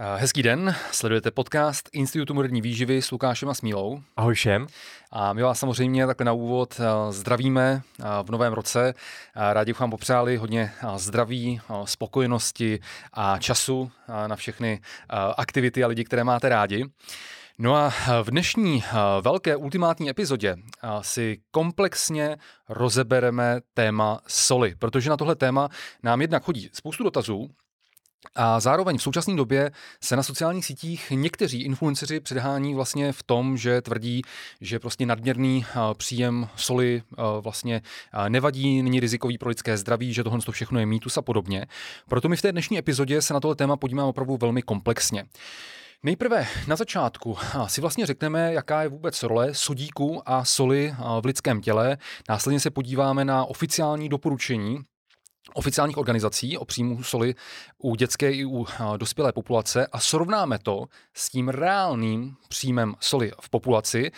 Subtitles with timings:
[0.00, 4.02] Eh, hezký den, sledujete podcast Institutu moderní výživy s Lukášem a Smílou.
[4.16, 4.66] Ahoj všem.
[5.10, 8.94] A my vás samozřejmě takhle na úvod eh, zdravíme eh, v novém roce.
[9.34, 12.80] Rádi bychom vám popřáli hodně zdraví, spokojenosti
[13.12, 13.90] a času
[14.26, 14.80] na všechny
[15.36, 16.84] aktivity a lidi, které máte rádi.
[17.58, 17.92] No a
[18.22, 18.84] v dnešní
[19.20, 20.56] velké ultimátní epizodě
[21.00, 22.36] si komplexně
[22.68, 25.68] rozebereme téma soli, protože na tohle téma
[26.02, 27.50] nám jednak chodí spoustu dotazů,
[28.34, 29.70] a zároveň v současné době
[30.02, 34.22] se na sociálních sítích někteří influenceři předhání vlastně v tom, že tvrdí,
[34.60, 35.66] že prostě nadměrný
[35.96, 37.02] příjem soli
[37.40, 37.82] vlastně
[38.28, 41.66] nevadí, není rizikový pro lidské zdraví, že tohle všechno je mýtus a podobně.
[42.08, 45.24] Proto my v té dnešní epizodě se na tohle téma podíváme opravdu velmi komplexně.
[46.02, 51.60] Nejprve na začátku si vlastně řekneme, jaká je vůbec role sodíku a soli v lidském
[51.60, 51.98] těle.
[52.28, 54.78] Následně se podíváme na oficiální doporučení
[55.54, 57.34] oficiálních organizací o příjmu soli
[57.78, 58.66] u dětské i u
[58.96, 60.84] dospělé populace a srovnáme to
[61.14, 64.10] s tím reálným příjmem soli v populaci.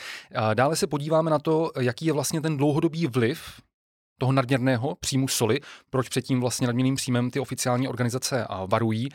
[0.54, 3.60] Dále se podíváme na to, jaký je vlastně ten dlouhodobý vliv
[4.20, 9.08] toho nadměrného příjmu soli, proč před tím vlastně nadměrným příjmem ty oficiální organizace varují.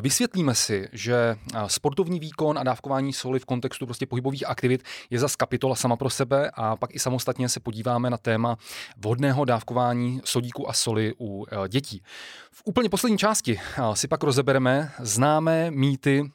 [0.00, 5.36] Vysvětlíme si, že sportovní výkon a dávkování soli v kontextu prostě pohybových aktivit je zas
[5.36, 8.56] kapitola sama pro sebe a pak i samostatně se podíváme na téma
[8.96, 12.02] vhodného dávkování sodíku a soli u e, dětí.
[12.50, 13.60] V úplně poslední části
[13.94, 16.30] si pak rozebereme známé mýty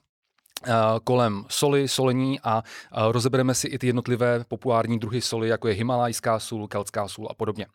[1.04, 5.74] kolem soli, solení a eh, rozebereme si i ty jednotlivé populární druhy soli, jako je
[5.74, 7.66] himalajská sůl, keltská sůl a podobně.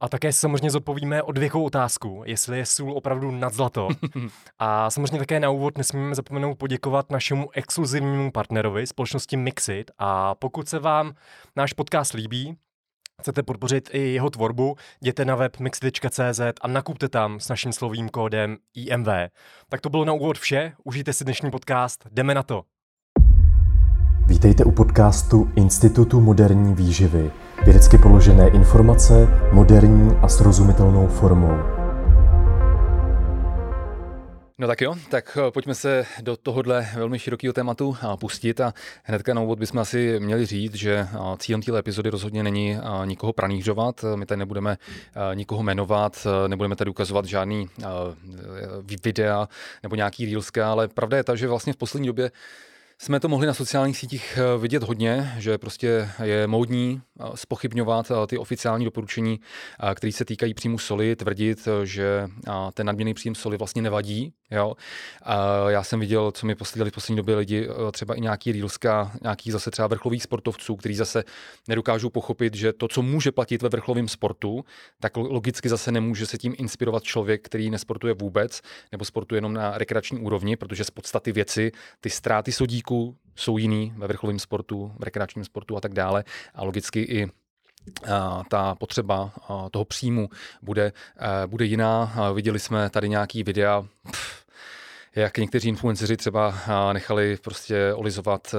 [0.00, 3.88] A také samozřejmě zodpovíme odvěkou otázku, jestli je sůl opravdu nad zlato.
[4.58, 9.90] a samozřejmě také na úvod nesmíme zapomenout poděkovat našemu exkluzivnímu partnerovi, společnosti Mixit.
[9.98, 11.14] A pokud se vám
[11.56, 12.56] náš podcast líbí,
[13.22, 18.08] chcete podpořit i jeho tvorbu, jděte na web mixit.cz a nakupte tam s naším slovým
[18.08, 19.08] kódem IMV.
[19.68, 22.62] Tak to bylo na úvod vše, užijte si dnešní podcast, jdeme na to.
[24.26, 27.30] Vítejte u podcastu Institutu moderní výživy.
[27.64, 31.81] Vědecky položené informace moderní a srozumitelnou formou.
[34.62, 38.74] No tak jo, tak eh, pojďme se do tohohle velmi širokého tématu eh, pustit a
[39.04, 43.32] hnedka na úvod bychom asi měli říct, že eh, cílem téhle epizody rozhodně není nikoho
[43.32, 44.78] pranířovat, my tady nebudeme
[45.34, 47.68] nikoho jmenovat, nebudeme tady ukazovat žádný
[49.04, 49.48] videa
[49.82, 52.30] nebo nějaký reelska, ale pravda je ta, že vlastně v poslední době
[53.02, 57.02] jsme to mohli na sociálních sítích vidět hodně, že prostě je módní
[57.34, 59.40] spochybňovat ty oficiální doporučení,
[59.94, 62.28] které se týkají příjmu soli, tvrdit, že
[62.74, 64.74] ten nadměrný příjem soli vlastně nevadí, Jo?
[65.22, 68.52] A já jsem viděl, co mi posílali v poslední době lidi, eh, třeba i nějaký
[68.52, 71.24] reelska, nějaký zase třeba vrcholových sportovců, kteří zase
[71.68, 74.64] nedokážou pochopit, že to, co může platit ve vrcholovém sportu,
[75.00, 78.60] tak logicky zase nemůže se tím inspirovat člověk, který nesportuje vůbec,
[78.92, 82.91] nebo sportuje jenom na rekreační úrovni, protože z podstaty věci ty ztráty sodíku
[83.36, 86.24] jsou jiný ve vrcholovém sportu, v rekreačním sportu a tak dále.
[86.54, 87.26] A logicky i
[88.48, 89.32] ta potřeba
[89.70, 90.28] toho příjmu
[90.62, 90.92] bude,
[91.46, 92.14] bude jiná.
[92.34, 93.84] Viděli jsme tady nějaký videa,
[95.14, 96.54] jak někteří influenceři třeba
[96.92, 98.54] nechali prostě olizovat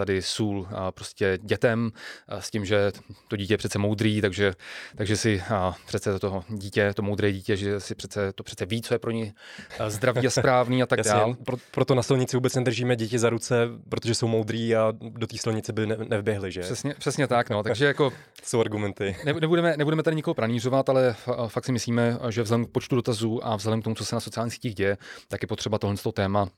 [0.00, 1.90] tady sůl prostě dětem
[2.28, 2.92] s tím, že
[3.28, 4.52] to dítě je přece moudrý, takže,
[4.96, 5.42] takže si
[5.86, 9.10] přece to dítě, to moudré dítě, že si přece to přece ví, co je pro
[9.10, 9.32] ně
[9.88, 11.34] zdravý a správný a tak dále.
[11.44, 15.38] Pro, proto na silnici vůbec nedržíme děti za ruce, protože jsou moudrý a do té
[15.38, 16.60] silnice by ne, nevběhli, že?
[16.60, 17.62] Přesně, přesně tak, no.
[17.62, 18.12] Takže jako...
[18.42, 19.16] jsou argumenty.
[19.24, 21.16] Ne, nebudeme, nebudeme tady nikoho pranířovat, ale
[21.48, 24.20] fakt si myslíme, že vzhledem k počtu dotazů a vzhledem k tomu, co se na
[24.20, 24.96] sociálních sítích děje,
[25.28, 26.48] tak je potřeba tohle téma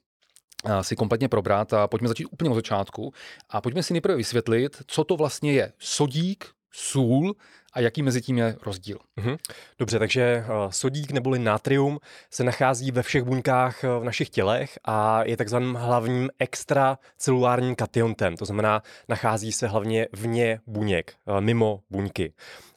[0.82, 3.12] si kompletně probrat a pojďme začít úplně od začátku.
[3.50, 5.72] A pojďme si nejprve vysvětlit, co to vlastně je.
[5.78, 7.34] Sodík, sůl
[7.72, 8.98] a jaký mezi tím je rozdíl.
[9.16, 9.36] Mhm.
[9.78, 11.98] Dobře, takže uh, sodík neboli natrium
[12.30, 18.36] se nachází ve všech buňkách uh, v našich tělech a je takzvaným hlavním extracelulárním kationtem,
[18.36, 22.32] to znamená, nachází se hlavně vně buněk, uh, mimo buňky.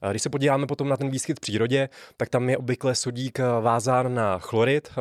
[0.10, 4.14] Když se podíváme potom na ten výskyt v přírodě, tak tam je obvykle sodík vázán
[4.14, 4.92] na chlorid,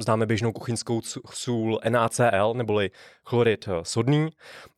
[0.00, 1.00] známe běžnou kuchyňskou
[1.30, 2.90] sůl NaCl, neboli
[3.24, 4.30] chlorid sodný.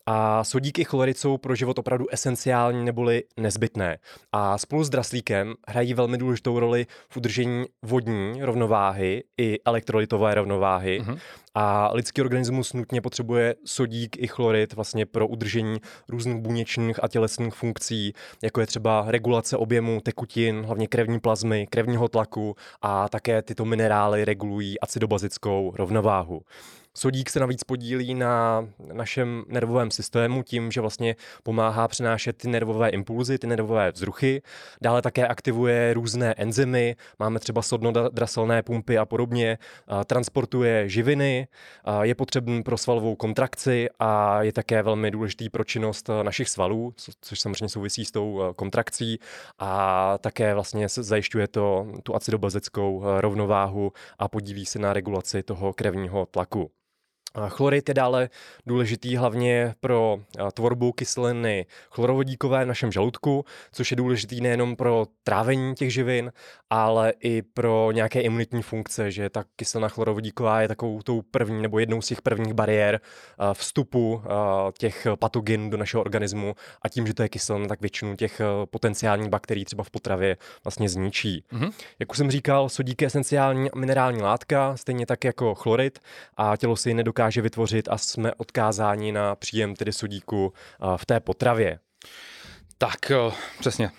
[0.05, 3.97] A sodík i chlorid jsou pro život opravdu esenciální neboli nezbytné.
[4.31, 11.01] A spolu s draslíkem hrají velmi důležitou roli v udržení vodní rovnováhy i elektrolytové rovnováhy.
[11.01, 11.19] Mm-hmm.
[11.55, 17.53] A lidský organismus nutně potřebuje sodík i chlorid vlastně pro udržení různých buněčných a tělesných
[17.53, 18.13] funkcí,
[18.43, 24.25] jako je třeba regulace objemu tekutin, hlavně krevní plazmy, krevního tlaku a také tyto minerály
[24.25, 26.41] regulují acidobazickou rovnováhu.
[26.97, 32.89] Sodík se navíc podílí na našem nervovém systému tím, že vlastně pomáhá přenášet ty nervové
[32.89, 34.41] impulzy, ty nervové vzruchy.
[34.81, 39.57] Dále také aktivuje různé enzymy, máme třeba sodnodraselné pumpy a podobně,
[40.05, 41.47] transportuje živiny,
[42.01, 47.39] je potřebný pro svalovou kontrakci a je také velmi důležitý pro činnost našich svalů, což
[47.39, 49.19] samozřejmě souvisí s tou kontrakcí
[49.59, 56.25] a také vlastně zajišťuje to tu acidobazickou rovnováhu a podílí se na regulaci toho krevního
[56.25, 56.71] tlaku.
[57.47, 58.29] Chlorid je dále
[58.65, 60.17] důležitý hlavně pro
[60.53, 66.31] tvorbu kyseliny chlorovodíkové v našem žaludku, což je důležitý nejenom pro trávení těch živin,
[66.69, 71.79] ale i pro nějaké imunitní funkce, že ta kyselina chlorovodíková je takovou tou první nebo
[71.79, 72.99] jednou z těch prvních bariér
[73.53, 74.21] vstupu
[74.77, 78.41] těch patogenů do našeho organismu a tím, že to je kyselina, tak většinu těch
[78.71, 81.43] potenciálních bakterií třeba v potravě vlastně zničí.
[81.53, 81.71] Mm-hmm.
[81.99, 85.99] Jak už jsem říkal, sodík je esenciální minerální látka, stejně tak jako chlorid
[86.37, 90.53] a tělo si nedokáže dokáže vytvořit a jsme odkázáni na příjem tedy sodíku
[90.97, 91.79] v té potravě.
[92.77, 93.11] Tak,
[93.59, 93.91] přesně.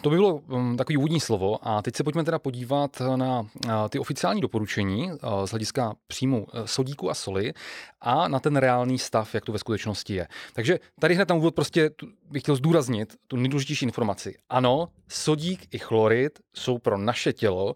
[0.00, 3.46] To by bylo hm, takový úvodní slovo a teď se pojďme teda podívat na
[3.88, 5.10] ty oficiální doporučení
[5.44, 7.52] z hlediska příjmu sodíku a soli
[8.00, 10.28] a na ten reálný stav, jak to ve skutečnosti je.
[10.54, 11.90] Takže tady hned na úvod prostě
[12.30, 14.34] bych chtěl zdůraznit tu nejdůležitější informaci.
[14.48, 17.74] Ano, sodík i chlorid jsou pro naše tělo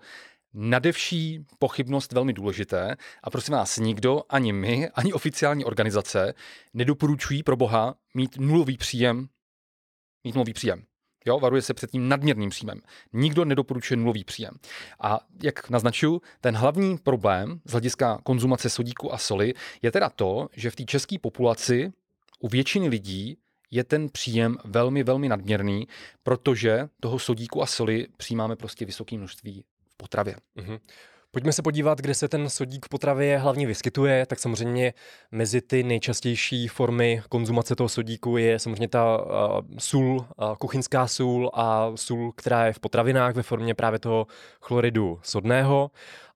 [0.54, 6.34] nadevší pochybnost velmi důležité a prosím vás, nikdo, ani my, ani oficiální organizace
[6.74, 9.28] nedoporučují pro boha mít nulový příjem,
[10.24, 10.84] mít nulový příjem.
[11.26, 12.80] Jo, varuje se před tím nadměrným příjmem.
[13.12, 14.54] Nikdo nedoporučuje nulový příjem.
[15.00, 20.48] A jak naznačuju, ten hlavní problém z hlediska konzumace sodíku a soli je teda to,
[20.56, 21.92] že v té české populaci
[22.38, 23.36] u většiny lidí
[23.70, 25.88] je ten příjem velmi, velmi nadměrný,
[26.22, 29.64] protože toho sodíku a soli přijímáme prostě vysoké množství
[30.00, 30.34] potravě.
[30.56, 30.78] Mm-hmm.
[31.32, 34.26] Pojďme se podívat, kde se ten sodík v potravě hlavně vyskytuje.
[34.26, 34.94] Tak samozřejmě
[35.30, 41.50] mezi ty nejčastější formy konzumace toho sodíku je samozřejmě ta uh, sůl, uh, kuchyňská sůl
[41.54, 44.26] a sůl, která je v potravinách ve formě právě toho
[44.60, 45.90] chloridu sodného.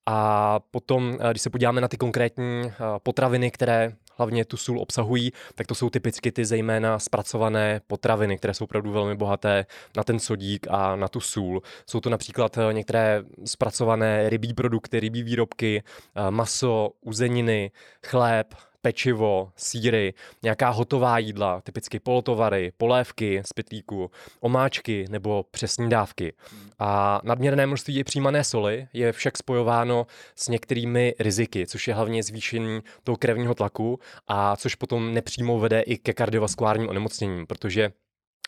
[0.06, 2.72] A potom, když se podíváme na ty konkrétní
[3.02, 8.54] potraviny, které hlavně tu sůl obsahují, tak to jsou typicky ty zejména zpracované potraviny, které
[8.54, 9.66] jsou opravdu velmi bohaté
[9.96, 11.62] na ten sodík a na tu sůl.
[11.86, 15.82] Jsou to například eh, některé zpracované rybí produkty, rybí výrobky,
[16.16, 17.70] eh, maso, uzeniny,
[18.06, 24.10] chléb, pečivo, síry, nějaká hotová jídla, typicky polotovary, polévky z pytlíku,
[24.40, 26.32] omáčky nebo přesní dávky.
[26.78, 32.80] A nadměrné množství přijímané soli je však spojováno s některými riziky, což je hlavně zvýšení
[33.04, 33.98] toho krevního tlaku
[34.28, 37.92] a což potom nepřímo vede i ke kardiovaskulárním onemocněním, protože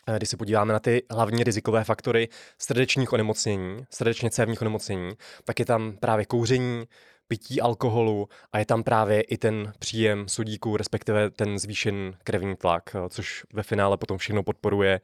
[0.07, 5.11] eh, když se podíváme na ty hlavní rizikové faktory srdečních onemocnění, srdečně cévních onemocnění,
[5.45, 6.85] tak je tam právě kouření,
[7.27, 12.95] pití alkoholu a je tam právě i ten příjem sodíku, respektive ten zvýšený krevní tlak,
[12.95, 15.01] eh, což ve finále potom všechno podporuje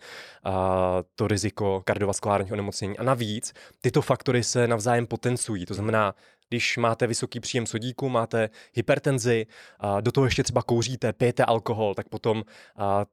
[1.16, 2.98] to riziko kardiovaskulárních onemocnění.
[2.98, 6.16] A navíc tyto faktory se navzájem potencují, to znamená,
[6.50, 9.46] když máte vysoký příjem sodíku, máte hypertenzi,
[10.02, 12.44] do toho ještě třeba kouříte, pijete alkohol, tak potom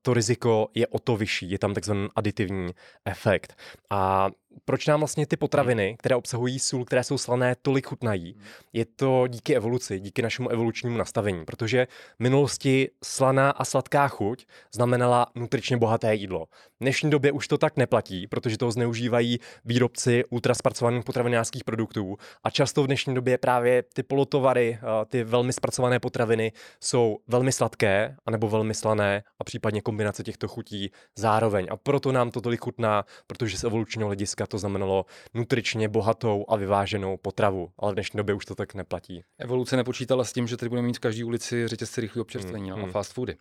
[0.03, 1.51] to riziko je o to vyšší.
[1.51, 2.73] Je tam takzvaný aditivní
[3.05, 3.57] efekt.
[3.91, 4.31] A
[4.65, 8.37] proč nám vlastně ty potraviny, které obsahují sůl, které jsou slané, tolik chutnají?
[8.73, 11.87] Je to díky evoluci, díky našemu evolučnímu nastavení, protože
[12.17, 16.47] v minulosti slaná a sladká chuť znamenala nutričně bohaté jídlo.
[16.47, 22.51] V dnešní době už to tak neplatí, protože to zneužívají výrobci ultraspracovaných potravinářských produktů a
[22.51, 28.49] často v dnešní době právě ty polotovary, ty velmi zpracované potraviny jsou velmi sladké anebo
[28.49, 31.67] velmi slané a případně kombinace těchto chutí zároveň.
[31.71, 36.57] A proto nám to tolik chutná, protože z evolučního hlediska to znamenalo nutričně bohatou a
[36.57, 39.23] vyváženou potravu, ale v dnešní době už to tak neplatí.
[39.39, 42.85] Evoluce nepočítala s tím, že tady budeme mít v každé ulici řetězce rychlého občerstvení hmm.
[42.85, 43.37] a fast foody.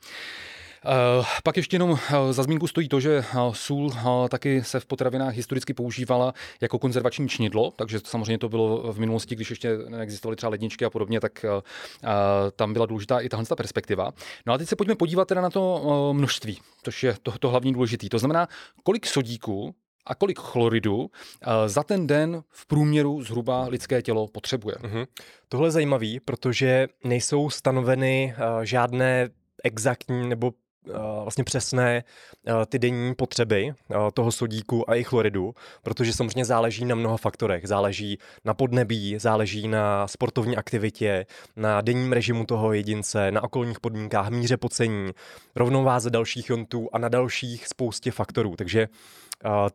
[0.85, 1.97] Uh, pak ještě jenom uh,
[2.31, 3.91] za zmínku stojí to, že uh, sůl
[4.29, 9.35] taky se v potravinách historicky používala jako konzervační čnidlo, takže samozřejmě to bylo v minulosti,
[9.35, 11.45] když ještě neexistovaly třeba ledničky a podobně, tak
[12.55, 14.11] tam byla důležitá i tahle perspektiva.
[14.45, 17.73] No a teď se pojďme podívat teda na to množství, což je to, to hlavní
[17.73, 18.09] důležité.
[18.09, 18.47] To znamená,
[18.83, 19.75] kolik sodíku
[20.05, 21.07] a kolik chloridu uh,
[21.65, 24.75] za ten den v průměru zhruba lidské tělo potřebuje.
[24.75, 25.07] Uh-huh.
[25.49, 29.29] Tohle je zajímavý, protože nejsou stanoveny uh, žádné
[29.63, 30.51] exaktní nebo
[31.23, 32.03] vlastně přesné
[32.69, 33.73] ty denní potřeby
[34.13, 35.53] toho sodíku a i chloridu,
[35.83, 37.67] protože samozřejmě záleží na mnoha faktorech.
[37.67, 41.25] Záleží na podnebí, záleží na sportovní aktivitě,
[41.55, 45.11] na denním režimu toho jedince, na okolních podmínkách, míře pocení,
[45.55, 48.55] rovnováze dalších jontů a na dalších spoustě faktorů.
[48.55, 48.87] Takže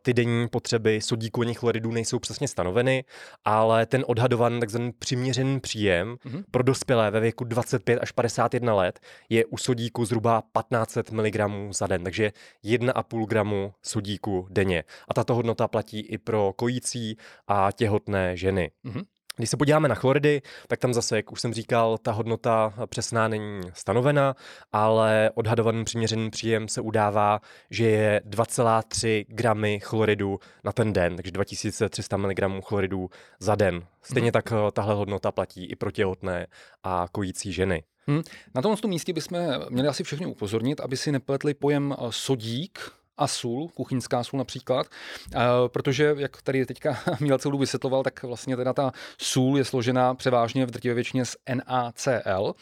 [0.01, 3.03] ty denní potřeby sodíku a chloridů nejsou přesně stanoveny,
[3.45, 6.43] ale ten odhadovaný takzvaný přiměřený příjem mm-hmm.
[6.51, 11.87] pro dospělé ve věku 25 až 51 let je u sodíku zhruba 1500 mg za
[11.87, 12.31] den, takže
[12.63, 14.83] 1,5 gramu sodíku denně.
[15.07, 17.17] A tato hodnota platí i pro kojící
[17.47, 18.71] a těhotné ženy.
[18.85, 19.03] Mm-hmm.
[19.35, 23.27] Když se podíváme na chloridy, tak tam zase, jak už jsem říkal, ta hodnota přesná
[23.27, 24.35] není stanovena,
[24.71, 31.31] ale odhadovaný přiměřený příjem se udává, že je 2,3 gramy chloridu na ten den, takže
[31.31, 33.85] 2300 mg chloridů za den.
[34.01, 34.31] Stejně hmm.
[34.31, 36.47] tak eh, tahle hodnota platí i pro těhotné
[36.83, 37.83] a kojící ženy.
[38.07, 38.21] Hmm.
[38.55, 39.39] Na tomto místě bychom
[39.69, 42.79] měli asi všechny upozornit, aby si nepletli pojem eh, sodík
[43.17, 44.87] a sůl, kuchyňská sůl například,
[45.35, 48.91] uh, protože, jak tady teďka Míl celou vysvětloval, tak vlastně teda ta
[49.21, 52.43] sůl je složená převážně v drtivé většině z NaCl.
[52.43, 52.53] Uh,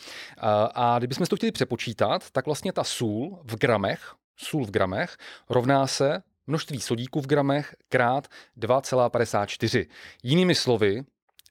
[0.73, 5.17] a kdybychom to chtěli přepočítat, tak vlastně ta sůl v gramech, sůl v gramech,
[5.49, 9.87] rovná se množství sodíku v gramech krát 2,54.
[10.23, 11.03] Jinými slovy,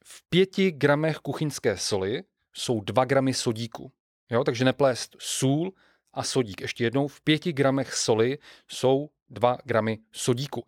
[0.05, 3.93] v pěti gramech kuchyňské soli jsou 2 gramy sodíku.
[4.31, 5.73] Jo, takže neplést sůl
[6.15, 6.61] a sodík.
[6.61, 8.39] Ještě jednou, v pěti gramech soli
[8.69, 10.65] jsou 2 gramy sodíku.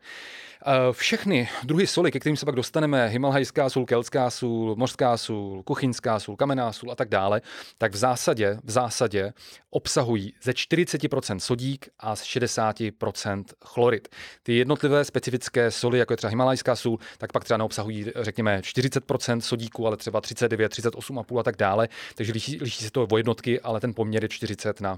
[0.67, 5.63] Eh, všechny druhy soli, ke kterým se pak dostaneme, himalajská sůl, keltská sůl, mořská sůl,
[5.63, 7.41] kuchyňská sůl, kamenná sůl a tak dále,
[7.79, 9.33] tak v zásadě, v zásadě
[9.71, 14.09] obsahují ze 40% sodík a z 60% chlorid.
[14.43, 19.41] Ty jednotlivé specifické soli, jako je třeba himalajská sůl, tak pak třeba neobsahují, řekněme, 40%
[19.41, 21.89] sodíku, ale třeba 39, 38,5 a tak dále.
[22.15, 24.97] Takže liší, liší se to o jednotky, ale ten poměr je 40 na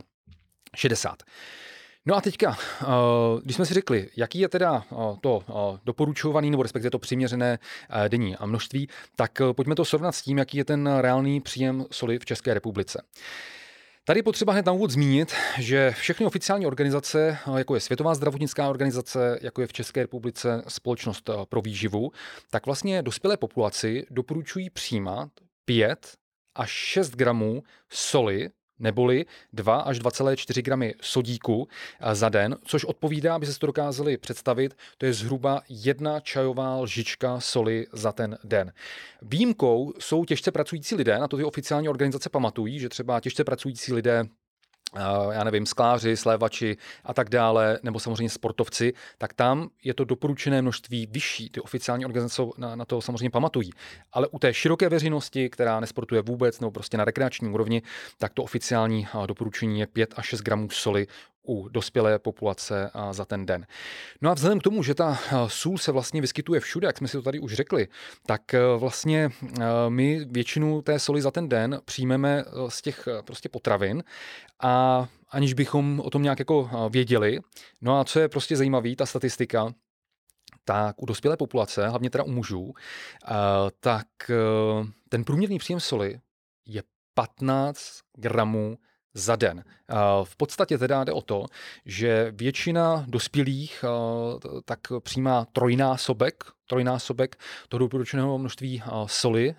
[0.77, 1.23] 60.
[2.09, 2.87] No a teďka, eh,
[3.43, 7.59] když jsme si řekli, jaký je teda eh, to eh, doporučovaný nebo respektive to přiměřené
[8.09, 12.25] denní množství, tak pojďme to srovnat s tím, jaký je ten reálný příjem soli v
[12.25, 13.03] České republice.
[14.05, 19.39] Tady potřeba hned na úvod zmínit, že všechny oficiální organizace, jako je Světová zdravotnická organizace,
[19.43, 22.11] jako je v České republice Společnost pro výživu,
[22.51, 25.29] tak vlastně dospělé populaci doporučují přijímat
[25.65, 26.17] 5
[26.55, 31.69] až 6 gramů soli neboli 2 až 2,4 gramy sodíku
[32.01, 36.81] eh, za den, což odpovídá, aby se to dokázali představit, to je zhruba jedna čajová
[36.81, 38.73] lžička soli za ten den.
[39.23, 43.93] Výjimkou jsou těžce pracující lidé, na to ty oficiální organizace pamatují, že třeba těžce pracující
[43.93, 44.25] lidé
[45.31, 50.63] já nevím, skláři, slévači a tak dále, nebo samozřejmě sportovci, tak tam je to doporučené
[50.63, 51.51] množství vyšší.
[51.51, 53.71] Ty oficiální organizace na, na to samozřejmě pamatují.
[54.13, 57.83] Ale u té široké veřejnosti, která nesportuje vůbec, nebo prostě na rekreační úrovni,
[58.19, 61.07] tak to oficiální doporučení je 5 až 6 gramů soli
[61.49, 63.67] u dospělé populace za ten den.
[64.21, 67.17] No a vzhledem k tomu, že ta sůl se vlastně vyskytuje všude, jak jsme si
[67.17, 67.89] to tady už řekli,
[68.27, 73.09] tak e, vlastně e, my většinu té soli za ten den přijmeme e, z těch
[73.25, 74.05] prostě potravin
[74.63, 77.39] a aniž bychom o tom nějak jako věděli.
[77.81, 79.75] No a co je prostě zajímavé, ta statistika,
[80.65, 82.75] tak u dospělé populace, hlavně teda u mužů,
[83.81, 84.07] tak
[85.09, 86.21] ten průměrný příjem soli
[86.67, 86.83] je
[87.15, 88.79] 15 gramů
[89.17, 89.65] za den.
[90.25, 91.47] V podstatě teda jde o to,
[91.85, 93.85] že většina dospělých
[94.65, 97.37] tak přijímá trojnásobek trojnásobek
[97.69, 99.55] toho doporučeného množství soli,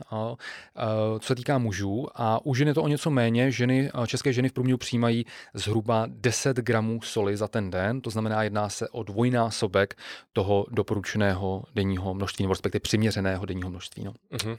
[1.19, 2.07] co se týká mužů.
[2.15, 3.51] A u žen je to o něco méně.
[3.51, 8.43] Ženy, české ženy v průměru přijímají zhruba 10 gramů soli za ten den, to znamená,
[8.43, 9.95] jedná se o dvojnásobek
[10.33, 14.03] toho doporučeného denního množství, nebo respektive přiměřeného denního množství.
[14.03, 14.13] No.
[14.33, 14.57] Uh-huh.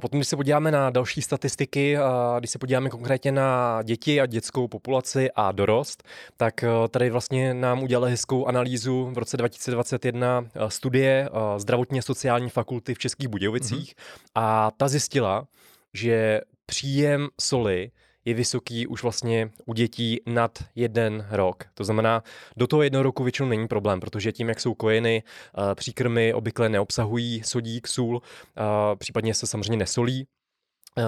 [0.00, 1.96] Potom, když se podíváme na další statistiky,
[2.38, 6.02] když se podíváme konkrétně na děti a dětskou populaci a dorost,
[6.36, 11.28] tak tady vlastně nám udělali hezkou analýzu v roce 2021 studie
[11.64, 14.30] zdravotně sociální fakulty v Českých Budějovicích mm-hmm.
[14.34, 15.46] a ta zjistila,
[15.94, 17.90] že příjem soli
[18.24, 21.64] je vysoký už vlastně u dětí nad jeden rok.
[21.74, 22.22] To znamená,
[22.56, 26.68] do toho jednoho roku většinou není problém, protože tím, jak jsou kojeny, eh, příkrmy obvykle
[26.68, 30.26] neobsahují sodík, sůl, eh, případně se samozřejmě nesolí,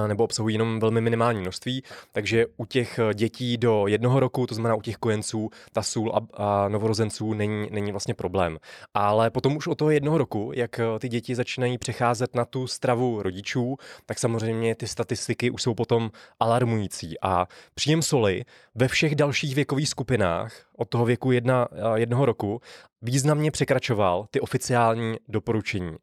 [0.07, 4.55] nebo obsahují jenom velmi minimální množství, takže u těch eh, dětí do jednoho roku, to
[4.55, 8.59] znamená u těch kojenců, ta sůl a, a novorozenců není, není vlastně problém.
[8.95, 12.67] Ale potom už od toho jednoho roku, jak eh, ty děti začínají přecházet na tu
[12.67, 13.77] stravu rodičů,
[14.07, 17.21] tak samozřejmě ty statistiky už jsou potom alarmující.
[17.23, 22.61] A příjem soli ve všech dalších věkových skupinách od toho věku jedna, jednoho roku
[23.03, 25.97] významně překračoval ty oficiální doporučení.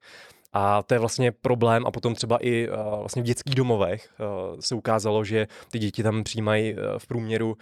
[0.53, 4.59] A to je vlastně problém a potom třeba i uh, vlastně v dětských domovech uh,
[4.59, 7.57] se ukázalo, že ty děti tam přijímají uh, v průměru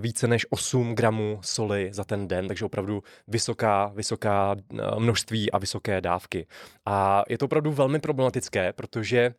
[0.00, 4.56] více než 8 gramů soli za ten den, takže opravdu vysoká, vysoká
[4.98, 6.46] množství a vysoké dávky.
[6.86, 9.34] A je to opravdu velmi problematické, protože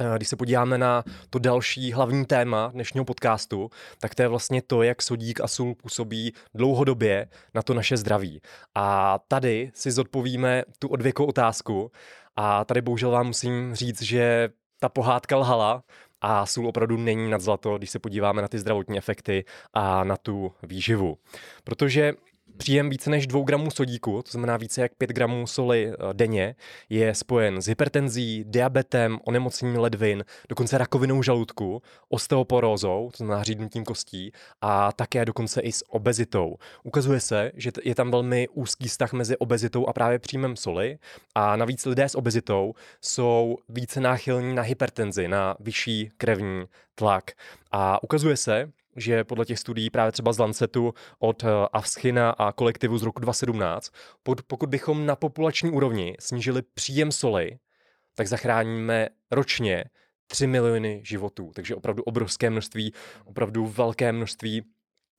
[0.00, 3.70] Eh, když se podíváme na to další hlavní téma dnešního podcastu,
[4.00, 8.40] tak to je vlastně to, jak sodík a sůl působí dlouhodobě na to naše zdraví.
[8.74, 11.90] A tady si zodpovíme tu odvěkou otázku
[12.36, 15.82] a tady bohužel vám musím říct, že ta pohádka lhala
[16.20, 19.44] a sůl opravdu není nad zlato, když se podíváme na ty zdravotní efekty
[19.74, 21.18] a na tu výživu.
[21.64, 22.12] Protože
[22.60, 26.54] Příjem více než 2 gramů sodíku, to znamená více jak 5 gramů soli eh, denně,
[26.88, 34.32] je spojen s hypertenzí, diabetem, onemocněním ledvin, dokonce rakovinou žaludku, osteoporózou, to znamená řídnutím kostí,
[34.60, 36.56] a také dokonce i s obezitou.
[36.82, 40.98] Ukazuje se, že je tam velmi úzký vztah mezi obezitou a právě příjmem soli
[41.34, 46.64] a navíc lidé s obezitou jsou více náchylní na hypertenzi, na vyšší krevní
[46.94, 47.30] tlak.
[47.72, 52.52] A ukazuje se, že podle těch studií právě třeba z Lancetu od eh, Avschina a
[52.52, 53.90] kolektivu z roku 2017,
[54.46, 57.58] pokud bychom na populační úrovni snížili příjem soli,
[58.14, 59.84] tak zachráníme ročně
[60.26, 61.50] 3 miliony životů.
[61.54, 62.92] Takže opravdu obrovské množství,
[63.24, 64.62] opravdu velké množství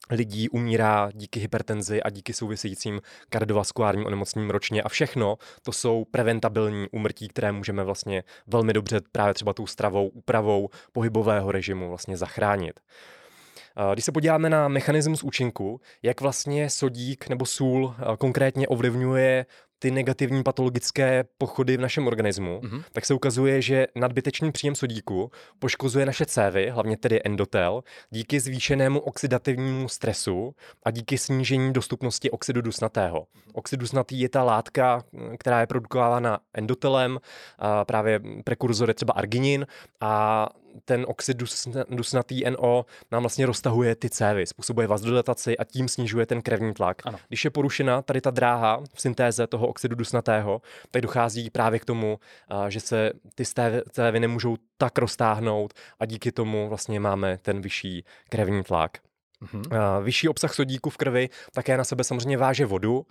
[0.09, 6.87] lidí umírá díky hypertenzi a díky souvisejícím kardiovaskulárním onemocněním ročně a všechno to jsou preventabilní
[6.91, 12.79] úmrtí, které můžeme vlastně velmi dobře právě třeba tou stravou, úpravou pohybového režimu vlastně zachránit.
[13.93, 19.45] Když se podíváme na mechanismus účinku, jak vlastně sodík nebo sůl konkrétně ovlivňuje
[19.79, 22.83] ty negativní patologické pochody v našem organismu, mm-hmm.
[22.91, 28.99] tak se ukazuje, že nadbytečný příjem sodíku poškozuje naše cévy, hlavně tedy endotel, díky zvýšenému
[28.99, 33.27] oxidativnímu stresu a díky snížení dostupnosti oxidu dusnatého.
[33.53, 35.03] Oxid dusnatý je ta látka,
[35.39, 37.19] která je produkována endotelem,
[37.59, 39.67] a právě prekurzor je třeba arginin
[40.01, 40.49] a
[40.85, 41.37] ten oxid
[41.89, 47.01] dusnatý NO nám vlastně roztahuje ty cévy, způsobuje vasodilataci a tím snižuje ten krevní tlak.
[47.05, 47.19] Ano.
[47.27, 50.61] Když je porušena tady ta dráha v syntéze toho oxidu dusnatého,
[50.91, 52.19] tak dochází právě k tomu,
[52.67, 53.43] že se ty
[53.91, 58.97] cévy nemůžou tak roztáhnout a díky tomu vlastně máme ten vyšší krevní tlak.
[59.41, 60.03] Mm-hmm.
[60.03, 63.05] Vyšší obsah sodíku v krvi také na sebe samozřejmě váže vodu,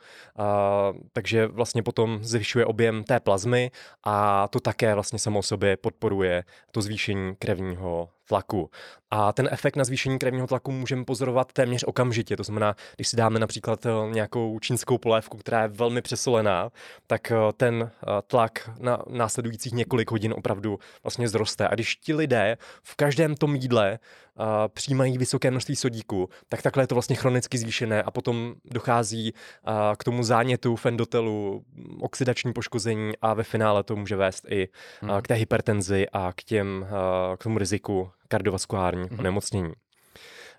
[1.13, 3.71] takže vlastně potom zvyšuje objem té plazmy
[4.05, 8.71] a to také vlastně samo sobě podporuje to zvýšení krevního tlaku.
[9.11, 12.37] A ten efekt na zvýšení krevního tlaku můžeme pozorovat téměř okamžitě.
[12.37, 16.71] To znamená, když si dáme například eh, nějakou čínskou polévku, která je velmi přesolená,
[17.07, 21.69] tak eh, ten eh, tlak na následujících několik hodin opravdu vlastně zroste.
[21.69, 23.99] A když ti lidé v každém tom jídle
[24.69, 29.35] přijímají vysoké množství sodíku, tak takhle je to vlastně chronicky zvýšené a potom dochází
[29.97, 31.65] k tomu zánětu v endotelu,
[32.01, 34.69] oxidační poškození a ve finále to může vést i
[35.01, 35.23] hmm.
[35.23, 36.87] k té hypertenzi a k, těm,
[37.39, 39.19] k tomu riziku kardiovaskulární mm-hmm.
[39.19, 39.73] onemocnění.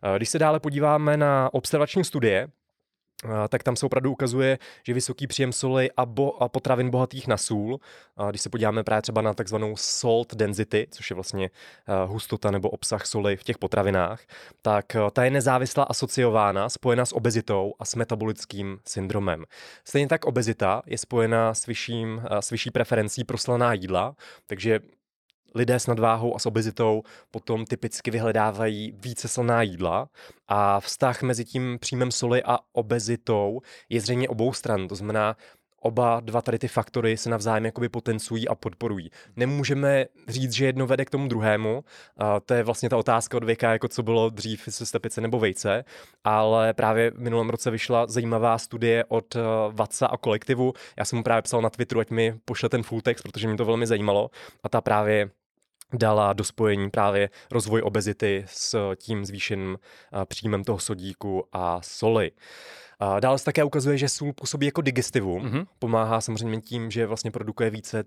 [0.04, 2.48] Eh, když se dále podíváme na observační studie,
[3.26, 7.28] eh, tak tam se opravdu ukazuje, že vysoký příjem soli a, bo, a potravin bohatých
[7.28, 7.80] na sůl,
[8.30, 12.70] když se podíváme právě třeba na takzvanou salt density, což je vlastně eh, hustota nebo
[12.70, 14.22] obsah soli v těch potravinách,
[14.62, 19.46] tak ta je nezávislá asociována, spojená s obezitou a s metabolickým syndromem.
[19.86, 24.16] Stejně tak obezita je spojena s, vyšším, s vyšší preferencí pro slaná jídla,
[24.48, 24.80] takže
[25.56, 30.10] lidé s nadváhou a s obezitou potom typicky vyhledávají více silná jídla
[30.48, 34.88] a vztah mezi tím příjmem soli a obezitou je zřejmě obou stran.
[34.88, 35.36] To znamená,
[35.82, 39.12] oba dva tady ty faktory se navzájem jakoby potencují a podporují.
[39.36, 41.84] Nemůžeme říct, že jedno vede k tomu druhému,
[42.18, 45.40] a to je vlastně ta otázka od věka, jako co bylo dřív, jestli stepice nebo
[45.40, 45.84] vejce,
[46.24, 50.74] ale právě v minulém roce vyšla zajímavá studie od uh, Vatsa a kolektivu.
[50.98, 53.58] Já jsem mu právě psal na Twitteru, ať mi pošle ten full text, protože mě
[53.58, 54.30] to velmi zajímalo
[54.64, 55.30] a ta právě
[55.94, 59.78] dala do spojení právě rozvoj obezity s tím zvýšeným
[60.26, 62.32] příjmem toho sodíku a soli.
[63.20, 65.44] Dále se také ukazuje, že sůl působí jako digestivum.
[65.44, 65.66] Mm-hmm.
[65.80, 68.04] Pomáhá samozřejmě tím, že vlastně produkuje více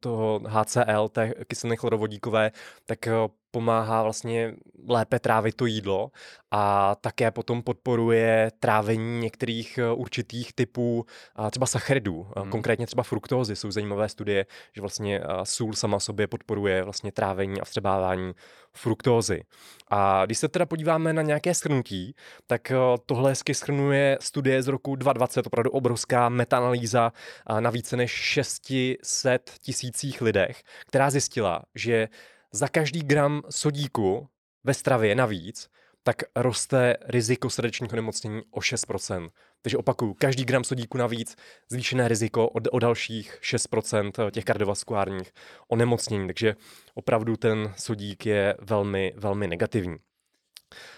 [0.00, 2.50] toho HCl, té kyseliny chlorovodíkové,
[2.86, 3.08] tak
[3.54, 4.54] pomáhá vlastně
[4.88, 6.10] lépe trávit to jídlo
[6.50, 11.06] a také potom podporuje trávení některých eh, určitých typů
[11.50, 12.50] třeba sacharidů, hmm.
[12.50, 13.56] konkrétně třeba fruktózy.
[13.56, 18.32] Jsou zajímavé studie, že vlastně sůl sama sobě podporuje vlastně trávení a vstřebávání
[18.72, 19.44] fruktózy.
[19.88, 22.14] A když se teda podíváme na nějaké schrnutí,
[22.46, 27.12] tak eh, tohle hezky schrnuje studie z roku 2020, opravdu obrovská metaanalýza
[27.60, 32.08] na více než 600 tisících lidech, která zjistila, že
[32.54, 34.28] za každý gram sodíku
[34.64, 35.68] ve stravě navíc,
[36.02, 39.30] tak roste riziko srdečních onemocnění o 6%.
[39.62, 41.36] Takže opakuju, každý gram sodíku navíc
[41.68, 45.32] zvýšené riziko o, o dalších 6% těch kardiovaskulárních
[45.68, 46.26] onemocnění.
[46.26, 46.56] Takže
[46.94, 49.96] opravdu ten sodík je velmi, velmi negativní.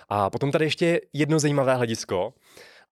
[0.08, 2.34] A potom tady ještě jedno zajímavé hledisko,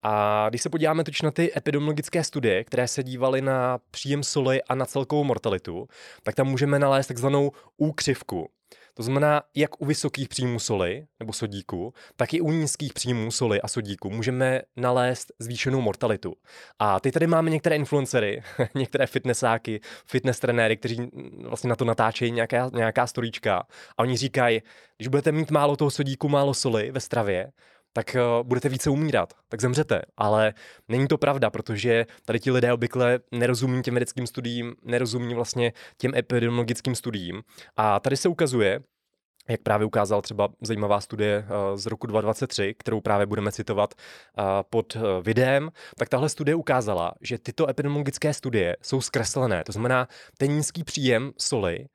[0.07, 4.62] A když se podíváme toč na ty epidemiologické studie, které se dívaly na příjem soli
[4.62, 5.88] a na celkovou mortalitu,
[6.23, 8.49] tak tam můžeme nalézt takzvanou úkřivku.
[8.95, 13.61] To znamená, jak u vysokých příjmů soli nebo sodíku, tak i u nízkých příjmů soli
[13.61, 16.35] a sodíku můžeme nalézt zvýšenou mortalitu.
[16.79, 18.43] A teď tady máme některé influencery,
[18.75, 21.11] některé fitnessáky, fitness trenéry, kteří
[21.43, 24.62] vlastně na to natáčejí nějaká, nějaká storíčka a oni říkají,
[24.97, 27.53] když budete mít málo toho sodíku, málo soli ve stravě,
[27.96, 30.02] tak uh, budete více umírat, tak zemřete.
[30.16, 30.54] Ale
[30.88, 36.14] není to pravda, protože tady ti lidé obvykle nerozumí těm vědeckým studiím, nerozumí vlastně těm
[36.14, 37.42] epidemiologickým studiím.
[37.76, 38.80] A tady se ukazuje,
[39.48, 44.42] jak právě ukázal třeba zajímavá studie eh, z roku 2023, kterou právě budeme citovat eh,
[44.70, 49.64] pod videem, tak tahle studie ukázala, že tyto epidemiologické studie jsou zkreslené.
[49.64, 51.87] To znamená, ten nízký příjem soli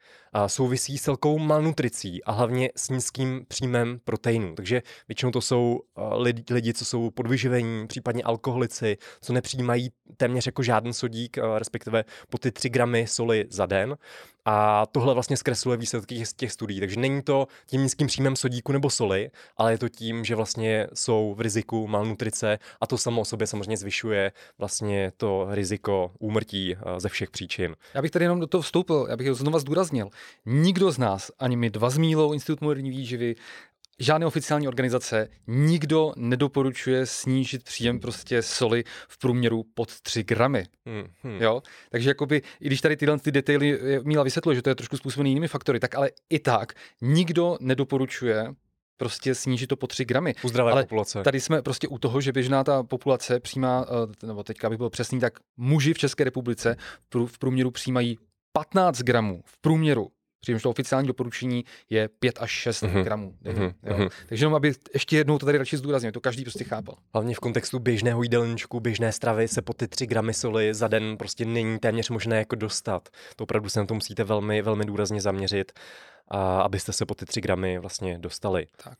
[0.47, 4.55] souvisí s celkou malnutricí a hlavně s nízkým příjmem proteinů.
[4.55, 5.79] Takže většinou to jsou
[6.17, 12.37] lidi, lidi, co jsou podvyživení, případně alkoholici, co nepřijímají téměř jako žádný sodík, respektive po
[12.37, 13.97] ty 3 gramy soli za den.
[14.45, 16.79] A tohle vlastně zkresluje výsledky těch studií.
[16.79, 20.87] Takže není to tím nízkým příjmem sodíku nebo soli, ale je to tím, že vlastně
[20.93, 26.75] jsou v riziku malnutrice a to samo o sobě samozřejmě zvyšuje vlastně to riziko úmrtí
[26.97, 27.75] ze všech příčin.
[27.93, 30.09] Já bych tady jenom do toho vstoupil, já bych ho znova zdůraznil.
[30.45, 33.35] Nikdo z nás, ani my dva z Mílou, Institut moderní výživy,
[33.99, 40.65] žádné oficiální organizace, nikdo nedoporučuje snížit příjem prostě soli v průměru pod 3 gramy.
[40.85, 41.41] Hmm, hmm.
[41.41, 41.61] Jo?
[41.89, 45.29] Takže jakoby, i když tady tyhle ty detaily Míla vysvětluje, že to je trošku způsobený
[45.29, 48.53] jinými faktory, tak ale i tak nikdo nedoporučuje
[48.97, 50.35] prostě snížit to po 3 gramy.
[50.43, 51.23] U zdravé Ale populace.
[51.23, 53.85] Tady jsme prostě u toho, že běžná ta populace přijímá,
[54.23, 56.75] eh, nebo teďka bych byl přesný, tak muži v České republice
[57.25, 58.17] v průměru přijímají
[58.59, 63.03] 15 gramů v průměru Přičemž to oficiální doporučení je 5 až 6 mm-hmm.
[63.03, 63.35] gramů.
[63.43, 63.73] Mm-hmm.
[63.83, 64.09] Jo.
[64.29, 66.95] Takže jenom, aby ještě jednou to tady radši zdůraznil, to každý prostě chápal.
[67.13, 71.17] Hlavně v kontextu běžného jídelníčku, běžné stravy se po ty 3 gramy soli za den
[71.17, 73.09] prostě není téměř možné jako dostat.
[73.35, 75.71] To opravdu se na to musíte velmi, velmi důrazně zaměřit
[76.27, 78.67] a abyste se po ty 3 gramy vlastně dostali.
[78.83, 78.97] Tak.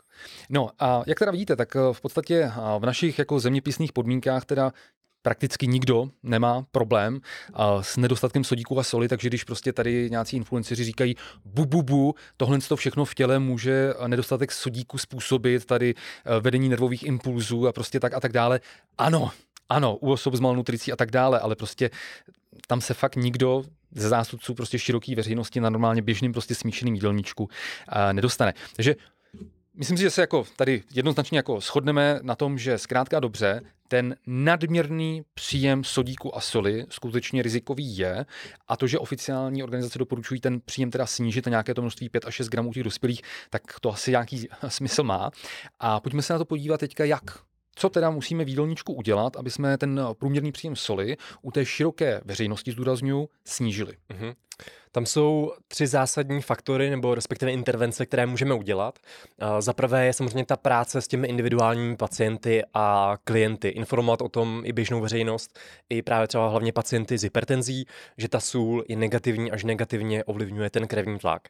[0.50, 4.72] No a jak teda vidíte, tak v podstatě v našich jako zeměpisných podmínkách teda
[5.22, 7.22] prakticky nikdo nemá problém
[7.82, 12.16] s nedostatkem sodíku a soli, takže když prostě tady nějací influenceři říkají bu, bu, bu,
[12.38, 17.72] tohle to všechno v těle může nedostatek sodíku způsobit, tady uh, vedení nervových impulzů a
[17.72, 18.60] prostě tak a tak dále.
[18.98, 19.32] Ano,
[19.70, 21.90] ano, u osob s malnutricí a tak dále, ale prostě
[22.68, 27.44] tam se fakt nikdo ze zástupců prostě široký veřejnosti na normálně běžným prostě smíšeným jídelníčku
[27.44, 27.50] uh,
[28.14, 28.54] nedostane.
[28.76, 28.96] Takže
[29.80, 34.16] Myslím si, že se jako tady jednoznačně jako shodneme na tom, že zkrátka dobře ten
[34.28, 38.26] nadměrný příjem sodíku a soli skutečně rizikový je
[38.68, 42.26] a to, že oficiální organizace doporučují ten příjem teda snížit na nějaké to množství 5
[42.26, 45.32] až 6 gramů těch dospělých, tak to asi nějaký smysl má.
[45.80, 47.24] A pojďme se na to podívat teďka, jak
[47.76, 52.22] co teda musíme v jídelníčku udělat, aby jsme ten průměrný příjem soli u té široké
[52.26, 53.94] veřejnosti, zdůraznuju, snížili?
[54.10, 54.36] Mm-hmm.
[54.92, 59.00] Tam jsou tři zásadní faktory nebo respektive intervence, které můžeme udělat.
[59.60, 63.68] Za prvé je samozřejmě ta práce s těmi individuálními pacienty a klienty.
[63.68, 67.86] Informovat o tom i běžnou veřejnost, i právě třeba hlavně pacienty s hypertenzí,
[68.18, 71.48] že ta sůl je negativní až negativně ovlivňuje ten krevní tlak.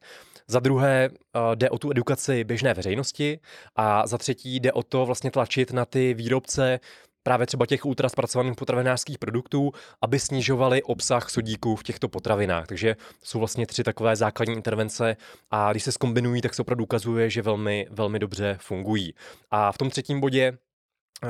[0.48, 1.10] Za druhé
[1.56, 3.40] jde o tu edukaci běžné veřejnosti
[3.76, 6.80] a za třetí jde o to vlastně tlačit na ty výrobce
[7.24, 12.68] právě třeba těch ultraspracovaných potravinářských produktů, aby snižovali obsah sodíků v těchto potravinách.
[12.68, 15.18] Takže jsou vlastně tři takové základní intervence
[15.52, 19.14] a když se skombinují, tak se opravdu ukazuje, že velmi, velmi dobře fungují.
[19.52, 20.58] A v tom třetím bodě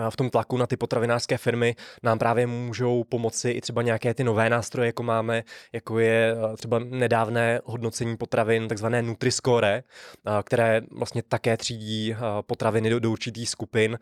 [0.09, 4.23] v tom tlaku na ty potravinářské firmy nám právě můžou pomoci i třeba nějaké ty
[4.23, 9.83] nové nástroje, jako máme, jako je eh, třeba nedávné hodnocení potravin, takzvané Nutri-Score, eh,
[10.43, 13.99] které vlastně také třídí eh, potraviny do, do určitých skupin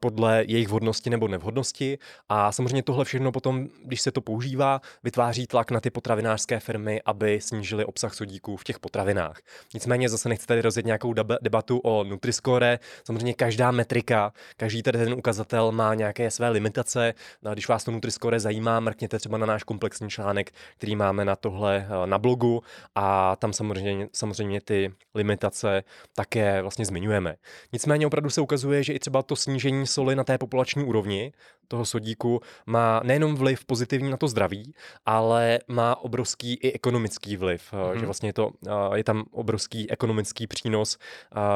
[0.00, 1.98] podle jejich vhodnosti nebo nevhodnosti.
[2.28, 7.00] A samozřejmě tohle všechno potom, když se to používá, vytváří tlak na ty potravinářské firmy,
[7.04, 9.40] aby snížili obsah sodíků v těch potravinách.
[9.74, 12.78] Nicméně zase nechci tady rozjet nějakou debatu o Nutri-Score.
[13.06, 17.14] Samozřejmě každá metrika, každý ten ten ukazatel má nějaké své limitace.
[17.42, 21.36] No když vás to Nutri-Score zajímá, mrkněte třeba na náš komplexní článek, který máme na
[21.36, 22.62] tohle eh, na blogu
[22.94, 27.36] a tam samozřejmě, samozřejmě ty limitace také vlastně zmiňujeme.
[27.72, 31.32] Nicméně opravdu se ukazuje, že i třeba to snížení soli na té populační úrovni
[31.72, 34.74] toho sodíku má nejenom vliv pozitivní na to zdraví,
[35.06, 37.98] ale má obrovský i ekonomický vliv, mm.
[38.00, 40.98] že vlastně je, to, eh, je tam obrovský ekonomický přínos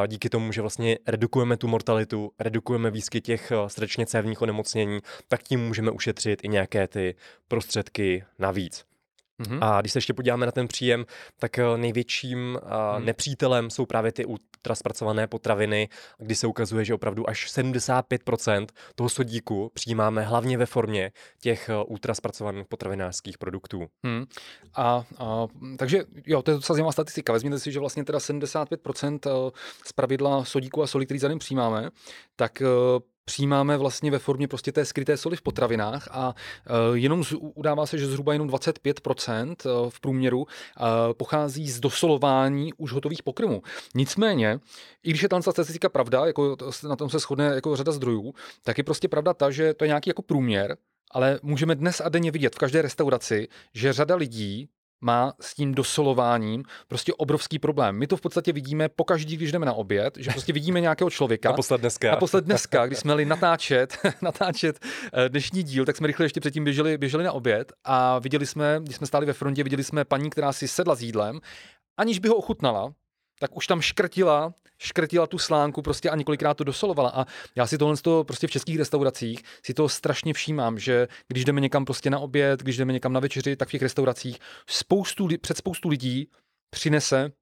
[0.06, 4.98] díky tomu, že vlastně redukujeme tu mortalitu, redukujeme výskyt těch eh, srdečně cévních onemocnění,
[5.28, 7.14] tak tím můžeme ušetřit i nějaké ty
[7.48, 8.85] prostředky navíc.
[9.42, 9.58] Mm-hmm.
[9.60, 11.06] A když se ještě podíváme na ten příjem,
[11.38, 17.30] tak eh, největším uh, nepřítelem jsou právě ty ultraspracované potraviny, kdy se ukazuje, že opravdu
[17.30, 23.86] až 75% toho sodíku přijímáme hlavně ve formě těch uh, ultraspracovaných potravinářských produktů.
[24.04, 24.24] Hmm.
[24.74, 25.46] A, a,
[25.78, 27.32] takže jo, to je docela zajímavá statistika.
[27.32, 29.52] Vezměte si, že vlastně teda 75%
[29.86, 31.90] z pravidla sodíku a soli, který za přijímáme,
[32.36, 32.62] tak
[33.26, 36.34] přijímáme vlastně ve formě prostě té skryté soli v potravinách a
[36.88, 40.46] uh, jenom z, udává se, že zhruba jenom 25% uh, v průměru uh,
[41.12, 43.62] pochází z dosolování už hotových pokrmů.
[43.94, 44.58] Nicméně,
[45.02, 46.56] i když je tam statistika pravda, jako
[46.88, 48.34] na tom se shodne jako řada zdrojů,
[48.64, 50.76] tak je prostě pravda ta, že to je nějaký jako průměr,
[51.10, 54.68] ale můžeme dnes a denně vidět v každé restauraci, že řada lidí
[55.00, 57.96] má s tím dosolováním prostě obrovský problém.
[57.96, 61.48] My to v podstatě vidíme pokaždý, když jdeme na oběd, že prostě vidíme nějakého člověka.
[61.50, 62.10] Naposled dneska.
[62.10, 64.80] Naposled dneska, když jsme měli natáčet, natáčet
[65.12, 68.80] eh, dnešní díl, tak jsme rychle ještě předtím běželi, běželi na oběd a viděli jsme,
[68.82, 71.40] když jsme stáli ve frontě, viděli jsme paní, která si sedla s jídlem,
[71.96, 72.92] aniž by ho ochutnala,
[73.40, 77.10] tak už tam škrtila, škrtila tu slánku prostě a několikrát to dosolovala.
[77.10, 81.44] A já si tohle toho prostě v českých restauracích si to strašně všímám, že když
[81.44, 85.28] jdeme někam prostě na oběd, když jdeme někam na večeři, tak v těch restauracích spoustu,
[85.40, 86.28] před spoustu lidí
[86.70, 87.32] přinese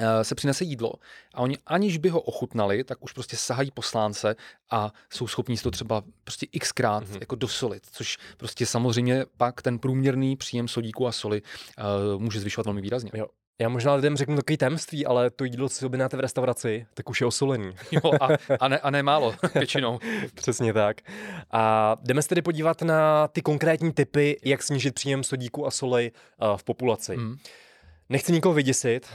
[0.00, 0.92] eh, se přinese jídlo
[1.34, 4.36] a oni aniž by ho ochutnali, tak už prostě sahají poslance
[4.70, 7.20] a jsou schopni si to třeba prostě xkrát mm-hmm.
[7.20, 12.64] jako dosolit, což prostě samozřejmě pak ten průměrný příjem sodíku a soli uh, může zvyšovat
[12.64, 13.10] velmi výrazně.
[13.14, 13.26] Jo,
[13.62, 17.20] já možná lidem řeknu takové tajemství, ale to jídlo, co objednáte v restauraci, tak už
[17.20, 17.72] je osolený.
[17.92, 18.28] Jo, a,
[18.60, 19.98] a, ne, a ne málo, většinou.
[20.34, 20.96] Přesně tak.
[21.50, 26.12] A jdeme se tedy podívat na ty konkrétní typy, jak snížit příjem sodíku a soli
[26.12, 27.16] uh, v populaci.
[27.16, 27.36] Mm.
[28.08, 29.08] Nechci nikoho vyděsit,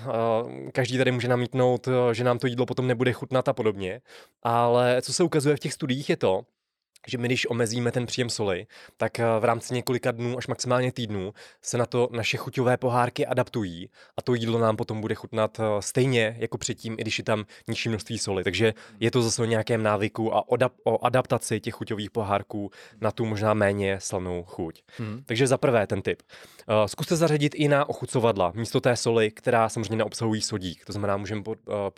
[0.74, 4.02] každý tady může namítnout, že nám to jídlo potom nebude chutnat a podobně,
[4.44, 6.42] ale co se ukazuje v těch studiích je to,
[7.08, 10.92] že my, když omezíme ten příjem soli, tak eh, v rámci několika dnů až maximálně
[10.92, 15.60] týdnů se na to naše chuťové pohárky adaptují a to jídlo nám potom bude chutnat
[15.60, 18.44] eh, stejně jako předtím, i když je tam nižší množství soli.
[18.44, 20.44] Takže je to zase o nějakém návyku a
[20.84, 24.84] o adaptaci těch chuťových pohárků na tu možná méně slanou chuť.
[24.98, 25.24] Hmm.
[25.26, 26.22] Takže za prvé ten tip.
[26.70, 30.86] Eh, zkuste zařadit i na ochucovadla místo té soli, která samozřejmě neobsahují sodík.
[30.86, 31.42] To znamená, můžeme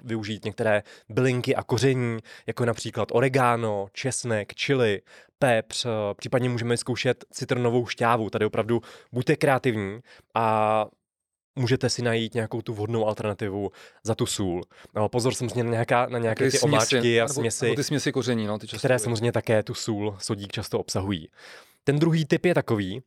[0.03, 5.01] využít některé bylinky a koření, jako například oregano, česnek, chili,
[5.39, 8.29] pepř, eh, případně můžeme zkoušet citronovou šťávu.
[8.29, 9.99] Tady opravdu buďte kreativní
[10.35, 10.85] a
[11.55, 13.71] můžete si najít nějakou tu vhodnou alternativu
[14.03, 14.63] za tu sůl.
[14.95, 18.11] No, pozor samozřejmě na, nějaká, na nějaké ty, ty omáčky a směsi, nebo ty směsi
[18.11, 21.29] koření, no, ty které samozřejmě také tu sůl, sodík často obsahují.
[21.83, 23.01] Ten druhý typ je takový,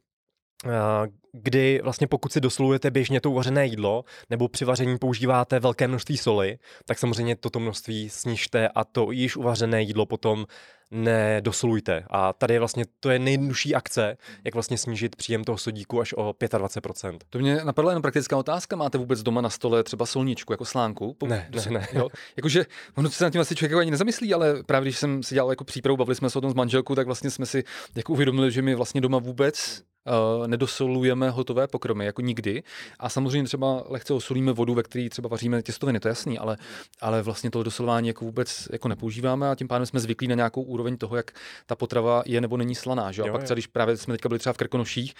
[1.32, 6.16] kdy vlastně pokud si doslujete běžně to uvařené jídlo nebo při vaření používáte velké množství
[6.16, 10.46] soli, tak samozřejmě toto množství snižte a to již uvařené jídlo potom
[10.92, 12.04] nedosolujte.
[12.10, 16.12] A tady je vlastně to je nejjednodušší akce, jak vlastně snížit příjem toho sodíku až
[16.12, 17.18] o 25%.
[17.30, 18.76] To mě napadla jen praktická otázka.
[18.76, 21.14] Máte vůbec doma na stole třeba solničku jako slánku?
[21.14, 21.26] Po...
[21.26, 21.88] Ne, ne, ne.
[21.92, 22.08] Jo?
[22.36, 25.34] Jakože, ono se nad tím asi člověk jako ani nezamyslí, ale právě když jsem si
[25.34, 27.64] dělal jako přípravu, bavili jsme se o tom s manželkou, tak vlastně jsme si
[27.96, 32.62] jako uvědomili, že my vlastně doma vůbec uh, nedosolujeme hotové pokromy, jako nikdy.
[32.98, 36.56] A samozřejmě třeba lehce osolíme vodu, ve které třeba vaříme těstoviny, to je jasný, ale,
[37.00, 40.62] ale vlastně to dosolování jako vůbec jako nepoužíváme a tím pádem jsme zvyklí na nějakou
[40.62, 41.30] úroveň toho, jak
[41.66, 43.12] ta potrava je nebo není slaná.
[43.12, 43.22] Že?
[43.22, 45.14] A jo, pak třeba, když právě jsme teďka byli třeba v Krkonoších,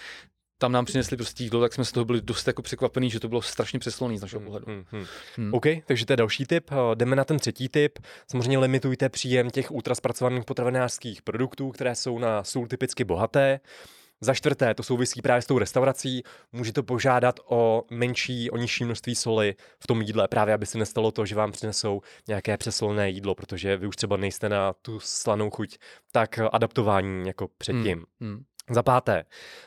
[0.63, 3.27] tam nám přinesli prostě jídlo, tak jsme z toho byli dost jako překvapení, že to
[3.27, 4.65] bylo strašně přesloný z našeho hmm, pohledu.
[4.67, 5.05] Hmm, hmm.
[5.35, 5.53] Hmm.
[5.53, 6.71] OK, takže to je další tip.
[6.71, 7.99] Eh, jdeme na ten třetí tip.
[8.31, 13.59] Samozřejmě limitujte příjem těch ultraspracovaných potravinářských produktů, které jsou na sůl typicky bohaté.
[14.23, 19.15] Za čtvrté, to souvisí právě s tou restaurací, můžete požádat o menší, o nižší množství
[19.15, 23.35] soli v tom jídle, právě aby se nestalo to, že vám přinesou nějaké přesolné jídlo,
[23.35, 25.77] protože vy už třeba nejste na tu slanou chuť
[26.11, 28.03] tak adaptování jako předtím.
[28.19, 28.31] Hmm.
[28.31, 28.43] Hmm.
[28.69, 29.23] Za páté,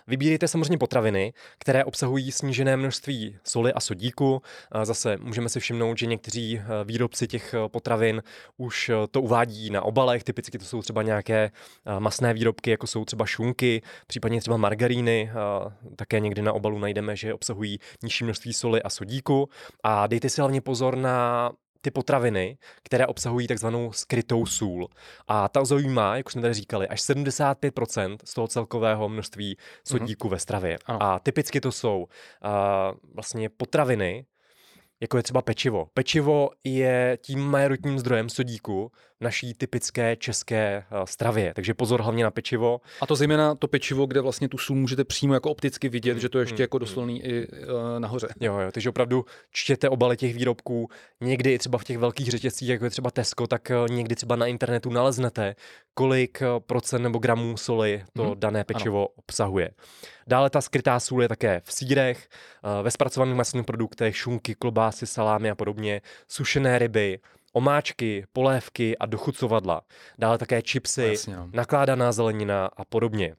[0.06, 4.42] vybírejte samozřejmě potraviny, které obsahují snížené množství soli a sodíku.
[4.82, 8.22] Zase můžeme si všimnout, že někteří eh, výrobci těch eh, potravin
[8.56, 11.50] už eh, to uvádí na obalech, typicky to jsou třeba nějaké
[11.98, 15.30] masné výrobky, jako jsou třeba šunky, případně třeba margaríny.
[15.96, 19.48] Také někdy na obalu najdeme, že obsahují nižší množství soli a sodíku.
[19.84, 24.88] A dejte si hlavně pozor na ty potraviny, které obsahují takzvanou skrytou sůl.
[25.28, 30.28] A ta zaujímá, jak už jsme tady říkali, až 75% z toho celkového množství sodíku
[30.28, 30.30] mm-hmm.
[30.30, 30.78] ve stravě.
[30.86, 31.02] Ano.
[31.02, 34.26] A typicky to jsou uh, vlastně potraviny,
[35.00, 35.88] jako je třeba pečivo.
[35.94, 41.54] Pečivo je tím majoritním zdrojem sodíku naší typické české stravě.
[41.54, 42.80] Takže pozor hlavně na pečivo.
[43.00, 46.20] A to zejména to pečivo, kde vlastně tu sůl můžete přímo jako opticky vidět, hmm.
[46.20, 46.62] že to je ještě hmm.
[46.62, 47.32] jako doslovný hmm.
[47.32, 48.28] i uh, nahoře.
[48.40, 50.88] Jo, jo, takže opravdu čtěte obaly těch výrobků,
[51.20, 54.46] někdy i třeba v těch velkých řetězcích, jako je třeba Tesco, tak někdy třeba na
[54.46, 55.54] internetu naleznete,
[55.94, 58.40] kolik procent nebo gramů soli to hmm.
[58.40, 59.08] dané pečivo ano.
[59.16, 59.70] obsahuje.
[60.26, 62.28] Dále ta skrytá sůl je také v sírech,
[62.82, 67.18] ve zpracovaných masných produktech, šunky, klobásy, salámy a podobně, sušené ryby,
[67.56, 69.82] omáčky, polévky a dochucovadla.
[70.18, 71.36] Dále také chipsy, Jasně.
[71.36, 71.48] No.
[71.52, 73.36] nakládaná zelenina a podobně.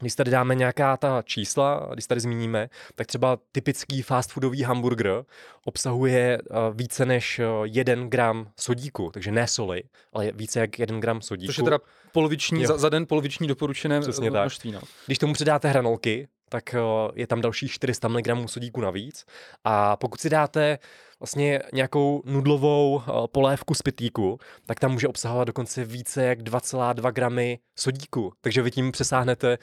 [0.00, 5.24] Když tady dáme nějaká ta čísla, když tady zmíníme, tak třeba typický fast foodový hamburger
[5.64, 11.00] obsahuje eh, více než 1 eh, gram sodíku, takže ne soli, ale více jak 1
[11.00, 11.52] gram sodíku.
[11.52, 11.78] Což je teda
[12.12, 14.72] poloviční, za, za den poloviční doporučené Přesně množství.
[14.72, 14.82] Tak.
[14.82, 14.88] No.
[15.06, 16.78] Když tomu přidáte hranolky, tak eh,
[17.14, 19.24] je tam dalších 400 mg sodíku navíc.
[19.64, 20.78] A pokud si dáte
[21.20, 27.12] vlastně nějakou nudlovou eh, polévku z pitíku, tak tam může obsahovat dokonce více jak 2,2
[27.12, 28.32] gramy sodíku.
[28.40, 29.58] Takže vy tím přesáhnete,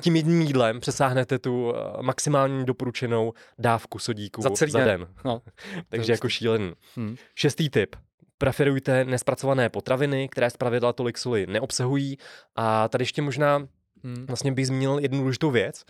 [0.00, 5.06] tím jedním jídlem přesáhnete tu eh, maximální doporučenou dávku sodíku za, celý za den.
[5.24, 5.42] No.
[5.88, 6.72] Takže jako šílený.
[6.96, 7.16] Hmm.
[7.34, 7.96] Šestý tip.
[8.38, 12.18] Preferujte nespracované potraviny, které zpravidla tolik soli neobsahují.
[12.56, 13.56] A tady ještě možná
[14.04, 14.26] hmm.
[14.26, 15.84] vlastně bych zmínil jednu důležitou věc.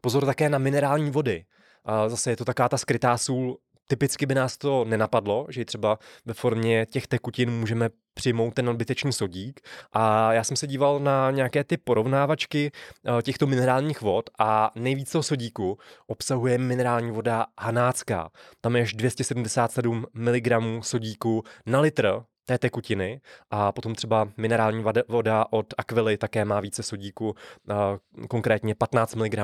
[0.00, 1.44] Pozor také na minerální vody.
[1.84, 3.58] A zase je to taká ta skrytá sůl.
[3.90, 9.12] Typicky by nás to nenapadlo, že třeba ve formě těch tekutin můžeme přijmout ten nadbytečný
[9.12, 9.60] sodík.
[9.92, 15.12] A já jsem se díval na nějaké ty porovnávačky eh, těchto minerálních vod a nejvíce
[15.12, 18.30] toho sodíku obsahuje minerální voda hanácká.
[18.60, 20.48] Tam je až 277 mg
[20.80, 26.82] sodíku na litr té tekutiny a potom třeba minerální voda od Aquily také má více
[26.82, 27.34] sodíku,
[28.28, 29.34] konkrétně 15 mg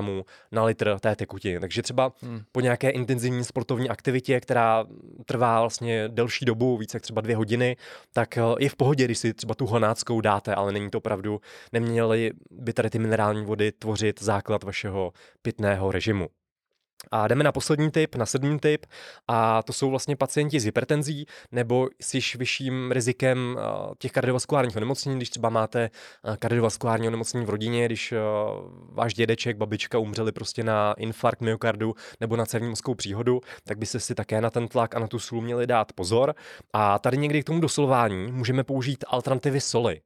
[0.52, 1.60] na litr té tekutiny.
[1.60, 2.42] Takže třeba hmm.
[2.52, 4.86] po nějaké intenzivní sportovní aktivitě, která
[5.26, 7.76] trvá vlastně delší dobu, více jak třeba dvě hodiny,
[8.12, 11.40] tak e, je v pohodě, když si třeba tu honáckou dáte, ale není to opravdu,
[11.72, 15.12] neměly by tady ty minerální vody tvořit základ vašeho
[15.42, 16.28] pitného režimu.
[17.10, 18.86] A jdeme na poslední typ, na sedmý typ,
[19.28, 23.58] a to jsou vlastně pacienti s hypertenzí nebo s již vyšším rizikem
[23.98, 25.90] těch kardiovaskulárních onemocnění, když třeba máte
[26.38, 28.14] kardiovaskulární onemocnění v rodině, když
[28.92, 33.86] váš dědeček, babička umřeli prostě na infarkt myokardu nebo na cévní mozkovou příhodu, tak by
[33.86, 36.34] se si také na ten tlak a na tu sůl měli dát pozor.
[36.72, 40.00] A tady někdy k tomu dosolování můžeme použít alternativy soli.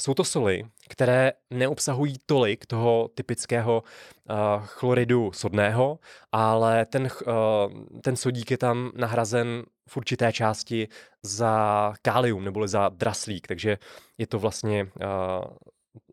[0.00, 5.98] Jsou to soli, které neobsahují tolik toho typického uh, chloridu sodného,
[6.32, 10.88] ale ten, uh, ten sodík je tam nahrazen v určité části
[11.22, 13.78] za kálium neboli za draslík, takže
[14.18, 15.44] je to vlastně uh,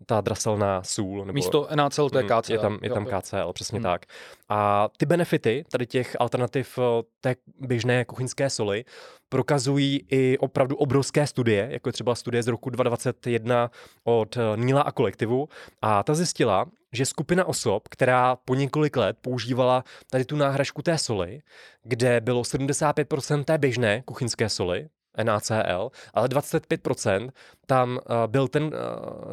[0.09, 1.25] ta draselná sůl.
[1.25, 2.51] Nebo, Místo NaCl, to je KCl.
[2.51, 3.83] Je tam, je tam KCl, přesně hmm.
[3.83, 4.05] tak.
[4.49, 8.85] A ty benefity tady těch alternativ eh, té běžné kuchyňské soli
[9.29, 13.71] prokazují i opravdu obrovské studie, jako je třeba studie z roku 2021
[14.03, 15.49] od eh, Níla a kolektivu.
[15.81, 20.97] A ta zjistila, že skupina osob, která po několik let používala tady tu náhražku té
[20.97, 21.41] soli,
[21.83, 24.87] kde bylo 75% té běžné kuchyňské soli,
[25.23, 27.29] NaCl, ale 25%
[27.65, 28.71] tam uh, byl ten uh,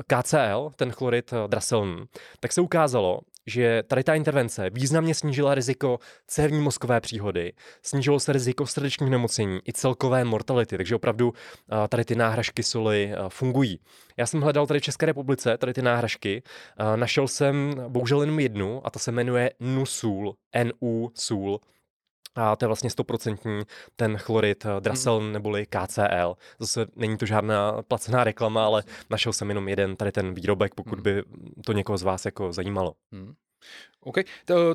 [0.07, 2.05] KCl, ten chlorid uh, draselný,
[2.41, 8.33] tak se ukázalo, že tady ta intervence významně snížila riziko cévní mozkové příhody, snížilo se
[8.33, 11.33] riziko srdečních nemocení i celkové mortality, takže opravdu
[11.89, 13.81] tady ty náhražky soli fungují.
[14.17, 16.43] Já jsem hledal tady v České republice tady ty náhražky,
[16.97, 21.59] našel jsem bohužel jenom jednu a ta se jmenuje NuSul, NU-SUL,
[22.37, 23.63] a to je vlastně stoprocentní
[23.97, 25.33] ten chlorid eh, Drasel hmm.
[25.33, 26.37] neboli KCl.
[26.59, 30.95] Zase není to žádná placená reklama, ale našel jsem jenom jeden tady ten výrobek, pokud
[30.95, 31.03] hmm.
[31.03, 31.23] by
[31.65, 32.95] to někoho z vás jako zajímalo.
[33.13, 33.35] Hmm.
[34.07, 34.17] OK,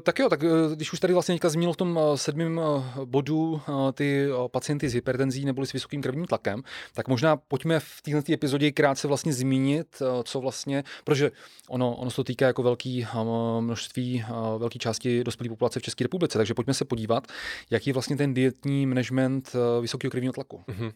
[0.04, 3.06] tak jo, tak eh, když už tady vlastně teďka zmínil v tom eh, sedmém eh,
[3.06, 3.62] bodu
[3.94, 6.63] ty pacienty s hypertenzí nebo s vysokým krevním tlakem,
[6.94, 11.32] tak možná pojďme v této epizodě krátce vlastně zmínit, co vlastně, protože
[11.70, 13.08] ono, ono se to týká jako velký
[13.60, 14.26] množství,
[14.58, 17.28] velké části dospělé populace v České republice, takže pojďme se podívat,
[17.70, 20.63] jaký je vlastně ten dietní management vysokého krevního tlaku.
[20.67, 20.91] Mm-hmm.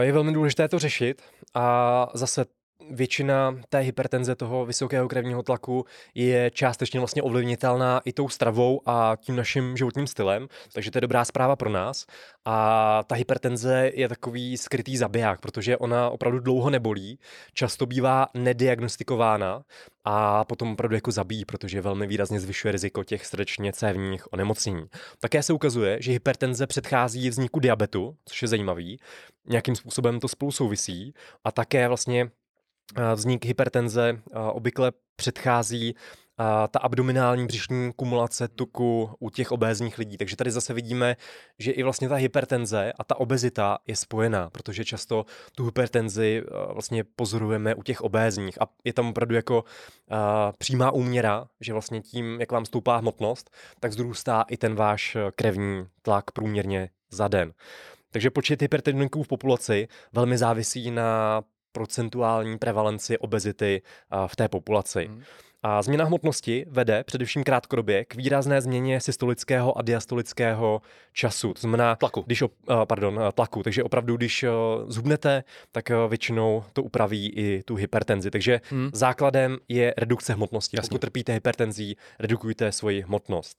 [0.00, 1.22] Je velmi důležité to řešit
[1.54, 2.44] a zase
[2.90, 9.16] většina té hypertenze toho vysokého krevního tlaku je částečně vlastně ovlivnitelná i tou stravou a
[9.20, 12.06] tím naším životním stylem, takže to je dobrá zpráva pro nás.
[12.44, 17.18] A ta hypertenze je takový skrytý zabiják, protože ona opravdu dlouho nebolí,
[17.54, 19.62] často bývá nediagnostikována
[20.04, 24.86] a potom opravdu jako zabíjí, protože velmi výrazně zvyšuje riziko těch srdečně cévních onemocnění.
[25.20, 29.00] Také se ukazuje, že hypertenze předchází vzniku diabetu, což je zajímavý.
[29.46, 31.14] Nějakým způsobem to spolu souvisí
[31.44, 32.30] a také vlastně
[33.14, 34.18] vznik hypertenze
[34.52, 35.94] obvykle předchází
[36.38, 40.16] a ta abdominální břišní kumulace tuku u těch obézních lidí.
[40.16, 41.16] Takže tady zase vidíme,
[41.58, 45.24] že i vlastně ta hypertenze a ta obezita je spojená, protože často
[45.54, 49.64] tu hypertenzi vlastně pozorujeme u těch obézních a je tam opravdu jako
[50.58, 53.50] přímá úměra, že vlastně tím, jak vám stoupá hmotnost,
[53.80, 57.52] tak zrůstá i ten váš krevní tlak průměrně za den.
[58.10, 63.82] Takže počet hypertenniků v populaci velmi závisí na procentuální prevalenci obezity
[64.26, 65.06] v té populaci.
[65.06, 65.22] Hmm.
[65.64, 71.54] A změna hmotnosti vede především krátkodobě k výrazné změně systolického a diastolického času.
[71.54, 72.22] To znamená tlaku.
[72.26, 72.44] Když,
[72.84, 73.62] pardon, tlaku.
[73.62, 74.44] Takže opravdu, když
[74.86, 78.30] zhubnete, tak většinou to upraví i tu hypertenzi.
[78.30, 78.90] Takže hmm.
[78.92, 80.76] základem je redukce hmotnosti.
[80.76, 80.88] Jasně.
[80.88, 83.58] Pokud trpíte hypertenzí, redukujte svoji hmotnost.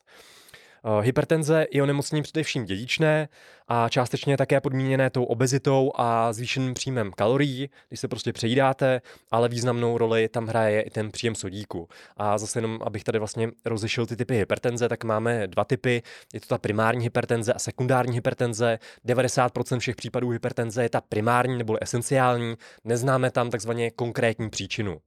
[0.85, 3.29] Eh, hypertenze je onemocnění především dědičné
[3.67, 9.49] a částečně také podmíněné tou obezitou a zvýšeným příjmem kalorií, když se prostě přejídáte, ale
[9.49, 11.87] významnou roli tam hraje i ten příjem sodíku.
[12.17, 16.01] A zase jenom, abych tady vlastně rozlišil ty typy hypertenze, tak máme dva typy.
[16.33, 18.79] Je to ta primární hypertenze a sekundární hypertenze.
[19.05, 22.55] 90% všech případů hypertenze je ta primární nebo esenciální.
[22.83, 24.99] Neznáme tam takzvaně konkrétní příčinu.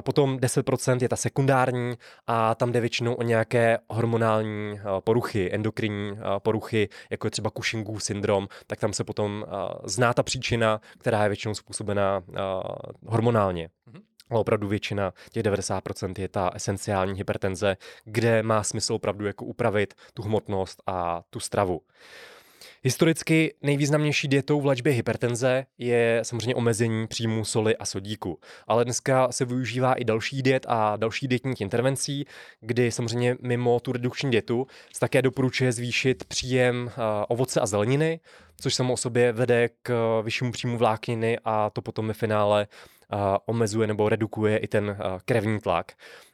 [0.00, 1.94] Potom 10% je ta sekundární
[2.26, 8.48] a tam jde většinou o nějaké hormonální poruchy, endokrinní poruchy, jako je třeba Cushingův syndrom,
[8.66, 9.46] tak tam se potom
[9.84, 12.22] zná ta příčina, která je většinou způsobená
[13.06, 13.68] hormonálně.
[13.68, 14.02] Mm-hmm.
[14.30, 19.94] Ale opravdu většina, těch 90% je ta esenciální hypertenze, kde má smysl opravdu jako upravit
[20.14, 21.80] tu hmotnost a tu stravu.
[22.86, 28.38] Historicky nejvýznamnější dietou v léčbě hypertenze je samozřejmě omezení příjmu soli a sodíku.
[28.66, 32.24] Ale dneska se využívá i další diet a další dietních intervencí,
[32.60, 36.90] kdy samozřejmě mimo tu redukční dietu se také doporučuje zvýšit příjem
[37.28, 38.20] ovoce a zeleniny,
[38.60, 42.66] což samo o sobě vede k vyššímu příjmu vlákniny a to potom ve finále
[43.46, 45.92] omezuje nebo redukuje i ten krevní tlak.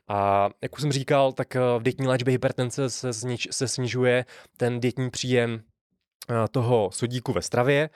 [0.08, 4.24] A jak už jsem říkal, tak v dietní léčbě hypertenze se, sniž, se snižuje
[4.56, 5.62] ten dietní příjem
[6.50, 7.90] toho sodíku ve stravě,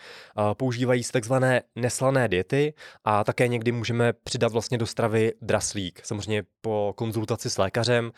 [0.55, 6.01] používají se takzvané neslané diety a také někdy můžeme přidat vlastně do stravy draslík.
[6.05, 8.12] Samozřejmě po konzultaci s lékařem,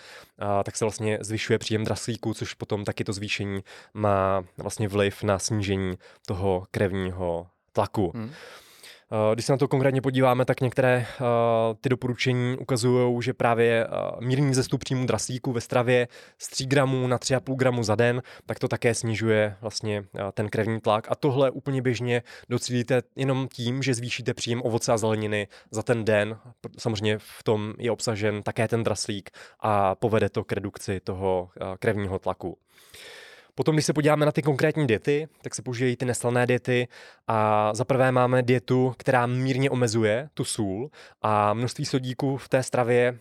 [0.65, 3.61] tak se vlastně zvyšuje příjem draslíku, což potom taky to zvýšení
[3.95, 8.13] má vlastně vliv na snížení toho krevního tlaku.
[8.15, 8.31] Hmm.
[9.13, 11.25] Eh, když se na to konkrétně podíváme, tak některé eh,
[11.81, 13.89] ty doporučení ukazují, že právě eh,
[14.21, 18.59] mírný zestup příjmu draslíku ve stravě z 3 gramů na 3,5 gramu za den, tak
[18.59, 21.07] to také snižuje vlastně ten krevní tlak.
[21.11, 26.05] A tohle úplně běžně docílíte jenom tím, že zvýšíte příjem ovoce a zeleniny za ten
[26.05, 26.39] den.
[26.79, 29.31] Samozřejmě v tom je obsažen také ten draslík
[29.61, 32.59] a povede to k redukci toho krevního tlaku.
[33.59, 36.89] Potom, když se podíváme na ty konkrétní diety, tak se použijí ty neslané diety
[37.27, 40.91] a za prvé máme dietu, která mírně omezuje tu sůl
[41.23, 43.19] a množství sodíku v té stravě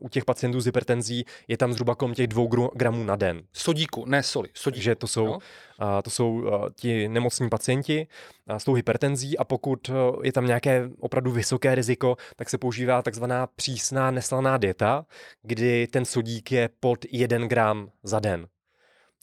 [0.00, 3.42] u těch pacientů s hypertenzí je tam zhruba kolem těch dvou gramů na den.
[3.52, 4.82] Sodíku, ne soli, sodíku.
[4.82, 5.38] Že to jsou,
[6.02, 8.06] to jsou ti nemocní pacienti
[8.46, 9.90] s tou hypertenzí a pokud
[10.22, 15.06] je tam nějaké opravdu vysoké riziko, tak se používá takzvaná přísná neslaná dieta,
[15.42, 18.46] kdy ten sodík je pod 1 gram za den.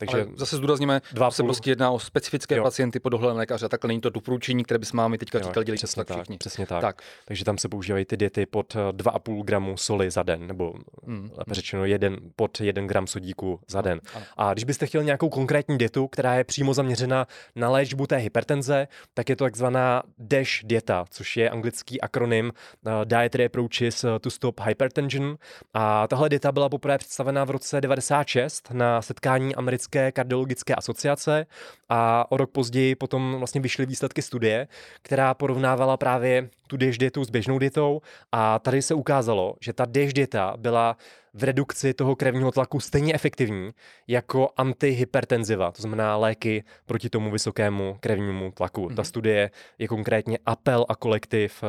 [0.05, 2.63] Takže Ale zase zdůrazníme, dva se prostě jedná o specifické jo.
[2.63, 6.05] pacienty pod dohledem lékaře, takhle není to doporučení, které bychom máme teďka říkali, dělejte přesně
[6.05, 6.37] tak, všichni.
[6.37, 6.81] Přesně tak.
[6.81, 7.01] tak.
[7.25, 10.73] Takže tam se používají ty diety pod 2,5 eh, gramu soli za den, nebo
[11.07, 11.29] hmm.
[11.37, 14.01] lépe řečeno jeden, pod 1 gram sodíku za den.
[14.15, 14.25] Ano.
[14.37, 18.87] A když byste chtěli nějakou konkrétní dietu, která je přímo zaměřena na léčbu té hypertenze,
[19.13, 22.45] tak je to takzvaná DASH dieta, což je anglický akronym
[22.85, 25.37] uh, Dietary Approaches to Stop Hypertension.
[25.73, 31.45] A tahle dieta byla poprvé představena v roce 96 na setkání americké České kardiologické asociace
[31.89, 34.67] a o rok později potom vlastně vyšly výsledky studie,
[35.01, 39.85] která porovnávala právě tu DASH dietu s běžnou dietou a tady se ukázalo, že ta
[39.85, 40.97] DASH dieta byla
[41.33, 43.71] v redukci toho krevního tlaku stejně efektivní
[44.07, 48.81] jako antihypertenziva, to znamená léky proti tomu vysokému krevnímu tlaku.
[48.81, 48.95] Mm-hmm.
[48.95, 49.05] Ta mhm.
[49.05, 51.67] studie je konkrétně Apel a kolektiv eh,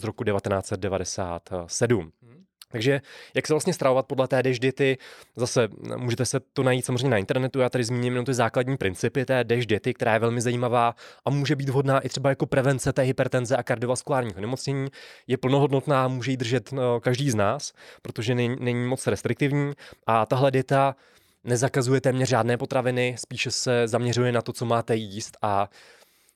[0.00, 2.00] z roku 1997.
[2.00, 2.31] Mm-hmm.
[2.72, 3.00] Takže
[3.34, 4.98] jak se vlastně stravovat podle té dash diety,
[5.36, 9.24] zase můžete se to najít samozřejmě na internetu, já tady zmíním jenom ty základní principy
[9.24, 10.94] té dash diety, která je velmi zajímavá
[11.24, 14.88] a může být vhodná i třeba jako prevence té hypertenze a kardiovaskulárních onemocnění.
[15.26, 19.72] Je plnohodnotná, může ji držet no, každý z nás, protože není, není moc restriktivní
[20.06, 20.96] a tahle dieta
[21.44, 25.68] nezakazuje téměř žádné potraviny, spíše se zaměřuje na to, co máte jíst a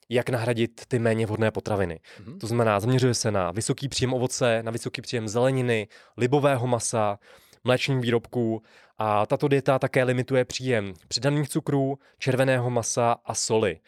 [0.08, 2.00] jak nahradit ty méně vhodné potraviny.
[2.20, 2.38] Mm-hmm.
[2.38, 7.18] To znamená, zaměřuje se na vysoký příjem ovoce, na vysoký příjem zeleniny, libového masa,
[7.64, 8.62] mléčných výrobků
[8.98, 13.80] a tato dieta také limituje příjem přidaných cukrů, červeného masa a soli.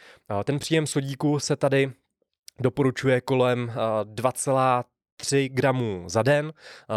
[0.45, 1.93] Ten příjem sodíku se tady
[2.61, 3.73] doporučuje kolem
[5.21, 6.53] 3 gramů za den,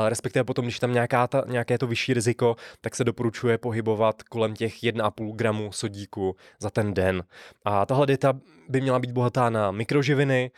[0.07, 4.53] respektive potom, když tam nějaká ta, nějaké to vyšší riziko, tak se doporučuje pohybovat kolem
[4.55, 7.23] těch 1,5 gramů sodíku za ten den.
[7.65, 8.33] A tahle dieta
[8.69, 10.51] by měla být bohatá na mikroživiny,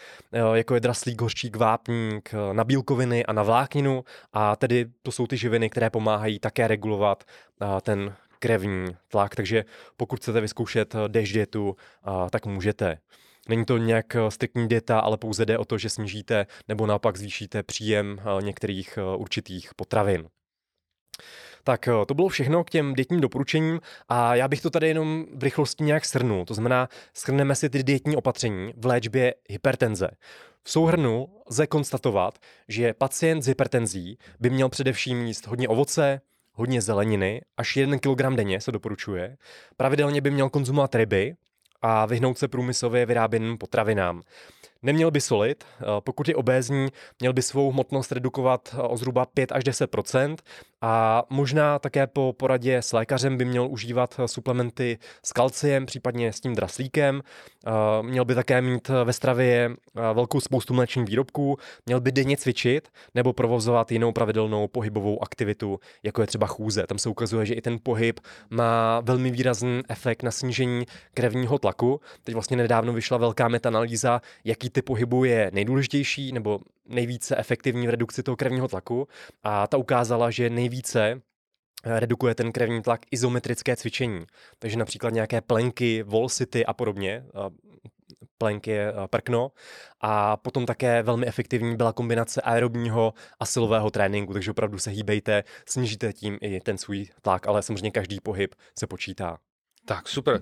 [0.53, 4.03] jako je draslík, hořčík, vápník, na bílkoviny a na vlákninu
[4.33, 7.23] a tedy to jsou ty živiny, které pomáhají také regulovat
[7.81, 9.65] ten krevní tlak, takže
[9.97, 11.75] pokud chcete vyzkoušet dash dietu,
[12.29, 12.97] tak můžete.
[13.49, 17.17] Není to nějak eh, striktní dieta, ale pouze jde o to, že snížíte nebo naopak
[17.17, 20.27] zvýšíte příjem eh, některých eh, určitých potravin.
[21.65, 23.79] Tak to bylo všechno k těm dietním doporučením
[24.09, 26.45] a já bych to tady jenom v rychlosti nějak shrnul.
[26.45, 30.07] To znamená, shrneme si ty dietní opatření v léčbě hypertenze.
[30.63, 36.21] V souhrnu lze konstatovat, že pacient s hypertenzí by měl především jíst hodně ovoce,
[36.53, 39.37] hodně zeleniny, až 1 kg denně se doporučuje.
[39.77, 41.35] Pravidelně by měl konzumovat ryby,
[41.83, 44.21] a vyhnout se průmyslově vyráběným potravinám.
[44.83, 46.87] Neměl by solit, eh, pokud je obézní,
[47.19, 50.37] měl by svou hmotnost redukovat eh, o zhruba 5 až 10%
[50.81, 56.33] a možná také po poradě s lékařem by měl užívat eh, suplementy s kalciem, případně
[56.33, 57.21] s tím draslíkem.
[58.01, 59.75] Měl by také mít ve stravě
[60.13, 66.21] velkou spoustu mléčných výrobků, měl by denně cvičit nebo provozovat jinou pravidelnou pohybovou aktivitu, jako
[66.21, 66.87] je třeba chůze.
[66.87, 68.19] Tam se ukazuje, že i ten pohyb
[68.49, 72.01] má velmi výrazný efekt na snížení krevního tlaku.
[72.23, 77.89] Teď vlastně nedávno vyšla velká metanalýza, jaký typ pohybu je nejdůležitější nebo nejvíce efektivní v
[77.89, 79.07] redukci toho krevního tlaku
[79.43, 81.21] a ta ukázala, že nejvíce
[81.83, 84.25] eh, redukuje ten krevní tlak izometrické cvičení.
[84.59, 87.25] Takže například nějaké plenky, volsity a podobně,
[88.37, 89.51] plenky je eh, prkno.
[90.01, 95.43] A potom také velmi efektivní byla kombinace aerobního a silového tréninku, takže opravdu se hýbejte,
[95.67, 99.37] snížíte tím i ten svůj tlak, ale samozřejmě každý pohyb se počítá.
[99.85, 100.41] Tak, super.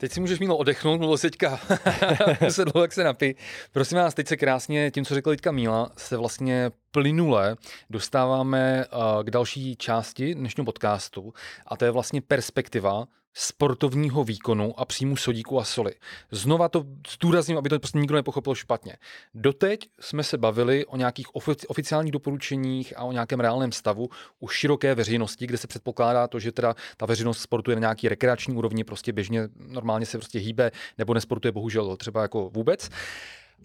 [0.00, 1.60] Teď si můžeš Mílo odechnout, mluvil se teďka
[2.48, 3.36] se dlouho, jak se napí.
[3.72, 7.56] Prosím vás, teď se krásně, tím, co řekl teďka Míla, se vlastně plynule
[7.90, 11.34] dostáváme uh, k další části dnešního podcastu
[11.66, 15.94] a to je vlastně perspektiva sportovního výkonu a příjmu sodíku a soli.
[16.30, 18.96] Znova to zdůrazním, aby to prostě nikdo nepochopil špatně.
[19.34, 21.26] Doteď jsme se bavili o nějakých
[21.68, 24.08] oficiálních doporučeních a o nějakém reálném stavu
[24.40, 28.54] u široké veřejnosti, kde se předpokládá to, že teda ta veřejnost sportuje na nějaký rekreační
[28.54, 32.90] úrovni, prostě běžně normálně se prostě hýbe, nebo nesportuje bohužel třeba jako vůbec.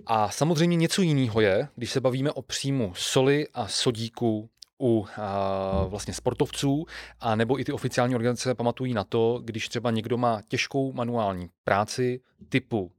[0.06, 4.50] A samozřejmě něco jiného je, když se bavíme o příjmu soli a sodíku
[4.82, 6.86] u a, vlastně sportovců,
[7.20, 11.50] a nebo i ty oficiální organizace pamatují na to, když třeba někdo má těžkou manuální
[11.64, 12.92] práci typu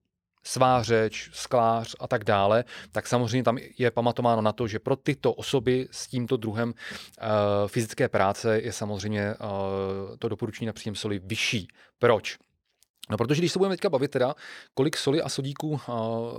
[0.46, 5.32] svářeč, sklář a tak dále, tak samozřejmě tam je pamatováno na to, že pro tyto
[5.32, 6.74] osoby s tímto druhem uh,
[7.68, 11.68] fyzické práce je samozřejmě uh, to doporučení na příjem soli vyšší.
[11.98, 12.38] Proč?
[13.10, 14.34] No, protože když se budeme teďka bavit teda,
[14.74, 15.78] kolik soli a sodíků uh,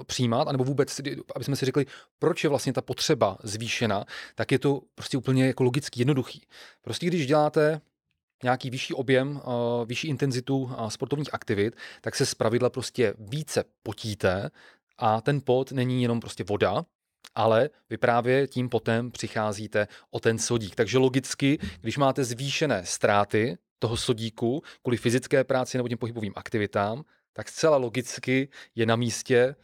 [0.03, 1.01] přijímat, anebo vůbec,
[1.35, 1.85] aby jsme si řekli,
[2.19, 4.05] proč je vlastně ta potřeba zvýšena,
[4.35, 6.41] tak je to prostě úplně jako logicky jednoduchý.
[6.81, 7.81] Prostě když děláte
[8.43, 14.49] nějaký vyšší objem, uh, vyšší intenzitu uh, sportovních aktivit, tak se zpravidla prostě více potíte
[14.97, 16.85] a ten pot není jenom prostě voda,
[17.35, 20.75] ale vy právě tím potem přicházíte o ten sodík.
[20.75, 27.03] Takže logicky, když máte zvýšené ztráty toho sodíku kvůli fyzické práci nebo těm pohybovým aktivitám,
[27.33, 29.55] tak zcela logicky je na místě,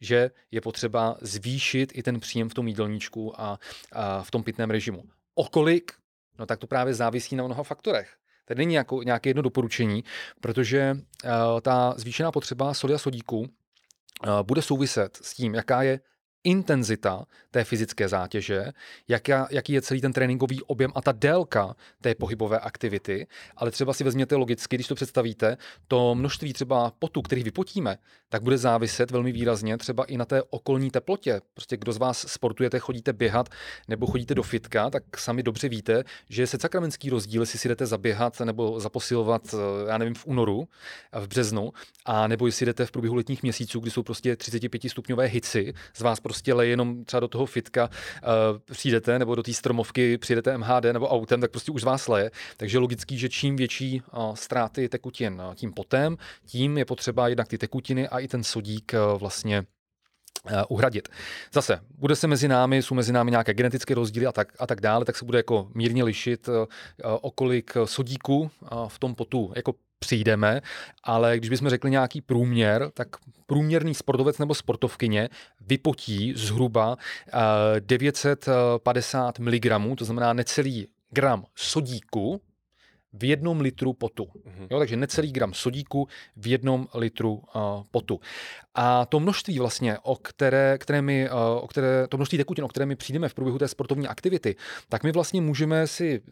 [0.00, 3.58] že je potřeba zvýšit i ten příjem v tom jídelníčku a,
[3.92, 5.04] a v tom pitném režimu.
[5.34, 5.92] O kolik?
[6.38, 8.16] No tak to právě závisí na mnoha faktorech.
[8.44, 10.04] Tady není jako, nějaké jedno doporučení,
[10.40, 13.46] protože uh, ta zvýšená potřeba soli a sodíku uh,
[14.42, 16.00] bude souviset s tím, jaká je
[16.44, 18.64] intenzita té fyzické zátěže,
[19.08, 23.26] jaká, jaký je celý ten tréninkový objem a ta délka té pohybové aktivity,
[23.56, 25.56] ale třeba si vezměte logicky, když to představíte,
[25.88, 30.42] to množství třeba potu, který vypotíme, tak bude záviset velmi výrazně třeba i na té
[30.42, 31.40] okolní teplotě.
[31.54, 33.48] Prostě kdo z vás sportujete, chodíte běhat
[33.88, 37.86] nebo chodíte do fitka, tak sami dobře víte, že se sakramenský rozdíl, jestli si jdete
[37.86, 39.54] zaběhat nebo zaposilovat,
[39.88, 40.68] já nevím, v únoru,
[41.12, 41.72] v březnu,
[42.04, 46.00] a nebo jestli jdete v průběhu letních měsíců, kdy jsou prostě 35 stupňové hici, z
[46.00, 50.58] vás prostě leje jenom třeba do toho fitka uh, přijdete, nebo do té stromovky přijdete
[50.58, 52.30] MHD nebo autem, tak prostě už vás leje.
[52.56, 56.16] Takže logický, že čím větší uh, ztráty tekutin uh, tím potem,
[56.46, 59.64] tím je potřeba jednak ty tekutiny a i ten sodík uh, vlastně
[60.68, 61.08] uhradit.
[61.52, 64.80] Zase, bude se mezi námi, jsou mezi námi nějaké genetické rozdíly a tak, a tak
[64.80, 66.48] dále, tak se bude jako mírně lišit,
[67.20, 68.50] o kolik sodíku
[68.88, 70.60] v tom potu jako přijdeme,
[71.04, 73.08] ale když bychom řekli nějaký průměr, tak
[73.46, 75.28] průměrný sportovec nebo sportovkyně
[75.60, 76.96] vypotí zhruba
[77.80, 82.40] 950 mg, to znamená necelý gram sodíku
[83.12, 84.24] v jednom litru potu.
[84.24, 84.66] Mm-hmm.
[84.70, 88.20] Jo, takže necelý gram sodíku v jednom litru uh, potu.
[88.74, 92.68] A to množství vlastně, o které, které my, uh, o které, to množství tekutin, o
[92.68, 94.56] které my přijdeme v průběhu té sportovní aktivity,
[94.88, 96.22] tak my vlastně můžeme si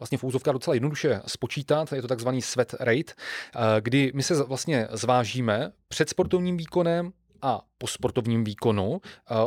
[0.00, 4.42] vlastně v úzovkách docela jednoduše spočítat, je to takzvaný sweat rate, uh, kdy my se
[4.42, 9.00] vlastně zvážíme před sportovním výkonem, a po sportovním výkonu.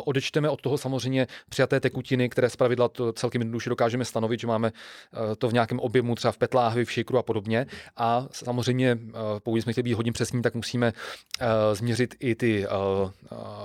[0.04, 4.48] Odečteme od toho samozřejmě přijaté tekutiny, které z pravidla to celkem jednoduše dokážeme stanovit, že
[4.48, 7.66] máme e, to v nějakém objemu, třeba v petláhvi, v šikru a podobně.
[7.98, 9.00] A samozřejmě,
[9.44, 10.94] pokud jsme chtěli být hodně přesní, tak musíme
[11.74, 12.66] změřit i ty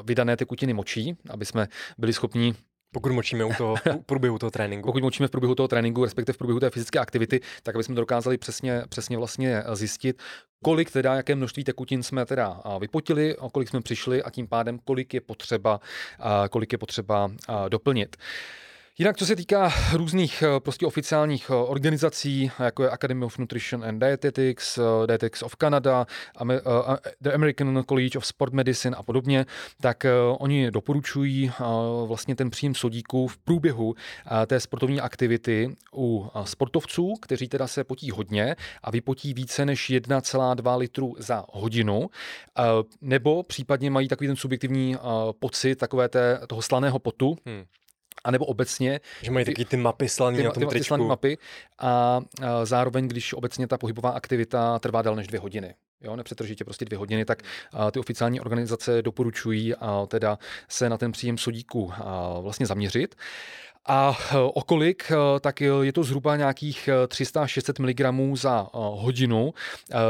[0.04, 1.68] vydané tekutiny močí, aby jsme
[1.98, 2.54] byli schopni
[2.92, 4.86] pokud močíme u toho, v průběhu toho tréninku.
[4.86, 7.94] Pokud močíme v průběhu toho tréninku, respektive v průběhu té fyzické aktivity, tak aby jsme
[7.94, 10.22] to dokázali přesně, přesně vlastně zjistit,
[10.64, 14.78] kolik teda, jaké množství tekutin jsme teda vypotili, o kolik jsme přišli a tím pádem,
[14.84, 15.80] kolik je potřeba,
[16.50, 17.30] kolik je potřeba
[17.68, 18.16] doplnit.
[19.00, 23.84] Jinak, co se týká různých eh, prostě oficiálních eh, organizací, jako je Academy of Nutrition
[23.84, 26.06] and Dietetics, eh, Dietetics of Canada,
[27.20, 29.46] The American College of Sport Medicine a podobně,
[29.80, 30.06] tak
[30.38, 31.52] oni doporučují
[32.06, 33.94] vlastně ten příjem sodíku v průběhu
[34.46, 40.78] té sportovní aktivity u sportovců, kteří teda se potí hodně a vypotí více než 1,2
[40.78, 42.10] litru za hodinu,
[43.00, 44.96] nebo případně mají takový ten subjektivní
[45.38, 47.64] pocit takové té, toho slaného potu, hmm
[48.24, 49.00] a nebo obecně.
[49.22, 51.38] Že mají taky ty mapy slaný ty, na tom ty, ty mapy
[51.78, 56.64] a, a zároveň, když obecně ta pohybová aktivita trvá déle než dvě hodiny, jo, nepřetržitě
[56.64, 57.42] prostě dvě hodiny, tak
[57.72, 60.38] a, ty oficiální organizace doporučují a, teda
[60.68, 63.14] se na ten příjem sodíku a, vlastně zaměřit.
[63.88, 69.54] A eh, okolik, eh, tak je to zhruba nějakých 300-600 mg za eh, hodinu,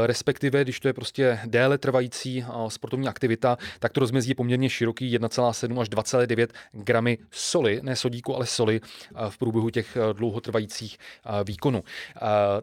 [0.05, 5.17] respektive když to je prostě déle trvající sportovní aktivita, tak to rozmezí je poměrně široký
[5.17, 8.81] 1,7 až 2,9 gramy soli, ne sodíku, ale soli
[9.29, 10.97] v průběhu těch dlouhotrvajících
[11.43, 11.83] výkonů.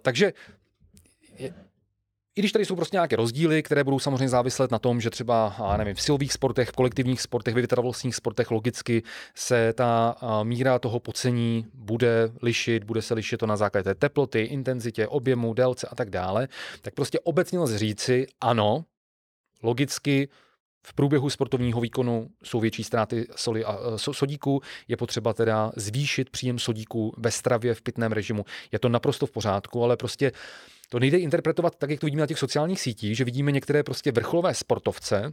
[0.02, 0.32] Takže
[2.36, 5.56] i když tady jsou prostě nějaké rozdíly, které budou samozřejmě záviset na tom, že třeba,
[5.76, 9.02] nevím, v silových sportech, kolektivních sportech, vytrvalostních sportech logicky
[9.34, 14.40] se ta míra toho pocení bude lišit, bude se lišit to na základě té teploty,
[14.40, 16.48] intenzitě, objemu, délce a tak dále,
[16.82, 18.84] tak prostě obecně lze říci, ano,
[19.62, 20.28] logicky
[20.86, 26.58] v průběhu sportovního výkonu jsou větší ztráty soli a sodíku, je potřeba teda zvýšit příjem
[26.58, 28.44] sodíku ve stravě v pitném režimu.
[28.72, 30.32] Je to naprosto v pořádku, ale prostě
[30.88, 34.12] to nejde interpretovat tak, jak to vidíme na těch sociálních sítích, že vidíme některé prostě
[34.12, 35.32] vrcholové sportovce,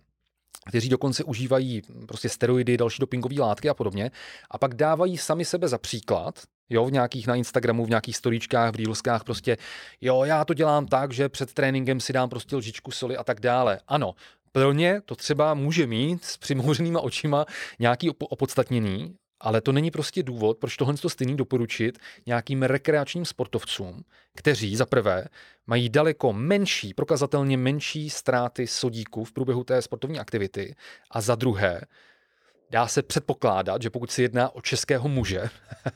[0.70, 4.12] kteří dokonce užívají prostě steroidy, další dopingové látky a podobně,
[4.52, 6.40] a pak dávají sami sebe za příklad,
[6.70, 9.58] jo, v nějakých na Instagramu, v nějakých storíčkách, v reelskách, prostě,
[10.02, 13.40] jo, já to dělám tak, že před tréninkem si dám prostě lžičku soli a tak
[13.40, 13.80] dále.
[13.88, 14.14] Ano,
[14.52, 17.46] pro ně to třeba může mít s přimouřenýma očima
[17.80, 24.04] nějaký opodstatnění, ale to není prostě důvod, proč tohle to stejný doporučit nějakým rekreačním sportovcům,
[24.36, 25.28] kteří za prvé
[25.68, 30.76] mají daleko menší, prokazatelně menší ztráty sodíku v průběhu té sportovní aktivity
[31.12, 31.82] a za druhé
[32.74, 35.50] dá se předpokládat, že pokud se jedná o českého muže,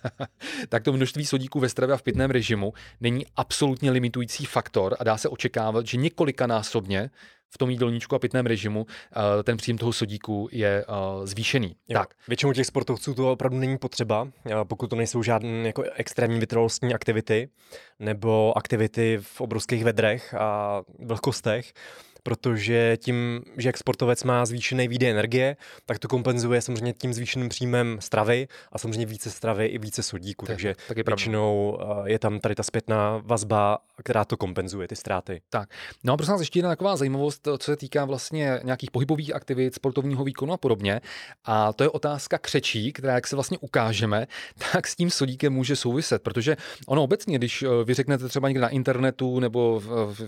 [0.69, 5.03] tak to množství sodíků ve stravě a v pitném režimu není absolutně limitující faktor a
[5.03, 7.09] dá se očekávat, že několikanásobně
[7.49, 11.75] v tom jídelníčku a pitném režimu eh, ten příjem toho sodíku je eh, zvýšený.
[11.89, 11.99] Jo.
[11.99, 12.09] Tak.
[12.27, 16.93] Většinou těch sportovců to opravdu není potřeba, eh, pokud to nejsou žádné jako extrémní vytrvalostní
[16.93, 17.49] aktivity
[17.99, 21.73] nebo aktivity v obrovských vedrech a vlhkostech,
[22.27, 27.49] protože tím, že jak sportovec má zvýšený výdej energie, tak to kompenzuje samozřejmě tím zvýšeným
[27.49, 30.45] příjmem stravy a samozřejmě více stravy i více sodíku.
[30.45, 32.03] Tak, takže tak je většinou pravda.
[32.05, 35.41] je tam tady ta zpětná vazba, která to kompenzuje, ty ztráty.
[35.49, 35.69] Tak.
[36.03, 39.75] No a prosím vás ještě jedna taková zajímavost, co se týká vlastně nějakých pohybových aktivit,
[39.75, 41.01] sportovního výkonu a podobně.
[41.45, 44.27] A to je otázka křečí, která, jak se vlastně ukážeme,
[44.73, 46.57] tak s tím sodíkem může souviset, protože
[46.87, 49.81] ono obecně, když eh, vy řeknete třeba někde na internetu nebo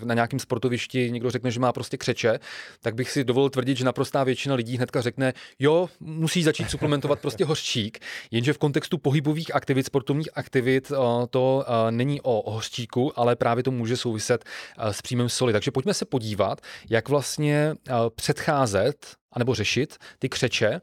[0.04, 2.40] na nějakém sportovišti, někdo řekne, že má prostě prostě křeče,
[2.82, 7.20] tak bych si dovolil tvrdit, že naprostá většina lidí hnedka řekne, jo, musí začít suplementovat
[7.20, 8.00] prostě hořčík,
[8.32, 10.96] jenže v kontextu pohybových aktivit, sportovních aktivit eh,
[11.30, 15.54] to eh, není o hořčíku, ale právě to může souviset eh, s příjmem soli.
[15.54, 17.74] Takže pojďme se podívat, jak vlastně
[18.16, 20.82] předcházet anebo řešit ty křeče eh,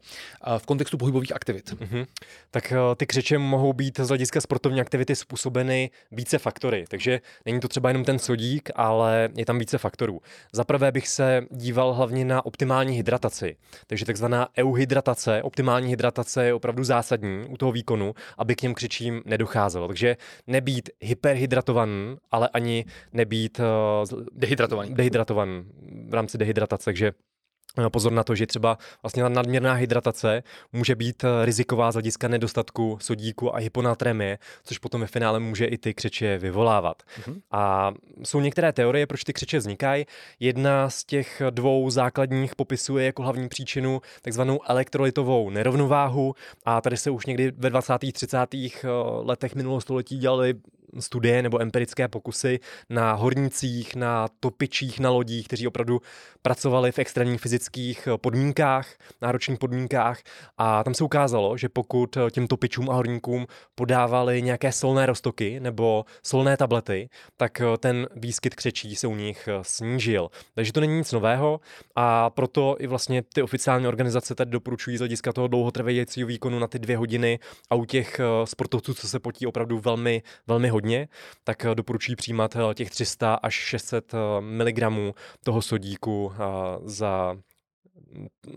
[0.59, 1.69] v kontextu pohybových aktivit.
[1.69, 2.05] Mm-hmm.
[2.51, 7.59] Tak eh, ty křeče mohou být z hlediska sportovní aktivity způsobeny více faktory, takže není
[7.59, 10.21] to třeba jenom ten sodík, ale je tam více faktorů.
[10.53, 13.55] Za prvé bych se díval hlavně na optimální hydrataci,
[13.87, 19.21] takže takzvaná euhydratace, optimální hydratace je opravdu zásadní u toho výkonu, aby k něm křečím
[19.25, 19.87] nedocházelo.
[19.87, 20.17] Takže
[20.47, 24.93] nebýt hyperhydratovaný, ale ani nebýt uh, dehydratovaný.
[24.93, 25.63] dehydratovaný
[26.09, 27.36] v rámci dehydratace, takže Eh,
[27.89, 32.27] pozor na to, že třeba vlastně ta nadměrná hydratace může být eh, riziková z hlediska
[32.27, 37.03] nedostatku sodíku a hyponatremie, což potom ve finále může i ty křeče vyvolávat.
[37.03, 37.41] Mm-hmm.
[37.51, 40.05] A jsou některé teorie, proč ty křeče vznikají.
[40.39, 47.09] Jedna z těch dvou základních popisuje jako hlavní příčinu takzvanou elektrolytovou nerovnováhu a tady se
[47.09, 47.93] už někdy ve 20.
[48.13, 48.37] 30.
[48.53, 48.87] Eh,
[49.23, 50.55] letech minulého století dělali
[50.99, 56.01] studie nebo empirické pokusy na hornících, na topičích na lodích, kteří opravdu
[56.41, 58.87] pracovali v extrémních fyzických podmínkách,
[59.21, 60.19] náročných podmínkách
[60.57, 66.05] a tam se ukázalo, že pokud těm topičům a horníkům podávali nějaké solné roztoky nebo
[66.23, 70.29] solné tablety, tak ten výskyt křečí se u nich snížil.
[70.55, 71.59] Takže to není nic nového
[71.95, 76.67] a proto i vlastně ty oficiální organizace tady doporučují z hlediska toho dlouhotrvajícího výkonu na
[76.67, 77.39] ty dvě hodiny
[77.69, 81.07] a u těch sportovců, co se potí opravdu velmi, velmi hodně hodně,
[81.43, 85.13] tak eh, doporučuji přijímat eh, těch 300 až 600 eh, mg
[85.43, 86.31] toho sodíku
[86.85, 87.37] za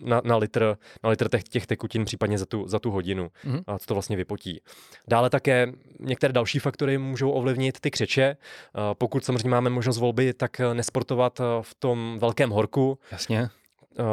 [0.05, 3.63] na, na litr, na litr těch, těch tekutin, případně za tu, za tu hodinu, mm-hmm.
[3.67, 4.61] a co to vlastně vypotí.
[5.09, 8.37] Dále také některé další faktory můžou ovlivnit ty křeče.
[8.93, 12.99] Pokud samozřejmě máme možnost volby, tak nesportovat v tom velkém horku.
[13.13, 13.49] Jasně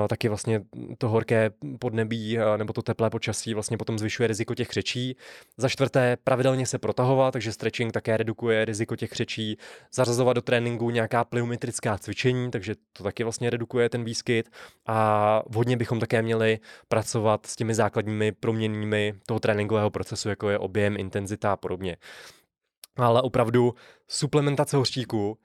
[0.10, 0.62] taky vlastně
[0.98, 5.18] to horké podnebí nebo to teplé počasí vlastně potom zvyšuje riziko těch křečí.
[5.58, 9.58] Za čtvrté, pravidelně se protahovat, takže stretching také redukuje riziko těch křečí.
[9.94, 14.50] Zařazovat do tréninku nějaká plyometrická cvičení, takže to taky vlastně redukuje ten výskyt.
[14.86, 20.60] A vhodně bychom také měli pracovat s těmi základními proměnými toho tréninkového procesu, jako je
[20.60, 21.98] objem, intenzita a podobně.
[22.96, 23.74] Ale opravdu
[24.08, 25.38] suplementace hořčíku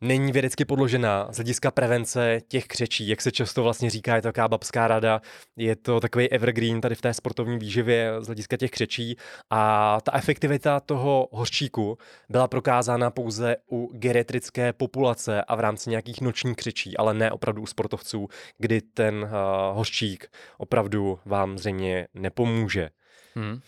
[0.00, 4.28] není vědecky podložená z hlediska prevence těch křečí, jak se často vlastně říká, je to
[4.28, 5.20] taková babská rada,
[5.56, 9.16] je to takový evergreen tady v té sportovní výživě z hlediska těch křečí
[9.50, 11.98] a ta efektivita toho hořčíku
[12.28, 17.62] byla prokázána pouze u geriatrické populace a v rámci nějakých nočních křečí, ale ne opravdu
[17.62, 18.28] u sportovců,
[18.58, 19.30] kdy ten uh,
[19.76, 20.28] hořčík
[20.58, 22.90] opravdu vám zřejmě nepomůže.
[23.34, 23.60] Hmm.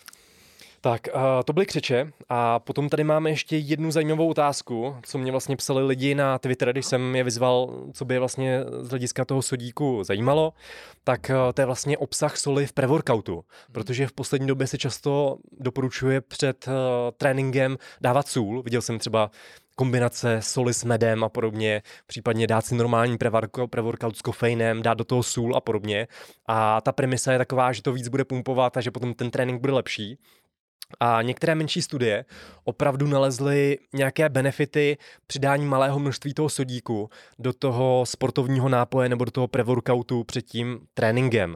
[0.85, 5.31] Tak, uh, to byly křeče a potom tady máme ještě jednu zajímavou otázku, co mě
[5.31, 9.25] vlastně psali lidi na Twitter, když jsem je vyzval, co by je vlastně z hlediska
[9.25, 10.53] toho sodíku zajímalo,
[11.03, 15.37] tak uh, to je vlastně obsah soli v preworkoutu, protože v poslední době se často
[15.59, 16.73] doporučuje před uh,
[17.17, 18.61] tréninkem dávat sůl.
[18.63, 19.31] Viděl jsem třeba
[19.75, 25.03] kombinace soli s medem a podobně, případně dát si normální pre-workout s kofeinem, dát do
[25.03, 26.07] toho sůl a podobně.
[26.45, 29.61] A ta premisa je taková, že to víc bude pumpovat a že potom ten trénink
[29.61, 30.17] bude lepší.
[30.99, 32.25] A některé menší studie
[32.63, 37.09] opravdu nalezly nějaké benefity přidání malého množství toho sodíku
[37.39, 41.55] do toho sportovního nápoje nebo do toho pre-workoutu před tím tréninkem.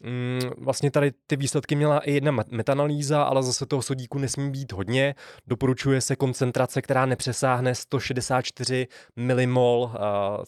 [0.00, 4.72] Mm, vlastně tady ty výsledky měla i jedna metanalýza, ale zase toho sodíku nesmí být
[4.72, 5.14] hodně.
[5.46, 9.92] Doporučuje se koncentrace, která nepřesáhne 164 mmol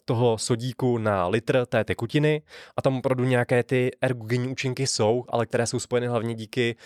[0.05, 2.43] toho sodíku na litr té tekutiny
[2.77, 6.77] a tam opravdu nějaké ty ergogenní účinky jsou, ale které jsou spojeny hlavně díky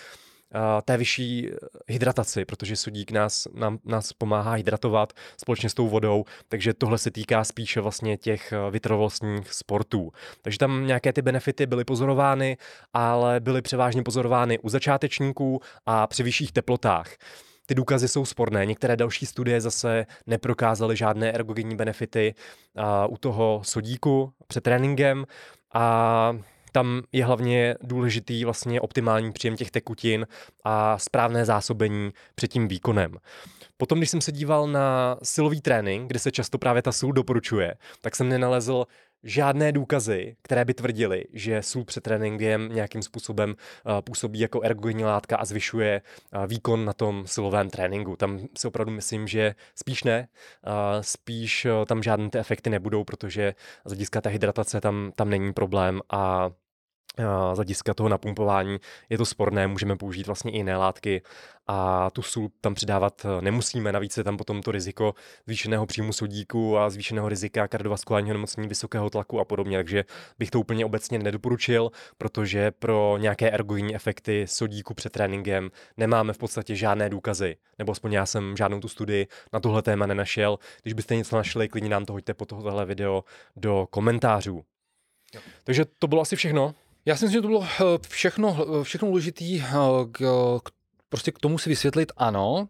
[0.85, 1.51] té vyšší
[1.89, 7.11] hydrataci, protože sudík nás, nám, nás pomáhá hydratovat společně s tou vodou, takže tohle se
[7.11, 10.13] týká spíše vlastně těch eh, vytrvalostních sportů.
[10.43, 12.57] Takže tam nějaké ty benefity byly pozorovány,
[12.93, 17.11] ale byly převážně pozorovány u začátečníků a při vyšších teplotách.
[17.67, 18.67] Ty důkazy jsou sporné.
[18.67, 22.35] Některé další studie zase neprokázaly žádné ergogenní benefity
[22.77, 25.27] uh, u toho sodíku před tréninkem
[25.75, 26.37] a
[26.75, 30.27] tam je hlavně důležitý vlastně optimální příjem těch tekutin
[30.65, 33.17] a správné zásobení před tím výkonem.
[33.77, 37.75] Potom, když jsem se díval na silový trénink, kde se často právě ta sůl doporučuje,
[38.01, 38.85] tak jsem nenalezl
[39.25, 45.05] žádné důkazy, které by tvrdily, že sůl před tréninkem nějakým způsobem uh, působí jako ergogenní
[45.05, 48.17] látka a zvyšuje uh, výkon na tom silovém tréninku.
[48.17, 50.29] Tam si opravdu myslím, že spíš ne,
[50.67, 53.55] uh, spíš tam žádné ty efekty nebudou, protože
[53.85, 56.51] z hlediska té hydratace tam, tam není problém a
[57.53, 58.79] z hlediska toho napumpování
[59.09, 61.23] je to sporné, můžeme použít vlastně i jiné látky
[61.67, 63.93] a tu sůl tam přidávat eh, nemusíme.
[63.93, 65.15] Navíc je tam potom to riziko
[65.47, 69.79] zvýšeného příjmu sodíku a zvýšeného rizika kardiovaskulárního nemocnění, vysokého tlaku a podobně.
[69.79, 70.05] Takže
[70.39, 76.39] bych to úplně obecně nedoporučil, protože pro nějaké ergogenní efekty sodíku před tréninkem nemáme v
[76.39, 77.57] podstatě žádné důkazy.
[77.79, 80.59] Nebo aspoň já jsem žádnou tu studii na tohle téma nenašel.
[80.83, 83.25] Když byste něco našli, klidně nám to hoďte po tohle video
[83.57, 84.65] do komentářů.
[85.35, 85.41] Jo.
[85.65, 86.75] Takže to bylo asi všechno.
[87.07, 89.73] Já si myslím, že to bylo eh, všechno, eh, všechno důležité eh,
[90.13, 90.19] k,
[90.65, 90.71] k,
[91.09, 92.69] prostě k tomu si vysvětlit ano,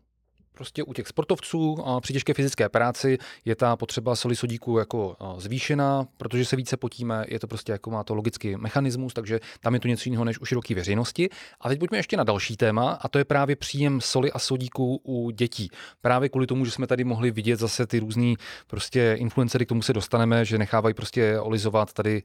[0.55, 5.17] prostě u těch sportovců a při těžké fyzické práci je ta potřeba soli sodíku jako
[5.39, 9.75] zvýšená, protože se více potíme, je to prostě jako má to logický mechanismus, takže tam
[9.75, 11.29] je to něco jiného než u široké veřejnosti.
[11.61, 15.01] A teď pojďme ještě na další téma, a to je právě příjem soli a sodíku
[15.05, 15.71] u dětí.
[16.01, 18.37] Právě kvůli tomu, že jsme tady mohli vidět zase ty různý
[18.67, 22.23] prostě influencery, k tomu se dostaneme, že nechávají prostě olizovat tady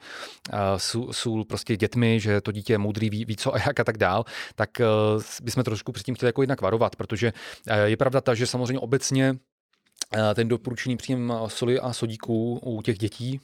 [0.54, 0.58] uh,
[1.12, 3.98] sůl prostě dětmi, že to dítě je moudrý, ví, ví co a jak a tak
[3.98, 4.26] dál,
[4.56, 4.70] tak
[5.16, 8.80] uh, bychom trošku předtím chtěli jako jinak varovat, protože uh, je pravda ta, že samozřejmě
[8.80, 9.36] obecně
[10.36, 13.39] ten doporučený příjem eh, soli a sodíků u těch dětí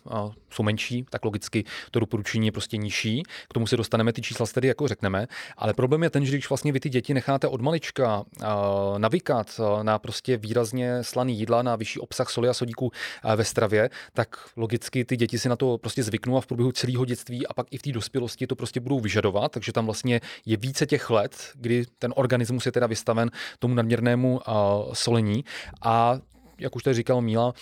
[0.49, 3.24] jsou menší, tak logicky to doporučení je prostě nižší.
[3.49, 5.28] K tomu se dostaneme, ty čísla tedy jako řekneme.
[5.57, 8.45] Ale problém je ten, že když vlastně vy ty děti necháte od malička eh,
[8.97, 12.91] navykat na prostě výrazně slaný jídla, na vyšší obsah soli a sodíků
[13.36, 17.05] ve stravě, tak logicky ty děti si na to prostě zvyknou a v průběhu celého
[17.05, 19.51] dětství a pak i v té dospělosti to prostě budou vyžadovat.
[19.51, 24.41] Takže tam vlastně je více těch let, kdy ten organismus je teda vystaven tomu nadměrnému
[24.93, 25.45] solení.
[25.82, 26.20] A
[26.60, 27.53] jak už tady říkal Míla,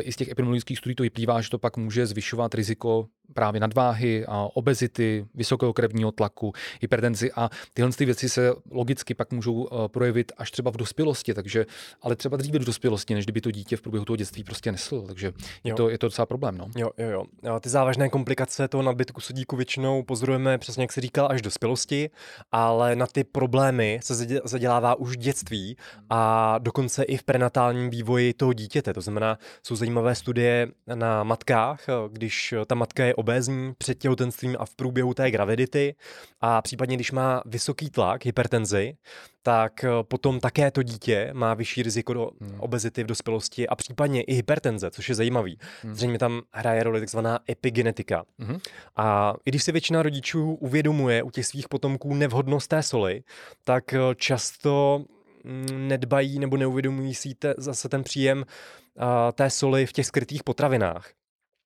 [0.00, 4.26] i z těch epidemiologických studií to vyplývá, že to pak může zvyšovat riziko právě nadváhy,
[4.26, 9.88] a obezity, vysokého krevního tlaku, hypertenzi a tyhle ty věci se logicky pak můžou eh,
[9.88, 11.66] projevit až třeba v dospělosti, takže,
[12.02, 15.02] ale třeba dříve v dospělosti, než kdyby to dítě v průběhu toho dětství prostě neslo,
[15.02, 15.32] takže
[15.64, 16.58] je to, je to docela problém.
[16.58, 16.66] No.
[16.76, 17.60] Jo, jo, jo.
[17.60, 22.10] Ty závažné komplikace toho nadbytku sodíku většinou pozorujeme, přesně jak se říkal, až dospělosti,
[22.52, 24.14] ale na ty problémy se
[24.44, 25.76] zadělává už v dětství
[26.10, 28.94] a dokonce i v prenatálním vývoji toho dítěte.
[28.94, 34.66] To znamená, jsou zajímavé studie na matkách, když ta matka je obézní před těhotenstvím a
[34.66, 35.94] v průběhu té gravidity
[36.40, 38.96] a případně když má vysoký tlak, hypertenzi,
[39.42, 42.60] tak eh, potom také to dítě má vyšší riziko do hmm.
[42.60, 45.58] obezity v dospělosti a případně i hypertenze, což je zajímavý.
[45.82, 45.94] Hmm.
[45.94, 48.24] Zřejmě tam hraje roli takzvaná epigenetika.
[48.38, 48.58] Hmm.
[48.96, 53.22] A i když si většina rodičů uvědomuje u těch svých potomků nevhodnost té soli,
[53.64, 55.04] tak eh, často
[55.44, 60.42] mm, nedbají nebo neuvědomují si te, zase ten příjem uh, té soli v těch skrytých
[60.42, 61.10] potravinách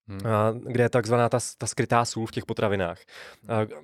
[0.09, 0.21] hmm.
[0.67, 2.99] kde je takzvaná ta, ta skrytá sůl v těch potravinách.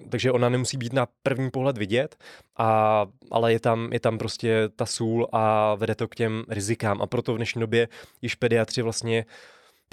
[0.09, 2.16] Takže ona nemusí být na první pohled vidět,
[2.57, 7.03] a, ale je tam, je tam prostě ta sůl a vede to k těm rizikám.
[7.03, 7.89] A proto v dnešní době
[8.23, 9.25] již pediatři vlastně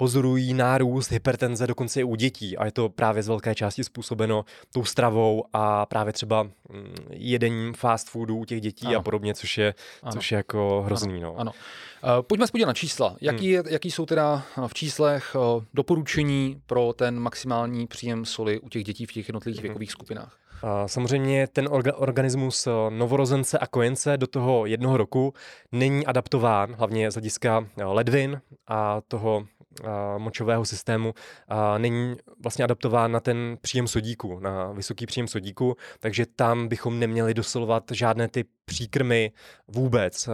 [0.00, 4.44] pozorují nárůst hypertenze dokonce i u dětí a je to právě z velké části způsobeno
[4.72, 6.50] tou stravou a právě třeba mm,
[7.10, 8.98] jedením fast foodů u těch dětí ano.
[8.98, 9.74] a podobně, což je,
[10.12, 11.16] což je jako hrozný.
[11.16, 11.32] Ano.
[11.32, 11.40] No.
[11.40, 11.52] ano.
[11.52, 13.16] Uh, pojďme se podívat na čísla.
[13.20, 13.66] Jaký, hmm.
[13.68, 19.06] jaký jsou teda v číslech uh, doporučení pro ten maximální příjem soli u těch dětí
[19.06, 19.68] v těch jednotlivých hmm.
[19.68, 20.36] věkových skupinách?
[20.86, 25.34] Samozřejmě ten orga, organismus eh, novorozence a kojence do toho jednoho roku
[25.72, 29.46] není adaptován, hlavně z hlediska ledvin a toho
[30.18, 31.14] močového systému
[31.78, 37.34] není vlastně adaptován na ten příjem sodíku, na vysoký příjem sodíku, takže tam bychom neměli
[37.34, 39.32] dosolovat žádné ty příkrmy
[39.68, 40.28] vůbec.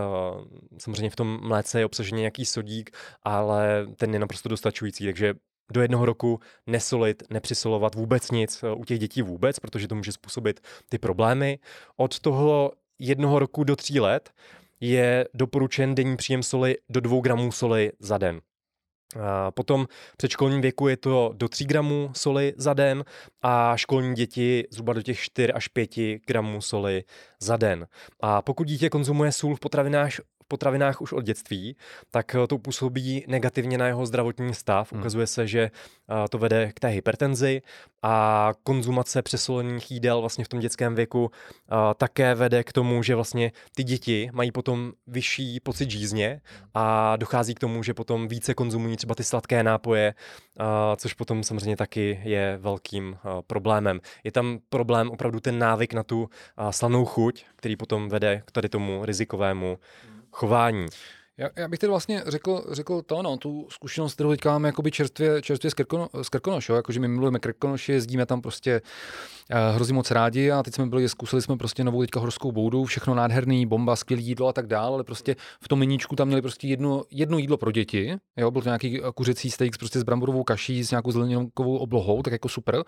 [0.78, 2.90] Samozřejmě v tom mléce je obsažený nějaký sodík,
[3.22, 5.34] ale ten je naprosto dostačující, takže
[5.72, 10.60] do jednoho roku nesolit, nepřisolovat vůbec nic u těch dětí vůbec, protože to může způsobit
[10.88, 11.58] ty problémy.
[11.96, 14.30] Od toho jednoho roku do tří let
[14.80, 18.40] je doporučen denní příjem soli do dvou gramů soli za den.
[19.20, 19.86] A potom
[20.16, 23.04] předškolním věku je to do 3 gramů soli za den
[23.42, 25.90] a školní děti zhruba do těch 4 až 5
[26.26, 27.04] gramů soli
[27.40, 27.86] za den.
[28.20, 30.10] A pokud dítě konzumuje sůl v potravinách
[30.48, 31.76] potravinách už od dětství,
[32.10, 34.92] tak eh, to působí negativně na jeho zdravotní stav.
[34.92, 35.00] Hmm.
[35.00, 37.62] Ukazuje se, že eh, to vede k té hypertenzi
[38.02, 43.14] a konzumace přesolených jídel vlastně v tom dětském věku eh, také vede k tomu, že
[43.14, 46.40] vlastně ty děti mají potom vyšší pocit žízně
[46.74, 50.14] a dochází k tomu, že potom více konzumují třeba ty sladké nápoje,
[50.96, 54.00] což potom samozřejmě taky je velkým problémem.
[54.24, 56.28] Je tam problém opravdu ten návyk na tu
[56.70, 59.78] slanou chuť, který potom vede k tady tomu rizikovému
[60.36, 60.86] chování.
[61.38, 64.90] Já, já bych tedy vlastně řekl, řekl to, no, tu zkušenost, kterou teďka máme jakoby
[64.90, 68.80] čerstvě, čerstvě z, Krkono, z jakože my milujeme Krkonoši, jezdíme tam prostě
[69.52, 72.84] uh, hrozně moc rádi a teď jsme byli, zkusili jsme prostě novou teďka horskou boudu,
[72.84, 76.42] všechno nádherný, bomba, skvělý jídlo a tak dále, ale prostě v tom meníčku tam měli
[76.42, 78.50] prostě jedno, jedno jídlo pro děti, jo?
[78.50, 82.32] byl to nějaký eh, kuřecí steak prostě s bramborovou kaší, s nějakou zeleninovou oblohou, tak
[82.32, 82.84] jako super,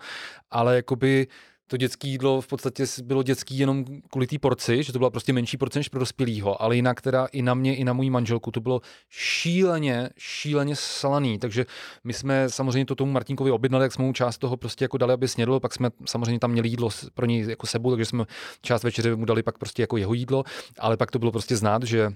[0.51, 1.27] ale jakoby
[1.69, 5.33] to dětské jídlo v podstatě bylo dětský jenom kvůli té porci, že to byla prostě
[5.33, 8.51] menší porce než pro dospělého, ale jinak teda i na mě, i na moji manželku
[8.51, 11.65] to bylo šíleně, šíleně slaný, takže
[12.03, 15.13] my jsme samozřejmě to tomu Martinkovi objednali, jak jsme mu část toho prostě jako dali,
[15.13, 18.25] aby snědl, pak jsme samozřejmě tam měli jídlo pro něj jako sebou, takže jsme
[18.61, 20.43] část večeře mu dali pak prostě jako jeho jídlo,
[20.79, 22.11] ale pak to bylo prostě znát, že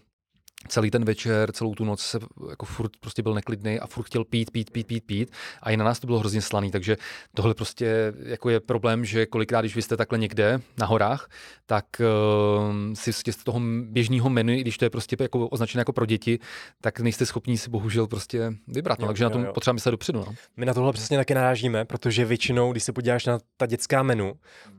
[0.67, 4.23] celý ten večer, celou tu noc se jako furt prostě byl neklidný a furt chtěl
[4.23, 6.97] pít, pít, pít, pít, pít a i na nás to bylo hrozně slaný, takže
[7.35, 11.29] tohle prostě jako je problém, že kolikrát, když vy jste takhle někde na horách,
[11.65, 16.05] tak uh, si z toho běžného menu, když to je prostě jako označené jako pro
[16.05, 16.39] děti,
[16.81, 19.53] tak nejste schopni si bohužel prostě vybrat, no, jo, takže jo, na tom jo.
[19.53, 20.19] potřeba myslet dopředu.
[20.19, 20.35] No.
[20.57, 24.33] My na tohle přesně taky narážíme, protože většinou, když se podíváš na ta dětská menu,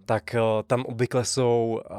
[0.06, 1.98] tak uh, tam obvykle jsou uh,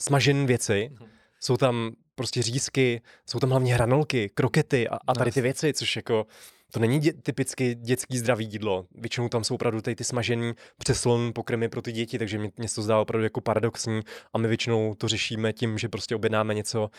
[0.00, 1.15] smažené věci, mhm.
[1.46, 5.96] Jsou tam prostě řízky, jsou tam hlavně hranolky, krokety a, a tady ty věci, což
[5.96, 6.26] jako
[6.72, 8.86] to není dě- typicky dětský zdravý jídlo.
[8.94, 12.68] Většinou tam jsou opravdu tady ty smažený přeslon pokrmy pro ty děti, takže mě, mě
[12.74, 14.00] to zdá opravdu jako paradoxní
[14.32, 16.90] a my většinou to řešíme tím, že prostě objednáme něco,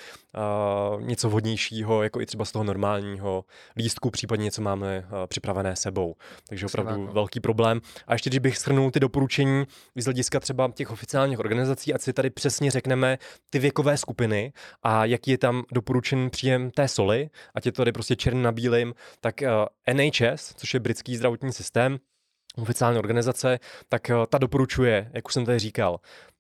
[0.94, 3.46] uh, něco vhodnějšího, jako i třeba z toho normálního
[3.78, 6.16] lístku, případně něco máme uh, připravené sebou.
[6.50, 7.14] Takže opravdu Svědáko.
[7.14, 7.82] velký problém.
[8.08, 9.66] A ještě, když bych shrnul ty doporučení
[9.96, 13.18] z hlediska třeba těch oficiálních organizací, ať si tady přesně řekneme
[13.50, 14.54] ty věkové skupiny
[14.84, 18.52] a jaký je tam doporučen příjem té soli, ať je to tady prostě černý na
[18.52, 19.57] bílým, tak uh,
[19.94, 21.98] NHS, což je britský zdravotní systém,
[22.58, 26.00] oficiální organizace, tak eh, ta doporučuje, jak už jsem tady říkal,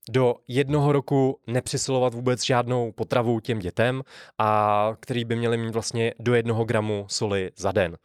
[0.09, 4.03] do jednoho roku nepřisilovat vůbec žádnou potravu těm dětem,
[4.37, 7.97] a který by měli mít vlastně do jednoho gramu soli za den.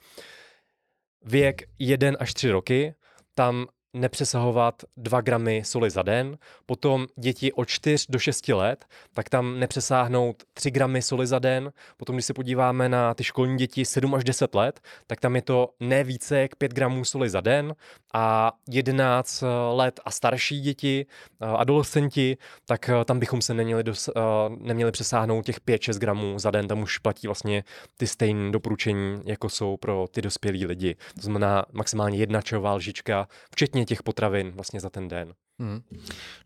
[1.24, 2.94] Věk 1 až 3 roky,
[3.34, 8.84] tam nepřesahovat 2 gramy soli za den, potom děti od 4 do 6 let,
[9.14, 13.56] tak tam nepřesáhnout 3 gramy soli za den, potom když se podíváme na ty školní
[13.58, 17.30] děti 7 až 10 let, tak tam je to ne více jak 5 gramů soli
[17.30, 17.74] za den
[18.14, 21.06] a 11 let a starší děti,
[21.40, 22.36] adolescenti,
[22.66, 24.20] tak eh, tam bychom se neměli, dos, eh,
[24.58, 27.64] neměli přesáhnout těch 5-6 gramů za den, tam už platí vlastně
[27.96, 30.94] ty stejné doporučení, jako jsou pro ty dospělí lidi.
[31.14, 35.34] To znamená maximálně jedna čajová lžička, včetně těch potravin vlastně za ten den.
[35.62, 35.82] Hmm.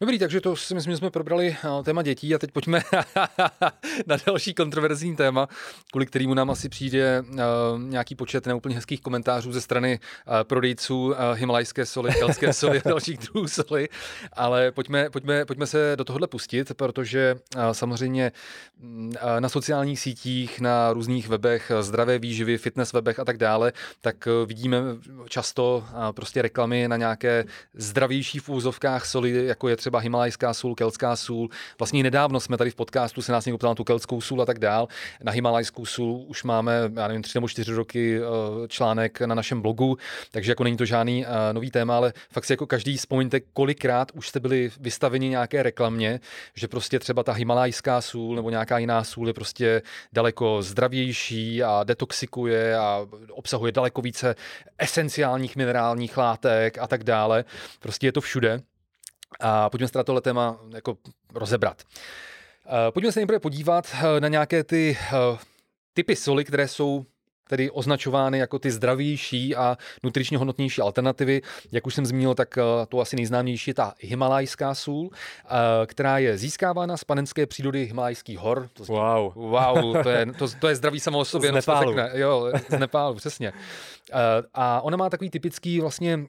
[0.00, 2.82] Dobrý, takže to si myslím, že jsme probrali eh, téma dětí a teď pojďme
[4.06, 5.48] na další kontroverzní téma,
[5.90, 7.38] kvůli kterému nám asi přijde uh,
[7.78, 12.88] nějaký počet neúplně hezkých komentářů ze strany uh, prodejců uh, himalajské soli, kelské soli a
[12.88, 13.88] dalších druhů soli,
[14.32, 17.36] ale pojďme, pojďme, pojďme se do tohohle pustit, protože
[17.72, 18.32] samozřejmě
[18.82, 18.88] uh,
[19.40, 24.78] na sociálních sítích, na různých webech, zdravé výživy, fitness webech a tak dále, tak vidíme
[25.28, 27.44] často prostě reklamy na nějaké
[27.74, 31.48] zdravější v úzovkách soli, jako je třeba himalajská sůl, keltská sůl.
[31.78, 34.46] Vlastně nedávno jsme tady v podcastu se nás někdo ptal na tu keltskou sůl a
[34.46, 34.88] tak dál.
[35.22, 39.61] Na himalajskou sůl už máme, já nevím, tři nebo čtyři roky eh, článek na našem
[39.61, 39.98] blogu,
[40.30, 44.12] takže jako není to žádný eh, nový téma, ale fakt si jako každý vzpomeňte, kolikrát
[44.14, 46.20] už jste byli vystaveni nějaké reklamě,
[46.54, 49.82] že prostě třeba ta himalajská sůl nebo nějaká jiná sůl je prostě
[50.12, 54.34] daleko zdravější a detoxikuje a obsahuje daleko více
[54.78, 57.44] esenciálních minerálních látek a tak dále.
[57.80, 58.61] Prostě je to všude.
[59.40, 60.98] A pojďme se na tohle téma jako
[61.34, 61.82] rozebrat.
[62.66, 65.38] Eh, pojďme se nejprve podívat eh, na nějaké ty eh,
[65.94, 67.06] typy soli, které jsou
[67.49, 71.42] tedy označovány jako ty zdravější a nutričně hodnotnější alternativy.
[71.72, 75.11] Jak už jsem zmínil, tak to asi nejznámější je ta himalajská sůl,
[75.86, 78.68] která je získávána z panenské přírody himalajských hor.
[78.72, 79.32] To, wow.
[79.34, 81.51] Wow, to je, to, to je zdravý samo o sobě.
[81.51, 81.94] Z Nepálu.
[82.12, 83.53] Jo, z Nepálu, přesně.
[84.12, 84.16] Eh,
[84.55, 86.20] a ona má takový typický vlastně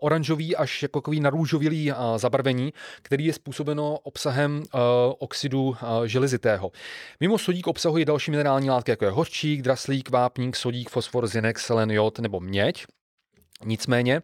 [0.00, 2.72] oranžový až jako takový narůžovělý zabarvení,
[3.02, 4.62] který je způsobeno obsahem
[5.18, 6.70] oxidu železitého.
[7.20, 11.90] Mimo sodík obsahuje další minerální látky, jako je hořčík, draslík, vápník, sodík, fosfor, zinek, selen,
[11.90, 12.86] jod nebo měď.
[13.64, 14.22] Nicméně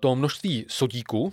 [0.00, 1.32] to množství sodíku,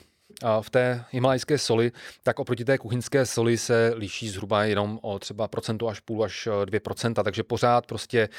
[0.61, 1.91] v té himalajské soli,
[2.23, 6.47] tak oproti té kuchyňské soli se liší zhruba jenom o třeba procentu až půl až
[6.65, 8.29] 2%, eh, takže pořád prostě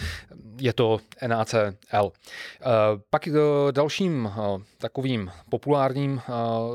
[0.61, 1.57] je to NaCl.
[1.57, 1.99] Eh,
[3.11, 3.33] pak eh,
[3.71, 4.33] dalším
[4.79, 6.23] takovým populárním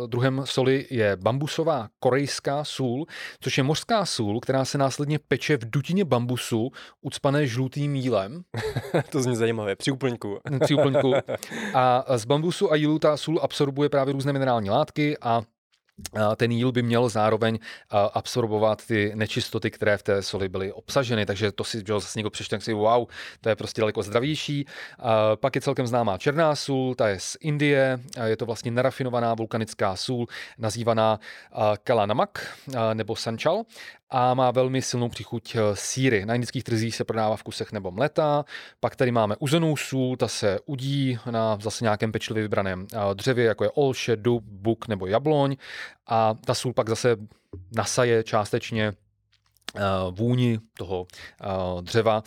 [0.07, 3.05] druhem soli je bambusová korejská sůl,
[3.39, 6.71] což je mořská sůl, která se následně peče v dutině bambusu
[7.01, 8.41] ucpané žlutým jílem.
[9.09, 10.39] to zní zajímavé, při úplňku.
[10.63, 11.13] při úplňku.
[11.73, 15.41] A z bambusu a jílu ta sůl absorbuje právě různé minerální látky, a
[16.35, 17.59] ten jíl by měl zároveň
[18.13, 22.29] absorbovat ty nečistoty, které v té soli byly obsaženy, takže to si že zase někdo
[22.29, 23.07] přečte, si wow,
[23.41, 24.65] to je prostě daleko zdravější.
[25.35, 29.95] Pak je celkem známá černá sůl, ta je z Indie, je to vlastně nerafinovaná vulkanická
[29.95, 31.19] sůl, nazývaná
[31.83, 32.57] kalanamak
[32.93, 33.63] nebo sanchal
[34.09, 36.25] a má velmi silnou příchuť eh, síry.
[36.25, 38.45] Na indických trzích se prodává v kusech nebo mleta.
[38.79, 43.45] Pak tady máme uzenou sůl, ta se udí na zase nějakém pečlivě vybraném eh, dřevě,
[43.45, 45.55] jako je olše, dub, buk nebo jabloň.
[46.07, 47.17] A ta sůl pak zase
[47.75, 48.93] nasaje částečně
[50.11, 51.07] vůni toho
[51.81, 52.23] dřeva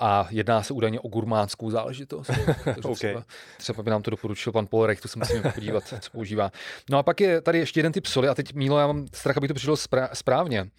[0.00, 2.30] a jedná se údajně o gurmánskou záležitost.
[2.82, 2.94] okay.
[2.94, 3.24] třeba,
[3.58, 6.52] třeba by nám to doporučil pan Polrech, to se musíme podívat, co používá.
[6.90, 9.36] No a pak je tady ještě jeden typ soli a teď Mílo, já mám strach,
[9.36, 9.76] aby to přišlo
[10.12, 10.70] správně.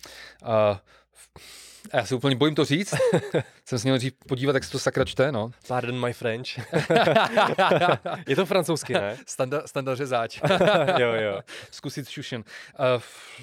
[1.92, 2.94] A já se úplně bojím to říct.
[3.66, 5.52] Jsem si měl říct podívat, jak se to sakra čte, no.
[5.68, 6.48] Pardon my French.
[8.28, 9.18] je to francouzsky, ne?
[9.28, 10.42] Standa, standa řezáč.
[10.98, 11.42] jo, jo.
[11.72, 12.44] Zkusit šušen.
[12.80, 12.86] Uh,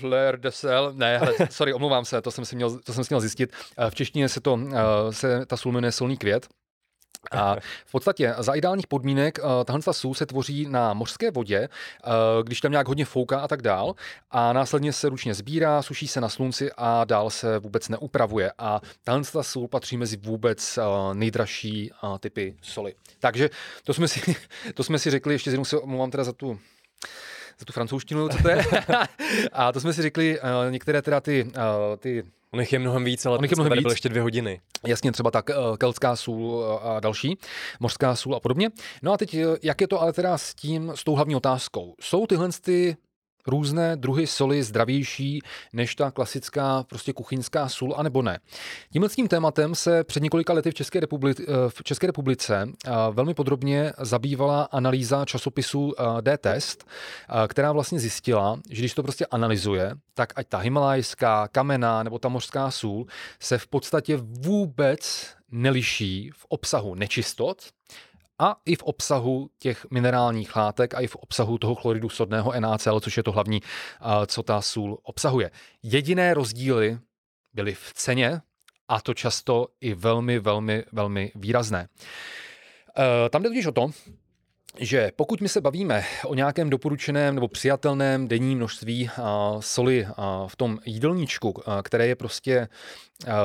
[0.01, 0.93] fleur de sel.
[0.95, 3.53] Ne, hele, sorry, omlouvám se, to jsem si měl, to jsem si měl zjistit.
[3.79, 4.73] Uh, v češtině se to, uh,
[5.11, 6.49] se ta jmenuje solný květ.
[7.31, 7.57] A
[7.87, 12.61] v podstatě za ideálních podmínek uh, tahle sůl se tvoří na mořské vodě, uh, když
[12.61, 13.95] tam nějak hodně fouká a tak dál.
[14.31, 18.53] A následně se ručně sbírá, suší se na slunci a dál se vůbec neupravuje.
[18.59, 21.91] A tahle sůl patří mezi vůbec uh, nejdražší
[22.21, 22.95] typy soli.
[23.19, 23.51] Takže
[23.85, 24.37] to jsme si,
[24.75, 26.59] to jsme si řekli, ještě jednou se omlouvám teda za tu
[27.59, 28.65] za tu francouzštinu, co to je.
[29.53, 33.05] a to jsme si řekli, uh, některé teda ty, uh, ty On jich je mnohem
[33.05, 33.83] víc, ale on je mnohem víc.
[33.83, 34.61] byl ještě dvě hodiny.
[34.87, 37.39] Jasně, třeba tak keltská sůl a další,
[37.81, 38.71] mořská sůl a podobně.
[39.03, 41.95] No a teď, jak je to ale teda s tím, s tou hlavní otázkou?
[42.01, 42.97] Jsou tyhle ty
[43.49, 45.41] různé druhy soli zdravější
[45.73, 48.39] než ta klasická prostě kuchyňská sůl, anebo ne.
[48.93, 52.69] Tímhle tím tématem se před několika lety v České, republice, v České republice
[53.11, 56.87] velmi podrobně zabývala analýza časopisu D-Test,
[57.49, 62.29] která vlastně zjistila, že když to prostě analyzuje, tak ať ta himalajská, kamená nebo ta
[62.29, 63.07] mořská sůl
[63.41, 67.63] se v podstatě vůbec neliší v obsahu nečistot,
[68.39, 73.01] a i v obsahu těch minerálních látek a i v obsahu toho chloridu sodného NaCl,
[73.01, 73.63] což je to hlavní,
[74.27, 75.51] co ta sůl obsahuje.
[75.83, 76.99] Jediné rozdíly
[77.55, 78.41] byly v ceně
[78.89, 81.89] a to často i velmi, velmi, velmi výrazné.
[82.99, 83.91] E, tam jde totiž o to,
[84.81, 89.11] že pokud my se bavíme o nějakém doporučeném nebo přijatelném denní množství
[89.61, 90.07] soli
[90.47, 92.69] v tom jídelníčku, které je prostě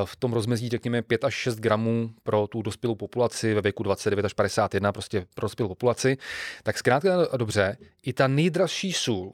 [0.06, 4.26] v tom rozmezí, řekněme, 5 až 6 gramů pro tu dospělou populaci ve věku 29
[4.26, 6.18] až 51, prostě pro dospělou populaci,
[6.64, 9.34] tak zkrátka dobře, i ta nejdražší sůl,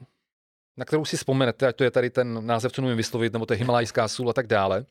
[0.77, 3.53] na kterou si vzpomenete, ať to je tady ten název, co nevím vyslovit, nebo to
[3.53, 4.85] je himalajská sůl a tak dále,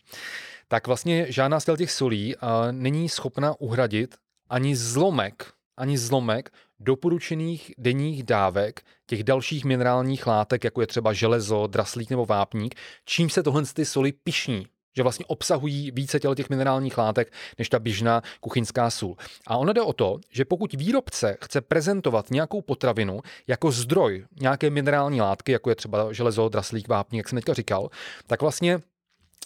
[0.69, 2.37] tak vlastně žádná z těch solí
[2.71, 4.15] není schopna uhradit
[4.51, 6.51] ani zlomek ani zlomek
[6.81, 12.75] doporučených denních dávek těch dalších minerálních látek, jako je třeba železo, draslík nebo vápník,
[13.05, 14.67] čím se tohle ty soli pišní
[14.97, 19.17] že vlastně obsahují více těle těch minerálních látek než ta běžná kuchyňská sůl.
[19.47, 24.71] A ono jde o to, že pokud výrobce chce prezentovat nějakou potravinu jako zdroj nějaké
[24.71, 27.91] minerální látky, jako je třeba železo, draslík, vápník, jak jsem teďka říkal,
[28.27, 28.75] tak vlastně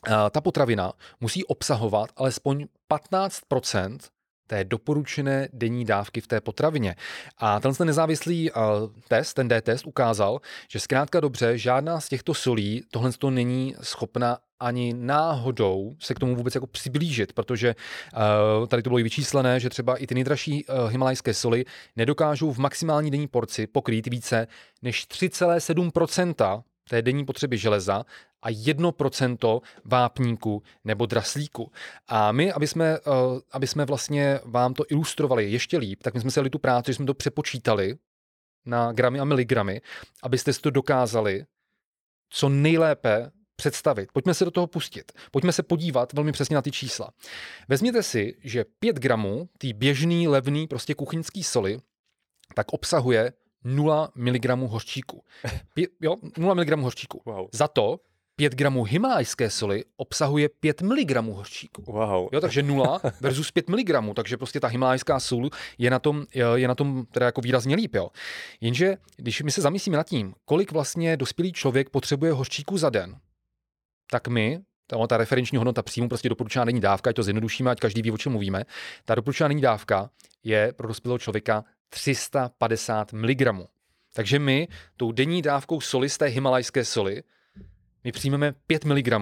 [0.09, 3.41] eh, ta potravina musí obsahovat alespoň 15
[4.53, 6.97] té doporučené denní dávky v té potravině.
[7.39, 8.63] A ten nezávislý uh,
[9.09, 14.39] test, ten D-test, ukázal, že zkrátka dobře, žádná z těchto solí tohle to není schopna
[14.61, 17.75] ani náhodou se k tomu vůbec jako přiblížit, protože
[18.61, 21.65] uh, tady to bylo i vyčíslené, že třeba i ty nejdražší uh, himalajské soli
[21.97, 24.47] nedokážou v maximální denní porci pokrýt více
[24.83, 28.05] než 3,7% té denní potřeby železa
[28.43, 31.73] a 1% vápníku nebo draslíku.
[32.09, 36.21] A my, aby jsme, uh, aby jsme vlastně vám to ilustrovali ještě líp, tak my
[36.21, 37.97] jsme si tu práci, že jsme to přepočítali
[38.67, 39.81] na gramy a miligramy,
[40.23, 41.45] abyste si to dokázali
[42.33, 44.13] co nejlépe představit.
[44.13, 45.13] Pojďme se do toho pustit.
[45.31, 47.11] Pojďme se podívat velmi přesně na ty čísla.
[47.69, 51.79] Vezměte si, že 5 gramů tý běžný, levný, prostě kuchyňský soli,
[52.55, 53.33] tak obsahuje
[53.65, 55.25] 0 mg hořčíku.
[55.75, 57.23] Pě, jo, 0 mg hořčíku.
[57.25, 57.49] Wow.
[57.53, 58.01] Za to
[58.37, 61.83] 5 gramů himalajské soli obsahuje 5 mg hořčíku.
[61.87, 62.29] Wow.
[62.33, 66.69] Jo, takže 0 versus 5 mg, takže prostě ta himalajská sůl je na tom, je
[66.69, 67.95] na tom teda jako výrazně líp.
[67.95, 68.09] Jo.
[68.61, 73.17] Jenže když my se zamyslíme nad tím, kolik vlastně dospělý člověk potřebuje hořčíku za den,
[74.11, 77.81] tak my, ta, ta referenční hodnota příjmu, prostě doporučená není dávka, ať to zjednodušíme, ať
[77.81, 78.65] každý ví, o čem mluvíme.
[79.05, 80.11] Ta doporučená není dávka
[80.45, 83.43] je pro dospělého člověka 350 mg.
[84.15, 87.23] Takže my tou denní dávkou soli z té himalajské soli,
[88.05, 89.13] my přijmeme 5 mg,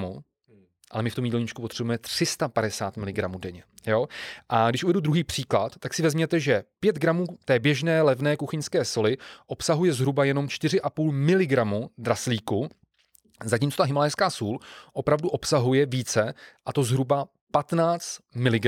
[0.91, 3.64] ale my v tom jídelníčku potřebujeme 350 mg denně.
[3.87, 4.07] Jo?
[4.49, 8.85] A když uvedu druhý příklad, tak si vezměte, že 5 gramů té běžné levné kuchyňské
[8.85, 9.16] soli
[9.47, 12.68] obsahuje zhruba jenom 4,5 mg draslíku,
[13.45, 14.59] zatímco ta himalajská sůl
[14.93, 16.35] opravdu obsahuje více,
[16.66, 18.66] a to zhruba 15 mg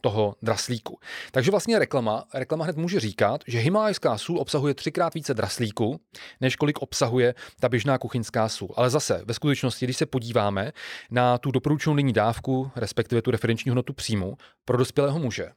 [0.00, 0.98] toho draslíku.
[1.32, 6.00] Takže vlastně reklama, reklama hned může říkat, že himalajská sůl obsahuje třikrát více draslíku,
[6.40, 8.74] než kolik obsahuje ta běžná kuchyňská sůl.
[8.76, 10.72] Ale zase, ve skutečnosti, když se podíváme
[11.10, 15.52] na tu doporučenou denní dávku, respektive tu referenční hodnotu příjmu pro dospělého muže,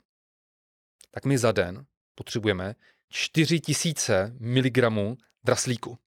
[1.11, 1.85] tak my za den
[2.15, 2.75] potřebujeme
[3.09, 4.77] 4000 mg
[5.43, 5.97] draslíku.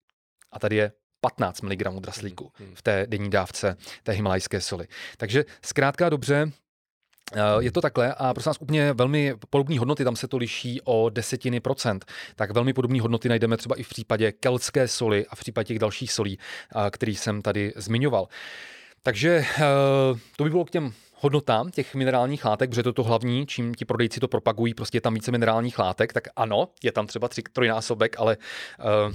[0.52, 2.76] A tady je 15 mg draslíku hmm, hmm.
[2.76, 4.88] v té denní dávce té himalajské soli.
[5.16, 6.50] Takže zkrátka dobře,
[7.60, 11.10] je to takhle a prosím vás úplně velmi podobné hodnoty, tam se to liší o
[11.10, 12.04] desetiny procent.
[12.36, 15.78] Tak velmi podobné hodnoty najdeme třeba i v případě keltské soli a v případě těch
[15.78, 18.28] dalších solí, eh, který jsem tady zmiňoval.
[19.02, 19.60] Takže eh,
[20.36, 23.74] to by bylo k těm hodnotám těch minerálních látek, protože to je to hlavní, čím
[23.74, 27.28] ti prodejci to propagují, prostě je tam více minerálních látek, tak ano, je tam třeba
[27.28, 28.36] tři, trojnásobek, ale
[28.78, 29.14] uh,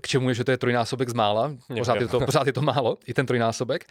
[0.00, 2.62] k čemu je, že to je trojnásobek z mála, pořád je, to, pořád je to
[2.62, 3.84] málo, i ten trojnásobek.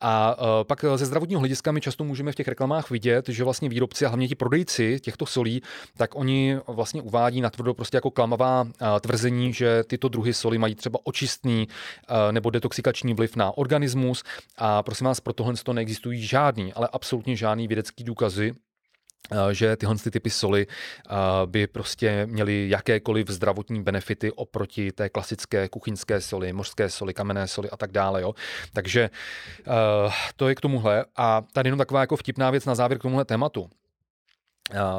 [0.00, 3.68] A uh, pak ze zdravotního hlediska my často můžeme v těch reklamách vidět, že vlastně
[3.68, 5.62] výrobci a hlavně ti prodejci těchto solí,
[5.96, 8.68] tak oni vlastně uvádí na tvrdo prostě jako klamavá uh,
[9.00, 14.22] tvrzení, že tyto druhy soli mají třeba očistný uh, nebo detoxikační vliv na organismus.
[14.58, 19.76] A prosím vás, pro tohle to neexistují žádný, ale absolutně žádný vědecký důkazy, eh, že
[19.76, 21.14] tyhle ty typy soli eh,
[21.46, 27.70] by prostě měly jakékoliv zdravotní benefity oproti té klasické kuchyňské soli, mořské soli, kamenné soli
[27.70, 28.22] a tak dále.
[28.22, 28.34] Jo.
[28.72, 31.04] Takže eh, to je k tomuhle.
[31.16, 33.70] A tady jenom taková jako vtipná věc na závěr k tomuhle tématu.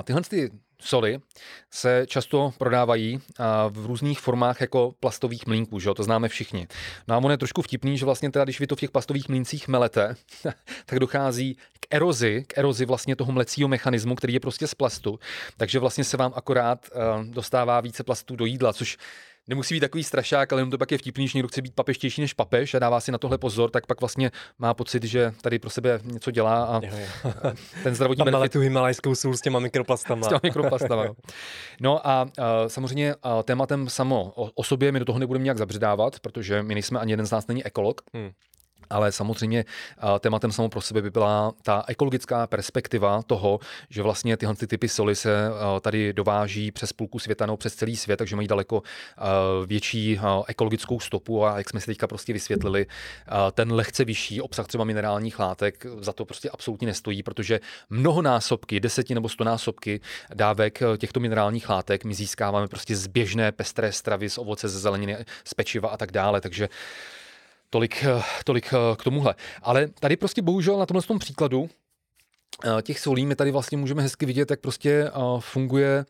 [0.03, 0.51] Tyhle ty
[0.85, 1.19] soli
[1.71, 3.19] se často prodávají
[3.69, 5.93] v různých formách jako plastových mlínků, že jo?
[5.93, 6.67] to známe všichni.
[7.07, 9.29] No a on je trošku vtipný, že vlastně teda, když vy to v těch plastových
[9.29, 10.15] mlíncích melete,
[10.85, 15.19] tak dochází k erozi, k erozi vlastně toho mlecího mechanismu, který je prostě z plastu,
[15.57, 16.89] takže vlastně se vám akorát
[17.23, 18.97] dostává více plastů do jídla, což
[19.47, 22.21] nemusí být takový strašák, ale jenom to pak je vtipný, že někdo chce být papeštější
[22.21, 25.59] než papež a dává si na tohle pozor, tak pak vlastně má pocit, že tady
[25.59, 26.91] pro sebe něco dělá a jo,
[27.23, 27.31] jo.
[27.83, 28.51] ten zdravotní Tam benefit...
[28.51, 30.25] tu himalajskou sůl s těma mikroplastama.
[30.25, 31.15] S těma mikroplastama, no.
[31.81, 35.57] no a uh, samozřejmě uh, tématem samo o, o sobě my do toho nebudeme nějak
[35.57, 38.01] zabředávat, protože my nejsme ani jeden z nás není ekolog.
[38.13, 38.31] Hmm.
[38.89, 39.65] Ale samozřejmě
[40.19, 44.89] tématem samo pro sebe by byla ta ekologická perspektiva toho, že vlastně tyhle ty typy
[44.89, 45.49] soli se
[45.81, 48.83] tady dováží přes půlku světa nebo přes celý svět, takže mají daleko
[49.65, 52.85] větší ekologickou stopu a jak jsme si teďka prostě vysvětlili,
[53.51, 59.13] ten lehce vyšší obsah třeba minerálních látek za to prostě absolutně nestojí, protože mnohonásobky, deseti
[59.13, 60.01] nebo stonásobky
[60.33, 65.17] dávek těchto minerálních látek my získáváme prostě z běžné pestré stravy, z ovoce, ze zeleniny,
[65.43, 66.41] z pečiva a tak dále.
[66.41, 66.69] Takže
[67.75, 69.35] Tolik, eh, tolik eh, k tomuhle.
[69.61, 71.69] Ale tady prostě bohužel na tomhle tom příkladu
[72.65, 76.05] eh, těch solí my tady vlastně můžeme hezky vidět, jak prostě funguje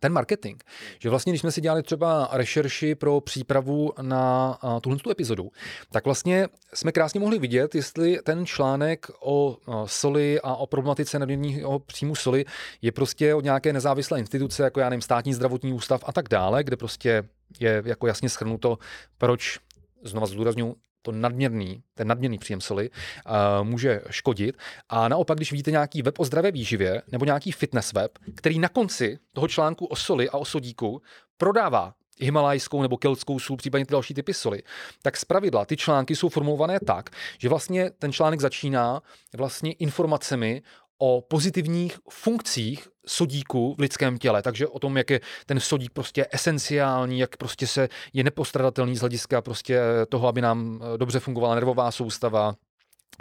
[0.00, 0.62] ten marketing.
[0.98, 5.50] Že vlastně, když jsme si dělali třeba rešerši pro přípravu na tuhle tu epizodu,
[5.92, 9.56] tak vlastně jsme krásně mohli vidět, jestli ten článek o
[9.86, 12.44] soli a o problematice nadměrného příjmu soli
[12.82, 16.64] je prostě od nějaké nezávislé instituce, jako já nevím, státní zdravotní ústav a tak dále,
[16.64, 17.24] kde prostě
[17.60, 18.78] je jako jasně schrnuto,
[19.18, 19.58] proč
[20.04, 24.56] znova zdůraznuju, to nadměrný, ten nadměrný příjem soli uh, může škodit.
[24.88, 28.68] A naopak, když vidíte nějaký web o zdravé výživě nebo nějaký fitness web, který na
[28.68, 31.02] konci toho článku o soli a o sodíku
[31.36, 34.62] prodává himalajskou nebo keltskou sůl, případně ty další typy soli,
[35.02, 39.02] tak zpravidla ty články jsou formulované tak, že vlastně ten článek začíná
[39.36, 40.62] vlastně informacemi
[40.98, 46.26] o pozitivních funkcích sodíku v lidském těle, takže o tom, jak je ten sodík prostě
[46.30, 51.54] esenciální, jak prostě se je nepostradatelný z hlediska prostě toho, aby nám eh, dobře fungovala
[51.54, 52.54] nervová soustava,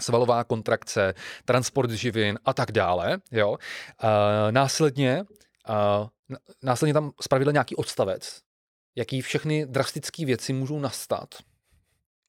[0.01, 1.13] svalová kontrakce,
[1.45, 3.17] transport živin a tak dále.
[3.31, 3.49] Jo.
[3.51, 3.57] Uh,
[4.51, 5.23] následně,
[5.69, 6.07] uh,
[6.63, 8.41] následně tam zpravidla nějaký odstavec,
[8.95, 11.35] jaký všechny drastické věci můžou nastat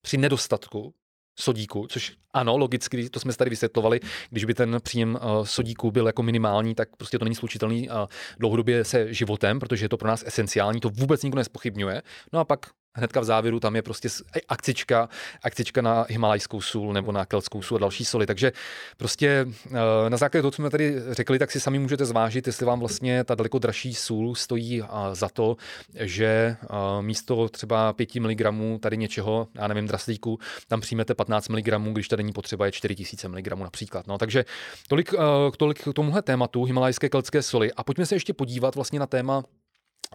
[0.02, 0.94] při nedostatku
[1.36, 4.00] sodíku, což ano, logicky, to jsme tady vysvětlovali,
[4.30, 7.96] když by ten příjem uh, sodíku byl jako minimální, tak prostě to není slučitelný uh,
[8.38, 12.02] dlouhodobě se životem, protože je to pro nás esenciální, to vůbec nikdo nespochybňuje.
[12.32, 14.08] No a pak hnedka v závěru tam je prostě
[14.48, 15.08] akcička,
[15.42, 18.26] akcička na himalajskou sůl nebo na keltskou sůl a další soli.
[18.26, 18.52] Takže
[18.96, 22.66] prostě eh, na základě toho, co jsme tady řekli, tak si sami můžete zvážit, jestli
[22.66, 25.56] vám vlastně ta daleko dražší sůl stojí za to,
[26.00, 26.66] že eh,
[27.00, 28.40] místo třeba 5 mg
[28.80, 30.38] tady něčeho, já nevím, draslíku,
[30.68, 34.06] tam přijmete 15 mg, když tady není potřeba je 4000 mg například.
[34.06, 34.44] No, takže
[34.88, 37.72] tolik, eh, tolik k tomuhle tématu himalajské keltské soli.
[37.72, 39.44] A pojďme se ještě podívat vlastně na téma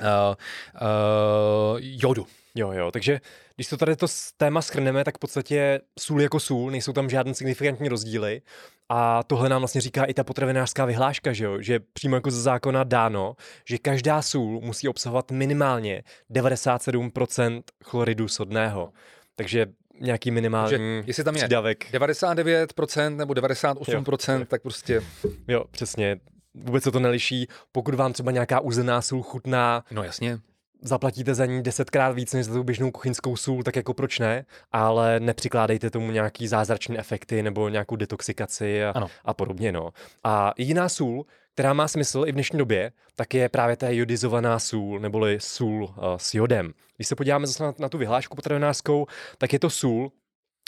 [0.01, 0.07] uh,
[0.81, 2.26] uh, jodu.
[2.56, 3.22] Jo, jo, takže
[3.56, 4.08] když to tady to
[4.38, 8.42] téma schrneme, tak v podstatě sůl jako sůl, nejsou tam žádné signifikantní rozdíly.
[8.90, 11.62] A tohle nám vlastně říká i ta potravinářská vyhláška, že, jo?
[11.62, 13.36] že přímo jako ze zákona dáno,
[13.66, 18.92] že každá sůl musí obsahovat minimálně 97% chloridu sodného.
[19.36, 19.66] Takže
[20.00, 21.92] nějaký minimální Takže jestli tam je přidavek.
[21.92, 24.46] 99% nebo 98%, jo.
[24.46, 25.02] tak prostě...
[25.48, 26.18] Jo, přesně.
[26.54, 27.48] Vůbec se to neliší.
[27.72, 30.40] Pokud vám třeba nějaká uzená sůl chutná, no jasně
[30.81, 34.45] zaplatíte za ní desetkrát víc než za tu běžnou kuchyňskou sůl, tak jako proč ne,
[34.72, 38.93] ale nepřikládejte tomu nějaký zázračný efekty nebo nějakou detoxikaci a,
[39.26, 39.72] a podobně.
[39.72, 39.89] No.
[40.23, 44.60] A jediná sůl, která má smysl i v dnešní době, tak je právě ta jodizovaná
[44.60, 46.73] sůl, neboli sůl uh, s jodem.
[46.95, 49.06] Když se podíváme zase na, na tu vyhlášku potravinářskou,
[49.38, 50.11] tak je to sůl,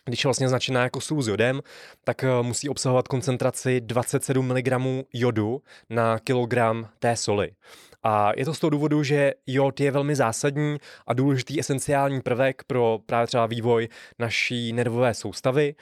[0.06, 1.62] když je vlastně značená jako sůl s jodem,
[2.04, 7.52] tak uh, musí obsahovat koncentraci 27 mg jodu na kilogram té soli.
[8.04, 12.64] A je to z toho důvodu, že jod je velmi zásadní a důležitý esenciální prvek
[12.68, 13.88] pro právě třeba vývoj
[14.20, 15.76] naší nervové soustavy.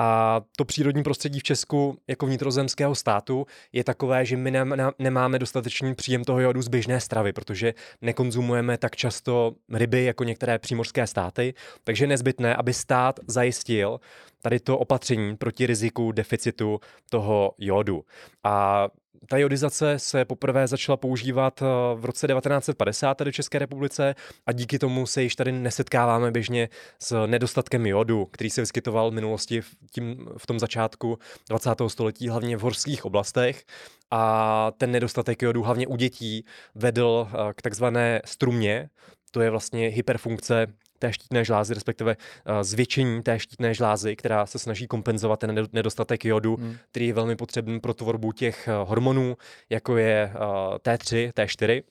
[0.00, 4.52] A to přírodní prostředí v Česku jako vnitrozemského státu je takové, že my
[4.98, 10.58] nemáme dostatečný příjem toho jodu z běžné stravy, protože nekonzumujeme tak často ryby jako některé
[10.58, 11.54] přímořské státy,
[11.84, 14.00] takže je nezbytné, aby stát zajistil
[14.42, 16.80] tady to opatření proti riziku deficitu
[17.10, 18.04] toho jodu.
[18.44, 18.88] A
[19.26, 24.14] ta jodizace se poprvé začala používat eh, v roce 1950 tady v České republice
[24.46, 26.68] a díky tomu se již tady nesetkáváme běžně
[27.02, 31.18] s nedostatkem jodu, který se vyskytoval v minulosti v, tím, v tom začátku
[31.48, 31.70] 20.
[31.86, 33.64] století, hlavně v horských oblastech.
[34.10, 38.90] A ten nedostatek jodu hlavně u dětí vedl eh, k takzvané strumě,
[39.30, 40.66] to je vlastně hyperfunkce
[40.98, 46.24] té štítné žlázy, respektive uh, zvětšení té štítné žlázy, která se snaží kompenzovat ten nedostatek
[46.24, 46.76] jodu, hmm.
[46.90, 49.36] který je velmi potřebný pro tvorbu těch uh, hormonů,
[49.70, 51.82] jako je uh, T3, T4.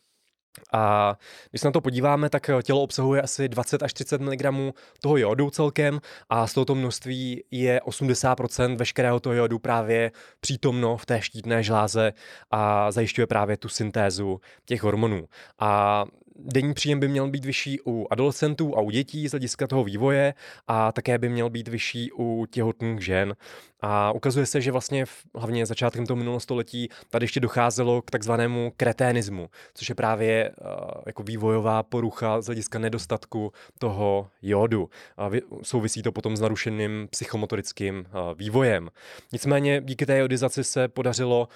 [0.74, 1.16] A
[1.50, 5.50] když se na to podíváme, tak tělo obsahuje asi 20 až 30 mg toho jodu
[5.50, 11.64] celkem a z tohoto množství je 80% veškerého toho jodu právě přítomno v té štítné
[11.64, 12.14] žláze
[12.52, 15.28] a zajišťuje právě tu syntézu těch hormonů.
[15.60, 16.06] A
[16.40, 20.34] denní příjem by měl být vyšší u adolescentů a u dětí z hlediska toho vývoje
[20.68, 23.36] a také by měl být vyšší u těhotných žen.
[23.82, 28.12] A ukazuje se, že vlastně v, hlavně začátkem toho minulého století tady ještě docházelo k
[28.12, 30.68] takzvanému kreténismu, což je právě uh,
[31.06, 34.90] jako vývojová porucha z hlediska nedostatku toho jodu.
[35.18, 38.90] A vy, souvisí to potom s narušeným psychomotorickým uh, vývojem.
[39.34, 41.48] Nicméně díky té jodizaci se podařilo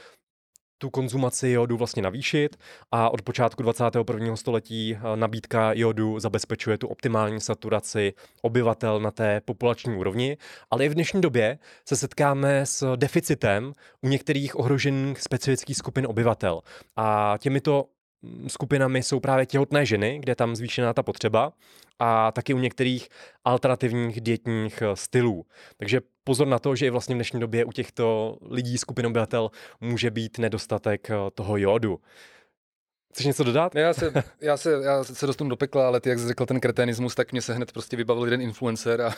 [0.82, 2.58] tu konzumaci jodu vlastně navýšit
[2.92, 4.36] a od počátku 21.
[4.36, 10.38] století eh, nabídka jodu zabezpečuje tu optimální saturaci obyvatel na té populační úrovni,
[10.72, 16.62] ale i v dnešní době se setkáme s deficitem u některých ohrožených specifických skupin obyvatel.
[16.96, 17.86] A těmito
[18.48, 21.54] skupinami jsou právě těhotné ženy, kde je tam zvýšená ta potřeba
[22.00, 23.10] a taky u některých
[23.46, 25.46] alternativních dietních eh, stylů.
[25.78, 29.52] Takže pozor na to, že i vlastně v dnešní době u těchto lidí, skupin obyvatel,
[29.82, 32.00] může být nedostatek eh, toho jodu.
[33.14, 33.76] Chceš něco dodat?
[33.76, 36.60] Já se, já se, já se dostanu do pekla, ale ty, jak jsi řekl ten
[36.60, 39.06] kreténismus, tak mě se hned prostě vybavil jeden influencer a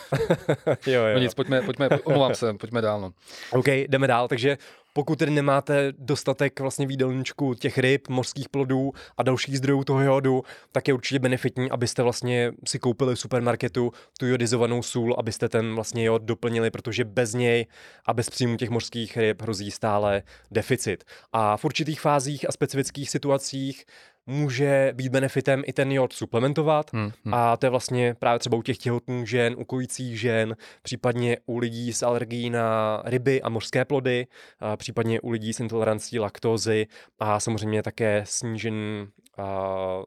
[0.88, 1.14] jo, jo.
[1.14, 3.02] no nic, pojďme, pojďme, omlouvám se, pojďme dál.
[3.02, 3.14] No.
[3.52, 4.58] OK, jdeme dál, takže
[4.94, 10.44] pokud tedy nemáte dostatek vlastně výdelníčku těch ryb, mořských plodů a dalších zdrojů toho jodu,
[10.72, 15.76] tak je určitě benefitní, abyste vlastně si koupili v supermarketu tu jodizovanou sůl, abyste ten
[15.76, 17.66] vlastně jod doplnili, protože bez něj
[18.06, 21.04] a bez příjmu těch mořských ryb hrozí stále deficit.
[21.34, 23.86] A v určitých fázích a specifických situacích
[24.26, 27.34] může být benefitem i ten jod suplementovat hmm, hmm.
[27.34, 31.58] a to je vlastně právě třeba u těch těhotných žen, u kojících žen, případně u
[31.58, 34.28] lidí s alergií na ryby a mořské plody,
[34.60, 36.88] a případně u lidí s intolerancí laktózy
[37.20, 39.08] a samozřejmě také snížený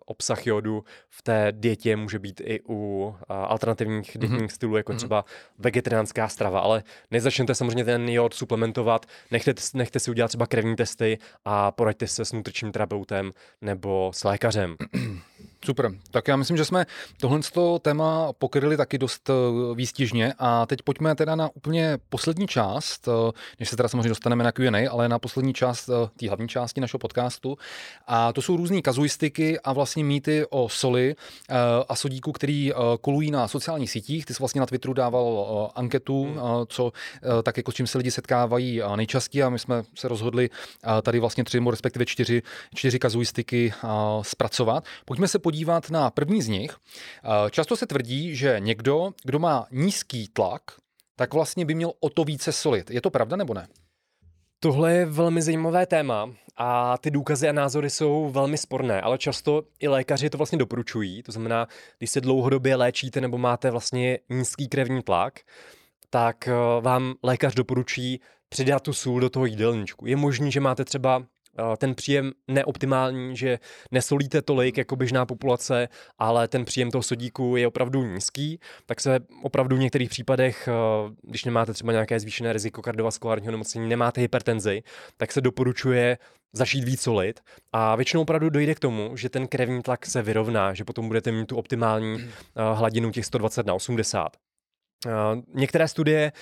[0.06, 4.20] obsah jodu v té dietě může být i u alternativních mhm.
[4.20, 4.54] dietních mm-hmm.
[4.54, 4.96] stylů, jako mm-hmm.
[4.96, 5.24] třeba
[5.58, 11.18] vegetariánská strava, ale nezačněte samozřejmě ten jod suplementovat, nechte, nechte si udělat třeba krevní testy
[11.44, 14.76] a poraďte se s nutričním terapeutem nebo s lékařem.
[15.64, 15.90] Super.
[16.10, 16.86] Tak já myslím, že jsme
[17.20, 17.40] tohle
[17.80, 19.32] téma pokryli taky dost eh,
[19.74, 24.44] výstižně a teď pojďme teda na úplně poslední část, eh, než se teda samozřejmě dostaneme
[24.44, 27.58] na Q&A, ale na poslední část eh, té hlavní části našeho podcastu.
[28.06, 31.14] A to jsou různé kazuistiky a vlastně mýty o soli
[31.88, 34.26] a sodíku, který kolují na sociálních sítích.
[34.26, 36.38] Ty jsi vlastně na Twitteru dával anketu, hmm.
[36.68, 36.92] co
[37.42, 40.50] tak jako s čím se lidi setkávají nejčastěji a my jsme se rozhodli
[41.02, 42.42] tady vlastně tři, respektive čtyři,
[42.74, 43.72] čtyři kazuistiky
[44.22, 44.84] zpracovat.
[45.04, 45.55] Pojďme se podívat
[45.90, 46.76] na první z nich.
[46.76, 50.62] Eh, často se tvrdí, že někdo, kdo má nízký tlak,
[51.16, 52.90] tak vlastně by měl o to více solit.
[52.90, 53.68] Je to pravda nebo ne?
[54.60, 59.62] Tohle je velmi zajímavé téma a ty důkazy a názory jsou velmi sporné, ale často
[59.80, 61.22] i lékaři to vlastně doporučují.
[61.22, 61.68] To znamená,
[61.98, 65.40] když se dlouhodobě léčíte nebo máte vlastně nízký krevní tlak,
[66.10, 70.06] tak eh, vám lékař doporučí přidat tu sůl do toho jídelníčku.
[70.06, 71.24] Je možný, že máte třeba
[71.76, 73.58] ten příjem neoptimální, že
[73.90, 75.88] nesolíte tolik jako běžná populace,
[76.18, 80.68] ale ten příjem toho sodíku je opravdu nízký, tak se opravdu v některých případech,
[81.22, 84.82] když nemáte třeba nějaké zvýšené riziko kardiovaskulárního nemocnění, nemáte hypertenzi,
[85.16, 86.18] tak se doporučuje
[86.52, 87.40] začít víc solit
[87.72, 91.32] a většinou opravdu dojde k tomu, že ten krevní tlak se vyrovná, že potom budete
[91.32, 92.30] mít tu optimální
[92.74, 94.36] hladinu těch 120 na 80.
[95.54, 96.32] Některé studie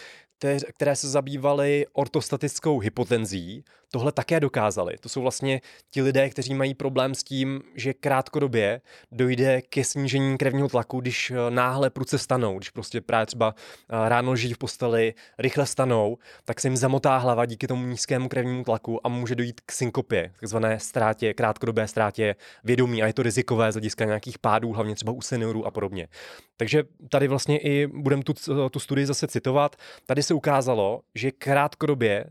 [0.74, 3.64] které se zabývaly ortostatickou hypotenzí,
[3.94, 4.96] tohle také dokázali.
[5.00, 5.60] To jsou vlastně
[5.90, 8.80] ti lidé, kteří mají problém s tím, že krátkodobě
[9.12, 14.08] dojde ke snížení krevního tlaku, když eh, náhle pruce stanou, když prostě právě třeba eh,
[14.08, 18.64] ráno žijí v posteli, rychle stanou, tak se jim zamotá hlava díky tomu nízkému krevnímu
[18.64, 23.72] tlaku a může dojít k synkopě, takzvané ztrátě, krátkodobé ztrátě vědomí a je to rizikové
[23.72, 26.08] z hlediska nějakých pádů, hlavně třeba u seniorů a podobně.
[26.56, 28.34] Takže tady vlastně i budeme tu,
[28.70, 29.76] tu studii zase citovat.
[30.06, 32.24] Tady se ukázalo, že krátkodobě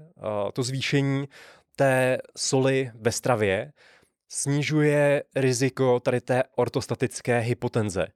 [0.54, 1.28] to zvýšení
[1.76, 3.72] té soli ve stravě
[4.30, 8.08] snižuje riziko tady té ortostatické hypotenze.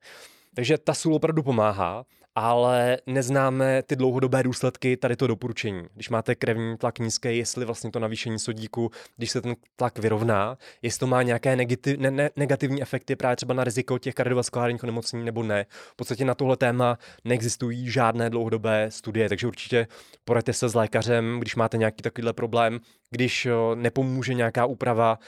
[0.55, 2.05] Takže ta sůl opravdu pomáhá
[2.39, 5.83] ale neznáme ty dlouhodobé důsledky tady to doporučení.
[5.93, 10.57] Když máte krevní tlak nízký, jestli vlastně to navýšení sodíku, když se ten tlak vyrovná,
[10.81, 14.83] jestli to má nějaké negativ, ne, ne, negativní efekty právě třeba na riziko těch kardiovaskulárních
[14.83, 15.65] onemocnění nebo ne.
[15.69, 19.87] V podstatě na tohle téma neexistují žádné dlouhodobé studie, takže určitě
[20.25, 25.19] poraďte se s lékařem, když máte nějaký takovýhle problém, když nepomůže nějaká úprava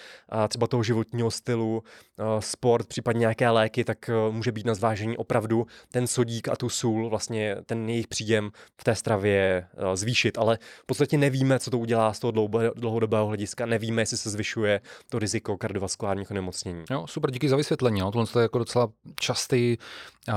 [0.47, 1.83] třeba toho životního stylu,
[2.39, 7.09] sport, případně nějaké léky, tak může být na zvážení opravdu ten sodík a tu sůl,
[7.09, 12.13] vlastně ten jejich příjem v té stravě zvýšit, ale v podstatě nevíme, co to udělá
[12.13, 12.31] z toho
[12.75, 16.83] dlouhodobého hlediska, nevíme, jestli se zvyšuje to riziko kardiovaskulárních onemocnění.
[16.91, 17.99] Jo, super, díky za vysvětlení.
[17.99, 18.11] No.
[18.11, 18.89] Tohle je jako docela
[19.19, 19.77] častý,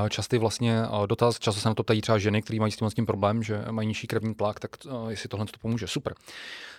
[0.09, 1.39] častý vlastně dotaz.
[1.39, 3.65] Často se na to ptají třeba ženy, které mají s tím, s tím problém, že
[3.71, 4.71] mají nižší krevní tlak, tak
[5.09, 5.87] jestli tohle to pomůže.
[5.87, 6.15] Super.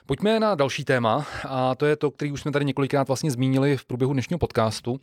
[0.05, 3.77] Pojďme na další téma a to je to, který už jsme tady několikrát vlastně zmínili
[3.77, 4.99] v průběhu dnešního podcastu.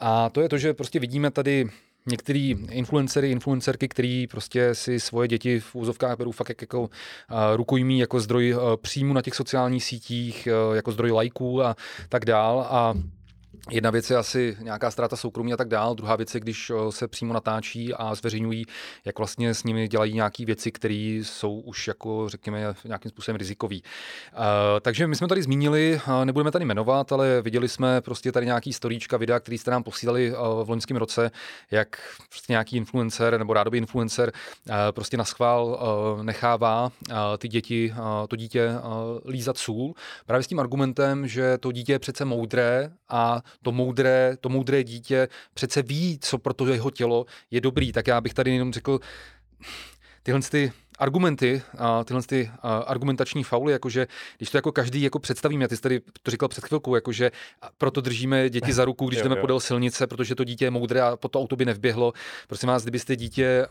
[0.00, 1.68] A to je to, že prostě vidíme tady
[2.06, 6.88] některý influencery, influencerky, který prostě si svoje děti v úzovkách berou fakt jako uh,
[7.56, 11.76] rukojmí, jako zdroj příjmu na těch sociálních sítích, jako zdroj lajků a
[12.08, 12.66] tak dál.
[12.70, 12.94] A
[13.70, 16.92] Jedna věc je asi nějaká ztráta soukromí a tak dál, druhá věc je, když eh,
[16.92, 18.64] se přímo natáčí a zveřejňují,
[19.04, 23.82] jak vlastně s nimi dělají nějaké věci, které jsou už jako, řekněme, nějakým způsobem rizikový.
[24.32, 24.40] Uh,
[24.80, 28.72] takže my jsme tady zmínili, uh, nebudeme tady jmenovat, ale viděli jsme prostě tady nějaký
[28.72, 30.30] storíčka, videa, které jste nám posílali
[30.64, 31.30] v loňském roce,
[31.70, 34.32] jak prostě nějaký influencer nebo rádoby influencer
[34.68, 35.66] uh, prostě na schvál
[36.16, 36.92] uh, nechává
[37.38, 37.94] ty děti,
[38.28, 38.70] to dítě
[39.28, 39.94] lízat sůl,
[40.26, 44.84] právě s tím argumentem, že to dítě je přece moudré a to moudré, to moudré
[44.84, 47.92] dítě přece ví, co pro to jeho tělo je dobrý.
[47.92, 49.00] Tak já bych tady jenom řekl,
[50.22, 50.72] tyhle ty
[51.02, 54.06] argumenty, a tyhle ty a, argumentační fauly, jakože
[54.36, 57.30] když to jako každý jako představíme, ty jsi tady to říkal před chvilkou, jakože
[57.78, 59.40] proto držíme děti za ruku, když jo, jdeme jo.
[59.40, 62.12] podél silnice, protože to dítě je moudré a po to auto by nevběhlo.
[62.48, 63.66] Prosím vás, kdybyste dítě,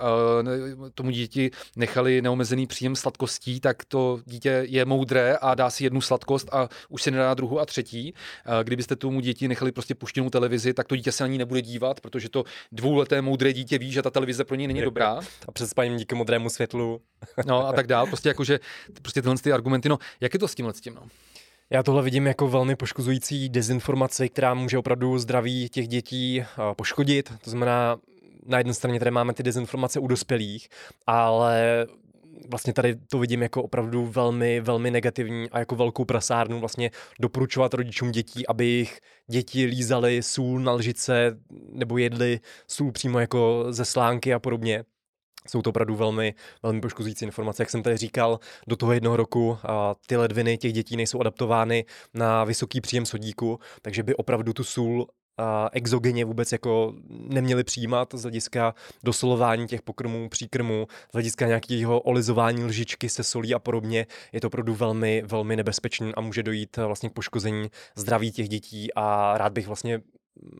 [0.94, 6.02] tomu díti nechali neomezený příjem sladkostí, tak to dítě je moudré a dá si jednu
[6.02, 8.14] sladkost a už se nedá druhou a třetí.
[8.64, 12.00] Kdybyste tomu děti nechali prostě puštěnou televizi, tak to dítě se na ní nebude dívat,
[12.00, 15.20] protože to dvouleté moudré dítě ví, že ta televize pro něj není dobrá.
[15.48, 17.02] A před spaním díky modrému světlu
[17.46, 18.08] no a tak dál.
[18.08, 18.60] Prostě jakože,
[19.02, 21.02] prostě tyhle ty argumenty, no, jak je to s tímhle s tím, no?
[21.70, 26.44] Já tohle vidím jako velmi poškozující dezinformaci, která může opravdu zdraví těch dětí
[26.76, 27.34] poškodit.
[27.44, 27.98] To znamená,
[28.46, 30.70] na jedné straně tady máme ty dezinformace u dospělých,
[31.08, 31.88] ale
[32.50, 37.74] vlastně tady to vidím jako opravdu velmi, velmi negativní a jako velkou prasárnu vlastně doporučovat
[37.74, 41.38] rodičům dětí, aby jejich děti lízali sůl na lžice
[41.72, 44.84] nebo jedli sůl přímo jako ze slánky a podobně.
[45.48, 47.62] Jsou to opravdu velmi, velmi poškozující informace.
[47.62, 51.86] Jak jsem tady říkal, do toho jednoho roku a ty ledviny těch dětí nejsou adaptovány
[52.14, 55.08] na vysoký příjem sodíku, takže by opravdu tu sůl
[55.38, 62.00] a exogeně vůbec jako neměli přijímat z hlediska dosolování těch pokrmů, příkrmů, z hlediska nějakého
[62.00, 64.08] olizování lžičky se solí a podobně.
[64.32, 68.94] Je to opravdu velmi, velmi nebezpečný a může dojít vlastně k poškození zdraví těch dětí
[68.94, 70.02] a rád bych vlastně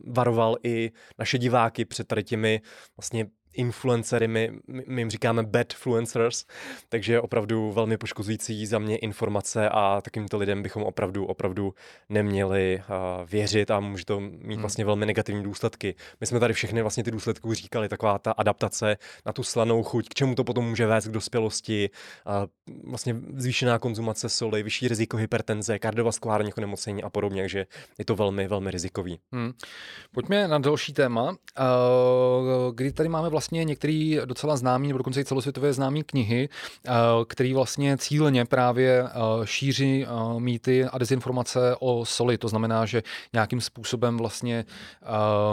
[0.08, 2.62] varoval i naše diváky před tady těmi
[2.98, 4.52] vlastně influencery, my,
[4.88, 6.46] my jim říkáme bad influencers,
[6.90, 11.74] takže opravdu velmi poškozující za mě informace a takýmto lidem bychom opravdu, opravdu
[12.10, 14.62] neměli uh, věřit a může to mít hmm.
[14.62, 15.96] vlastně velmi negativní důsledky.
[16.22, 20.10] My jsme tady všechny vlastně ty důsledky říkali, taková ta adaptace na tu slanou chuť,
[20.10, 21.90] k čemu to potom může vést k dospělosti,
[22.26, 27.66] uh, vlastně zvýšená konzumace soli, vyšší riziko hypertenze, kardiovaskulárních onemocnění a podobně, takže
[27.98, 29.20] je to velmi, velmi rizikový.
[29.32, 29.52] Hmm.
[30.12, 31.36] Pojďme na další téma, uh,
[32.76, 36.92] kdy tady máme vlastně vlastně některé docela známé, nebo dokonce i celosvětové známé knihy, eh,
[37.28, 39.10] které vlastně cíleně právě eh,
[39.44, 42.38] šíří eh, mýty a dezinformace o soli.
[42.38, 43.04] To znamená, že
[43.34, 44.66] nějakým způsobem vlastně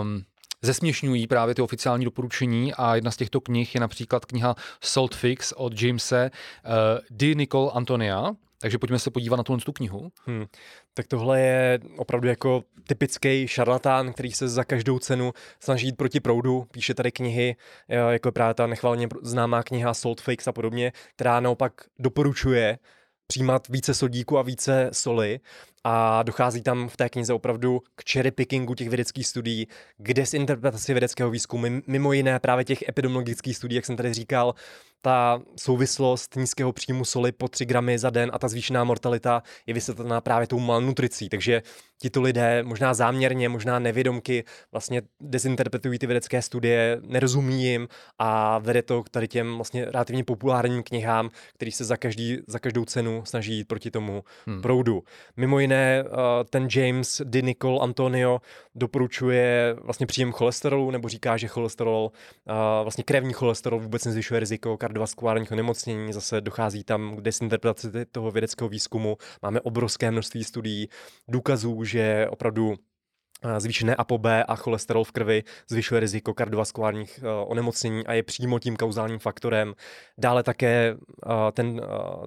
[0.01, 0.23] um,
[0.62, 5.52] zesměšňují právě ty oficiální doporučení a jedna z těchto knih je například kniha Salt Fix
[5.56, 6.70] od Jamese uh,
[7.10, 7.35] D.
[7.35, 10.13] Nicole Antonia, takže pojďme se podívat na tuhle tu knihu.
[10.27, 10.47] Hmm.
[10.95, 16.21] Tak tohle je opravdu jako typický šarlatán, který se za každou cenu snaží jít proti
[16.21, 17.57] proudu, píše tady knihy,
[17.89, 22.79] jako právě ta nechvalně známá kniha Salt Fakes a podobně, která naopak doporučuje
[23.27, 25.41] přijímat více sodíku a více soli
[25.85, 29.67] a dochází tam v té knize opravdu k cherry pickingu těch vědeckých studií,
[29.97, 34.55] k desinterpretaci vědeckého výzkumu, mimo jiné právě těch epidemiologických studií, jak jsem tady říkal,
[35.01, 39.75] ta souvislost nízkého příjmu soli po 3 gramy za den a ta zvýšená mortalita je
[39.75, 41.29] vysvětlená právě tou malnutricí.
[41.29, 41.62] Takže
[41.99, 47.89] tito lidé možná záměrně, možná nevědomky vlastně dezinterpretují ty vědecké studie, nerozumí jim
[48.19, 52.59] a vede to k tady těm vlastně relativně populárním knihám, který se za, každý, za
[52.59, 54.62] každou cenu snaží jít proti tomu hmm.
[54.62, 55.03] proudu.
[55.37, 56.15] Mimo jiné, uh,
[56.51, 57.43] ten James D.
[57.43, 58.41] Nicole Antonio
[58.75, 62.11] doporučuje vlastně příjem cholesterolu, nebo říká, že cholesterol,
[62.47, 68.31] uh, vlastně krevní cholesterol vůbec nezvyšuje riziko kardiovaskulárních onemocnění, zase dochází tam k desinterpretaci toho
[68.31, 69.16] vědeckého výzkumu.
[69.43, 70.89] Máme obrovské množství studií,
[71.29, 78.06] důkazů, že opravdu eh, zvýšené ApoB a cholesterol v krvi zvyšuje riziko kardiovaskulárních uh, onemocnění
[78.06, 79.74] a je přímo tím kauzálním faktorem.
[80.19, 81.81] Dále také uh, ten,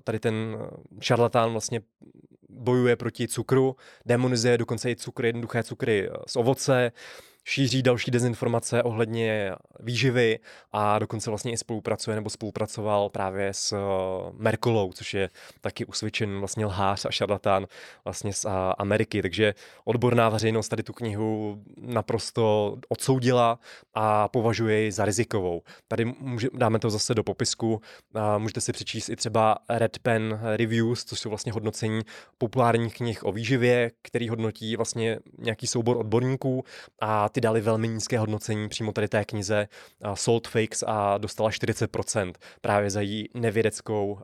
[0.03, 0.57] tady ten
[1.01, 1.81] šarlatán vlastně
[2.49, 3.75] bojuje proti cukru,
[4.05, 6.91] demonizuje dokonce i cukry, jednoduché cukry z ovoce,
[7.43, 10.39] šíří další dezinformace ohledně výživy
[10.71, 13.77] a dokonce vlastně i spolupracuje nebo spolupracoval právě s eh,
[14.33, 15.29] Merkolou, což je
[15.61, 17.67] taky usvědčen vlastně lhář a šarlatán
[18.05, 18.45] vlastně z
[18.77, 19.21] Ameriky.
[19.21, 19.53] Takže
[19.85, 23.59] odborná veřejnost tady tu knihu naprosto odsoudila
[23.93, 25.61] a považuje ji za rizikovou.
[25.87, 27.81] Tady může, dáme to zase do popisku.
[28.13, 32.01] A můžete si přečíst i třeba Red Pen Reviews, což jsou vlastně hodnocení
[32.37, 36.63] populárních knih o výživě, který hodnotí vlastně nějaký soubor odborníků
[36.99, 39.67] a ty dali velmi nízké hodnocení přímo tady té knize
[40.13, 44.19] Salt Fakes a dostala 40% právě za její nevědeckou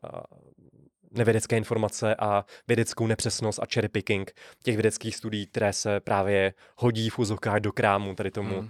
[1.11, 4.31] nevědecké informace a vědeckou nepřesnost a cherry picking
[4.63, 8.69] těch vědeckých studií, které se právě hodí v úzovkách do krámu tady tomu hmm.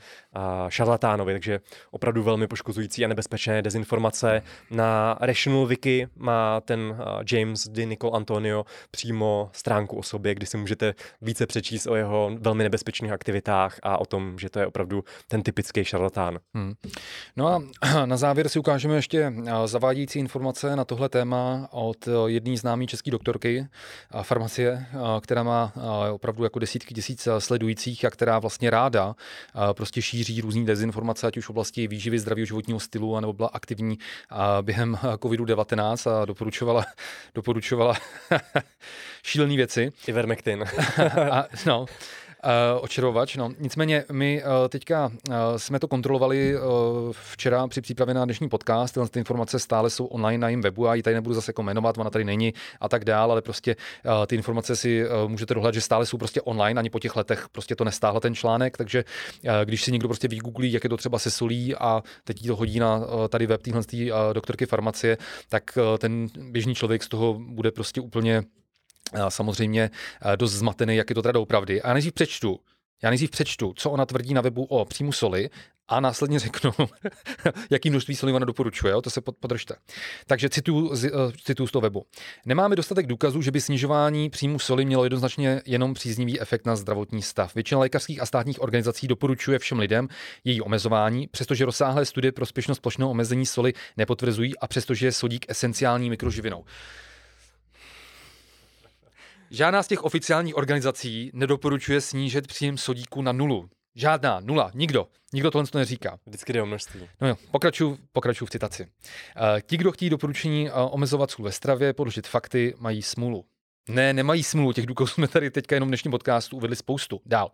[0.70, 1.60] šarlatánovi, takže
[1.92, 4.42] opravdu velmi poškozující a nebezpečné dezinformace.
[4.72, 6.98] Na Rational Wiki má ten
[7.32, 7.86] James D.
[7.86, 13.12] Nicole Antonio přímo stránku o sobě, kdy si můžete více přečíst o jeho velmi nebezpečných
[13.12, 16.40] aktivitách a o tom, že to je opravdu ten typický šarlatán.
[16.54, 16.74] Hmm.
[17.36, 17.62] No a
[18.06, 19.34] na závěr si ukážeme ještě
[19.66, 23.68] zavádějící informace na tohle téma od jedné známé české doktorky
[24.22, 24.86] farmacie,
[25.22, 25.74] která má
[26.12, 29.16] opravdu jako desítky tisíc sledujících a která vlastně ráda
[29.74, 33.98] prostě šíří různé dezinformace, ať už v oblasti výživy, zdravého životního stylu, nebo byla aktivní
[34.62, 36.86] během COVID-19 a doporučovala,
[37.36, 37.94] doporučovala
[39.24, 39.91] šílené věci.
[40.08, 40.66] Ivermectin.
[41.32, 41.86] a, no,
[42.48, 43.52] Uh, očarovač, no.
[43.60, 46.61] Nicméně my uh, teďka uh, jsme to kontrolovali uh,
[47.32, 48.94] včera při přípravě na dnešní podcast.
[48.94, 51.98] Tyhle ty informace stále jsou online na jejím webu, já ji tady nebudu zase komentovat,
[51.98, 53.76] ona tady není a tak dál, ale prostě
[54.06, 57.15] uh, ty informace si uh, můžete dohledat, že stále jsou prostě online, ani po těch
[57.15, 59.03] letech prostě to nestáhlo ten článek, takže
[59.44, 62.56] uh, když si někdo prostě vygooglí, jak je to třeba se solí a teď to
[62.56, 65.18] hodí na uh, tady web téhle uh, doktorky farmacie,
[65.49, 68.44] tak uh, ten běžný člověk z toho bude prostě úplně
[69.30, 69.90] samozřejmě
[70.36, 71.82] dost zmatený, jak je to teda doopravdy.
[71.82, 72.60] A nejdřív přečtu,
[73.04, 75.50] já nejdřív přečtu, co ona tvrdí na webu o příjmu soli
[75.88, 76.72] a následně řeknu,
[77.70, 79.02] jaký množství soli ona doporučuje, jo?
[79.02, 79.76] to se podržte.
[80.26, 81.12] Takže cituju z,
[81.44, 82.06] cituju z toho webu.
[82.46, 87.22] Nemáme dostatek důkazů, že by snižování příjmu soli mělo jednoznačně jenom příznivý efekt na zdravotní
[87.22, 87.56] stav.
[87.56, 90.08] Většina lékařských a státních organizací doporučuje všem lidem
[90.44, 95.46] její omezování, přestože rozsáhlé studie pro spěšnost plošného omezení soli nepotvrzují a přestože je sodík
[95.50, 96.64] esenciální mikroživinou.
[99.52, 103.69] Žádná z těch oficiálních organizací nedoporučuje snížit příjem sodíku na nulu.
[103.95, 105.07] Žádná, nula, nikdo.
[105.34, 106.19] Nikdo tohle to neříká.
[106.26, 107.10] Vždycky jde o množství.
[107.22, 108.84] No jo, pokračuju, pokračuju v citaci.
[108.84, 108.90] Uh,
[109.61, 113.45] ti, kdo chtějí doporučení uh, omezovat sůl ve stravě, podložit fakty, mají smůlu.
[113.90, 117.22] Ne, nemají smůlu, těch důkazů jsme tady teďka jenom v dnešním podcastu uvedli spoustu.
[117.26, 117.52] Dál.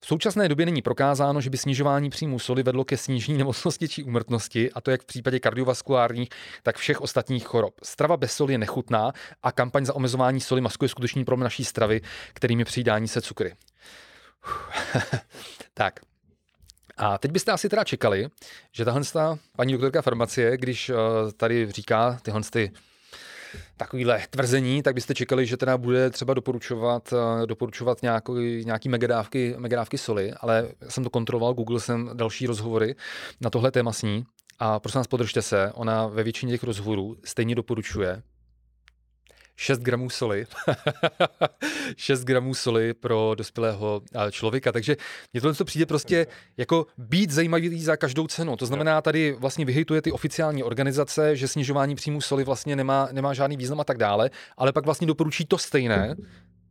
[0.00, 4.02] V současné době není prokázáno, že by snižování příjmu soli vedlo ke snížení nemocnosti či
[4.02, 6.28] úmrtnosti, a to jak v případě kardiovaskulárních,
[6.62, 7.74] tak všech ostatních chorob.
[7.82, 9.12] Strava bez soli je nechutná
[9.42, 12.00] a kampaň za omezování soli maskuje skutečný problém naší stravy,
[12.32, 13.54] kterými přijdání se cukry.
[15.74, 16.00] tak.
[16.96, 18.28] A teď byste asi teda čekali,
[18.72, 19.02] že tahle
[19.56, 20.96] paní doktorka farmacie, když uh,
[21.36, 22.72] tady říká tyhle ty
[23.76, 29.54] takovýhle tvrzení, tak byste čekali, že teda bude třeba doporučovat, eh, doporučovat nějaký, nějaký megadávky,
[29.58, 32.94] megadávky soli, ale jsem to kontroloval, Google jsem další rozhovory
[33.40, 34.24] na tohle téma s ní.
[34.58, 38.22] A prosím vás podržte se, ona ve většině těch rozhovorů stejně doporučuje
[39.60, 40.46] 6 gramů soli.
[41.96, 44.72] 6 gramů soli pro dospělého člověka.
[44.72, 44.96] Takže
[45.32, 46.26] mně tohle přijde prostě
[46.56, 48.56] jako být zajímavý za každou cenu.
[48.56, 53.34] To znamená, tady vlastně vyhejtuje ty oficiální organizace, že snižování příjmu soli vlastně nemá, nemá
[53.34, 56.14] žádný význam a tak dále, ale pak vlastně doporučí to stejné,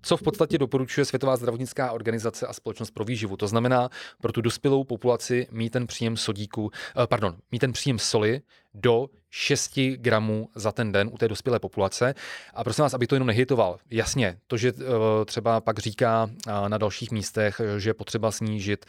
[0.02, 3.38] co v podstatě doporučuje Světová zdravotnická organizace a společnost pro výživu.
[3.38, 3.90] To znamená,
[4.22, 6.72] pro tu dospělou populaci mít ten příjem sodíku,
[7.04, 8.42] eh, pardon, mít ten příjem soli
[8.74, 12.14] do 6 gramů za ten den u té dospělé populace.
[12.54, 13.78] A prosím vás, aby to jenom nehitoval.
[13.92, 18.86] Jasně, to, že eh, třeba pak říká eh, na dalších místech, že je potřeba snížit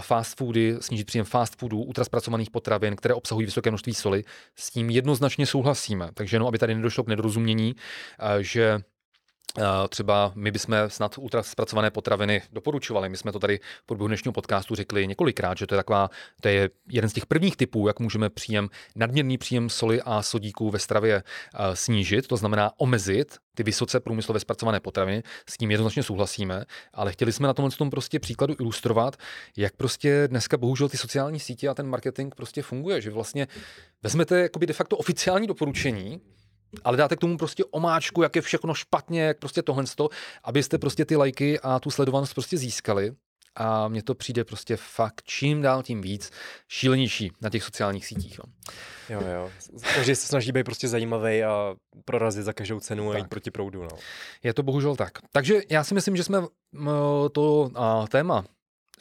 [0.00, 4.24] fast foody, snížit příjem fast foodů, ultraspracovaných potravin, které obsahují vysoké množství soli,
[4.56, 6.10] s tím jednoznačně souhlasíme.
[6.14, 7.76] Takže jenom, aby tady nedošlo k nedorozumění,
[8.40, 8.80] že
[9.88, 13.08] Třeba my bychom snad ultra zpracované potraviny doporučovali.
[13.08, 16.10] My jsme to tady v průběhu dnešního podcastu řekli několikrát, že to je taková,
[16.40, 20.70] to je jeden z těch prvních typů, jak můžeme příjem, nadměrný příjem soli a sodíků
[20.70, 21.22] ve stravě
[21.74, 26.64] snížit, to znamená omezit ty vysoce průmyslově zpracované potraviny, s tím jednoznačně souhlasíme,
[26.94, 29.16] ale chtěli jsme na tomhle tom prostě příkladu ilustrovat,
[29.56, 33.48] jak prostě dneska bohužel ty sociální sítě a ten marketing prostě funguje, že vlastně
[34.02, 36.20] vezmete jakoby de facto oficiální doporučení,
[36.84, 39.84] ale dáte k tomu prostě omáčku, jak je všechno špatně, jak prostě tohle,
[40.44, 43.12] abyste prostě ty lajky a tu sledovanost prostě získali.
[43.56, 46.30] A mně to přijde prostě fakt čím dál tím víc
[46.68, 48.38] šílenější na těch sociálních sítích.
[48.38, 48.44] No.
[49.08, 49.50] Jo, jo.
[49.94, 51.74] Takže se snaží být prostě zajímavý a
[52.04, 53.14] prorazit za každou cenu tak.
[53.14, 53.82] a jít proti proudu.
[53.82, 53.88] No.
[54.42, 55.10] Je to bohužel tak.
[55.32, 56.42] Takže já si myslím, že jsme
[57.32, 57.70] to
[58.08, 58.44] téma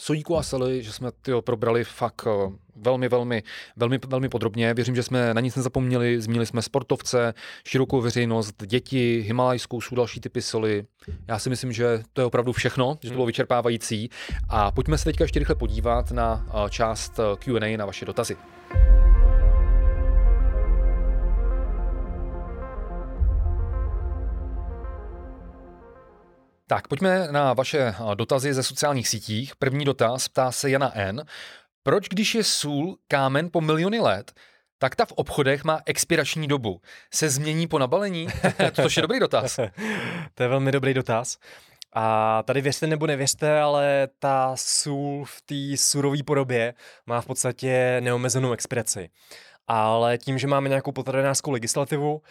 [0.01, 3.43] Sojíku a Sely, že jsme tyjo, probrali fakt eh, velmi, velmi,
[3.75, 4.73] velmi, velmi podrobně.
[4.73, 6.21] Věřím, že jsme na nic nezapomněli.
[6.21, 7.33] Zmínili jsme sportovce,
[7.67, 10.85] širokou veřejnost, děti, himalajskou sůl, další typy soli.
[11.27, 13.27] Já si myslím, že to je opravdu všechno, že to bylo hmm.
[13.27, 14.09] vyčerpávající.
[14.49, 18.37] A pojďme se teďka ještě rychle podívat na eh, část eh, Q&A na vaše dotazy.
[26.71, 29.55] Tak, pojďme na vaše dotazy ze sociálních sítích.
[29.55, 31.25] První dotaz ptá se Jana N.
[31.83, 34.31] Proč, když je sůl kámen po miliony let,
[34.77, 36.81] tak ta v obchodech má expirační dobu.
[37.13, 38.27] Se změní po nabalení?
[38.75, 39.55] to je dobrý dotaz.
[40.33, 41.37] to je velmi dobrý dotaz.
[41.93, 46.73] A tady věřte nebo nevěřte, ale ta sůl v té surové podobě
[47.05, 49.09] má v podstatě neomezenou expiraci.
[49.67, 52.21] Ale tím, že máme nějakou potravinářskou legislativu,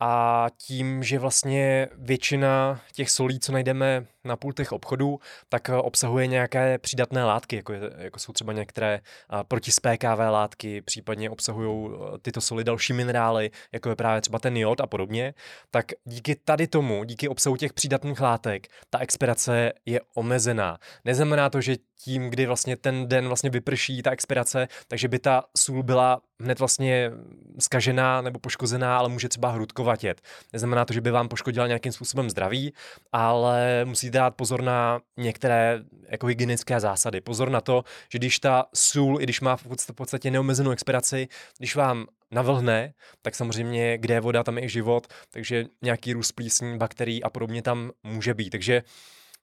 [0.00, 6.26] a tím, že vlastně většina těch solí, co najdeme na pultech obchodů, tak eh, obsahuje
[6.26, 9.00] nějaké přidatné látky, jako, je, jako jsou třeba některé
[9.32, 14.56] uh, protispékavé látky, případně obsahují uh, tyto soli další minerály, jako je právě třeba ten
[14.56, 15.34] jod a podobně,
[15.70, 20.78] tak díky tady tomu, díky obsahu těch přidatných látek, ta expirace je omezená.
[21.04, 25.44] Neznamená to, že tím, kdy vlastně ten den vlastně vyprší ta expirace, takže by ta
[25.56, 27.10] sůl byla hned vlastně
[27.58, 30.20] skažená nebo poškozená, ale může třeba hrudkovatět.
[30.52, 32.74] Neznamená to, že by vám poškodila nějakým způsobem zdraví,
[33.12, 37.20] ale musíte dát pozor na některé jako hygienické zásady.
[37.20, 41.28] Pozor na to, že když ta sůl, i když má v podstatě neomezenou expiraci,
[41.58, 46.32] když vám navlhne, tak samozřejmě, kde je voda, tam je i život, takže nějaký růst
[46.32, 48.50] plísní, bakterií a podobně tam může být.
[48.50, 48.82] Takže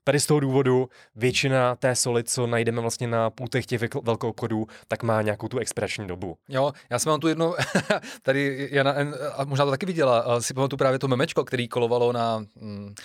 [0.07, 4.68] Tady z toho důvodu většina té soli, co najdeme vlastně na půltech těch velkou obchodů,
[4.88, 6.38] tak má nějakou tu expirační dobu.
[6.49, 7.53] Jo, já jsem mám tu jednu,
[8.22, 8.95] tady Jana,
[9.36, 12.95] a možná to taky viděla, si pamatuju právě to memečko, který kolovalo na mm,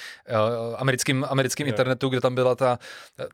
[0.77, 2.79] americkým, americkým internetu, kde tam byla ta,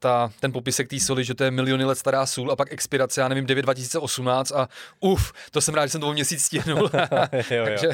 [0.00, 3.20] ta, ten popisek té soli, že to je miliony let stará sůl a pak expirace,
[3.20, 4.68] já nevím, 9 2018 a
[5.00, 6.90] uf, to jsem rád, že jsem to měsíc stihnul.
[7.50, 7.88] jo, takže,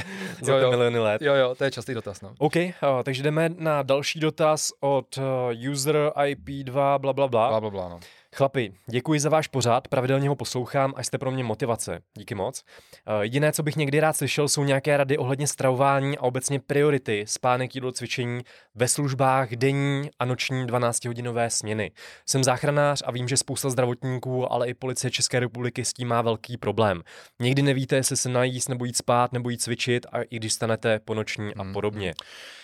[0.46, 1.22] jo, jo, miliony let.
[1.22, 2.20] Jo, jo, to je častý dotaz.
[2.20, 2.34] No.
[2.38, 2.62] OK, uh,
[3.02, 5.24] takže jdeme na další dotaz od uh,
[5.70, 7.48] user IP2, bla, bla, bla.
[7.48, 8.00] Bla, bla, bla no.
[8.36, 12.00] Chlapi, děkuji za váš pořád, pravidelně ho poslouchám a jste pro mě motivace.
[12.14, 12.64] Díky moc.
[13.08, 17.24] Uh, jediné, co bych někdy rád slyšel, jsou nějaké rady ohledně stravování a obecně priority,
[17.26, 18.40] spánek, jídlo, cvičení
[18.74, 21.90] ve službách denní a noční 12-hodinové směny.
[22.26, 26.22] Jsem záchranář a vím, že spousta zdravotníků, ale i policie České republiky s tím má
[26.22, 27.02] velký problém.
[27.40, 30.98] Někdy nevíte, jestli se najíst nebo jít spát nebo jít cvičit a i když stanete
[30.98, 31.72] po noční a hmm.
[31.72, 32.06] podobně.
[32.06, 32.61] Hmm.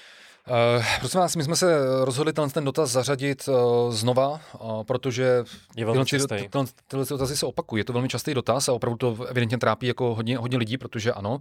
[0.48, 4.28] Uh, prosím vás, my jsme se rozhodli ten, ten dotaz zařadit uh, znova,
[4.60, 5.44] uh, protože
[5.76, 7.80] je velmi tyhle, tyhle, tyhle dotazy se opakují.
[7.80, 11.12] Je to velmi častý dotaz a opravdu to evidentně trápí jako hodně, hodně lidí, protože
[11.12, 11.38] ano,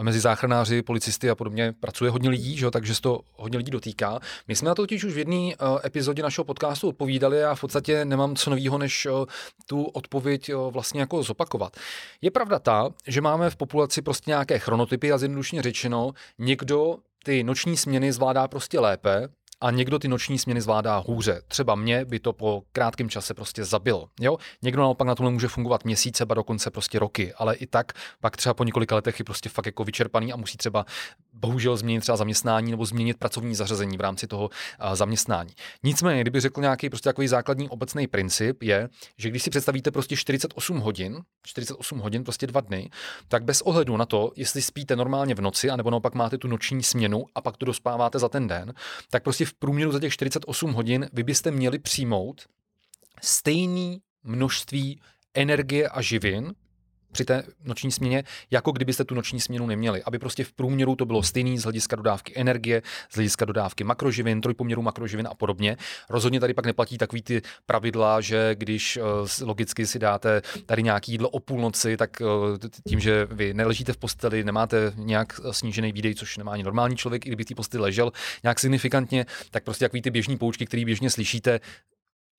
[0.00, 4.20] mezi záchranáři, policisty a podobně pracuje hodně lidí, že, takže se to hodně lidí dotýká.
[4.48, 7.60] My jsme na to totiž už v jedné uh, epizodě našeho podcastu odpovídali a v
[7.60, 9.24] podstatě nemám co nového, než uh,
[9.66, 11.76] tu odpověď uh, vlastně jako zopakovat.
[12.22, 16.96] Je pravda ta, že máme v populaci prostě nějaké chronotypy a zjednodušeně řečeno, někdo
[17.28, 19.28] ty noční směny zvládá prostě lépe
[19.60, 21.42] a někdo ty noční směny zvládá hůře.
[21.48, 24.08] Třeba mě by to po krátkém čase prostě zabilo.
[24.20, 24.36] Jo?
[24.62, 28.36] Někdo naopak na tomhle může fungovat měsíce, ba dokonce prostě roky, ale i tak pak
[28.36, 30.84] třeba po několika letech je prostě fakt jako vyčerpaný a musí třeba
[31.32, 34.50] bohužel změnit třeba zaměstnání nebo změnit pracovní zařazení v rámci toho
[34.94, 35.50] zaměstnání.
[35.82, 40.16] Nicméně, kdyby řekl nějaký prostě takový základní obecný princip, je, že když si představíte prostě
[40.16, 42.90] 48 hodin, 48 hodin, prostě dva dny,
[43.28, 46.82] tak bez ohledu na to, jestli spíte normálně v noci, anebo naopak máte tu noční
[46.82, 48.74] směnu a pak to dospáváte za ten den,
[49.10, 52.46] tak prostě v průměru za těch 48 hodin vy byste měli přijmout
[53.22, 55.00] stejný množství
[55.34, 56.54] energie a živin,
[57.18, 60.02] při té noční směně, jako kdybyste tu noční směnu neměli.
[60.02, 64.40] Aby prostě v průměru to bylo stejný z hlediska dodávky energie, z hlediska dodávky makroživin,
[64.40, 65.76] trojpoměru makroživin a podobně.
[66.10, 71.12] Rozhodně tady pak neplatí takový ty pravidla, že když uh, logicky si dáte tady nějaký
[71.12, 72.58] jídlo o půlnoci, tak uh,
[72.88, 77.26] tím, že vy neležíte v posteli, nemáte nějak snížený výdej, což nemá ani normální člověk,
[77.26, 78.12] i kdyby v té ležel
[78.42, 81.60] nějak signifikantně, tak prostě takový ty běžní poučky, které běžně slyšíte,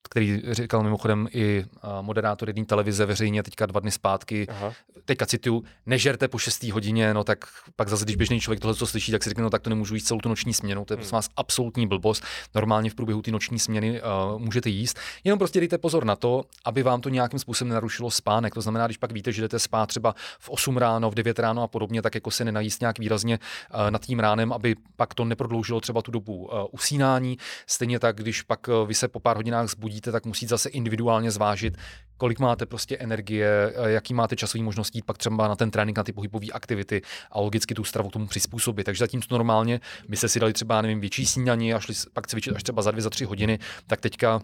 [0.03, 1.65] který říkal mimochodem i
[2.01, 4.73] moderátor jedné televize veřejně teďka dva dny zpátky, Aha.
[5.05, 6.63] teďka cituju, nežerte po 6.
[6.63, 7.45] hodině, no tak
[7.75, 9.93] pak zase, když běžný člověk tohle co slyší, tak si řekne, no tak to nemůžu
[9.93, 11.09] jíst celou tu noční směnu, to je hmm.
[11.11, 12.23] vás absolutní blbost.
[12.55, 14.99] Normálně v průběhu té noční směny uh, můžete jíst.
[15.23, 18.53] Jenom prostě dejte pozor na to, aby vám to nějakým způsobem nenarušilo spánek.
[18.53, 21.63] To znamená, když pak víte, že jdete spát třeba v 8 ráno, v 9 ráno
[21.63, 23.39] a podobně, tak jako se nenajíst nějak výrazně
[23.73, 27.37] uh, nad tím ránem, aby pak to neprodloužilo třeba tu dobu uh, usínání.
[27.67, 31.31] Stejně tak, když pak vy se po pár hodinách zbudíte, chodíte, tak musíte zase individuálně
[31.31, 31.77] zvážit,
[32.17, 35.97] kolik máte prostě energie, eh, jaký máte časový možnost jít pak třeba na ten trénink,
[35.97, 37.01] na ty pohybové aktivity
[37.31, 38.85] a logicky tu stravu tomu přizpůsobit.
[38.85, 42.63] Takže zatímco normálně byste si dali třeba, nevím, větší snídaní a šli pak cvičit až
[42.63, 44.41] třeba za dvě, za tři hodiny, tak teďka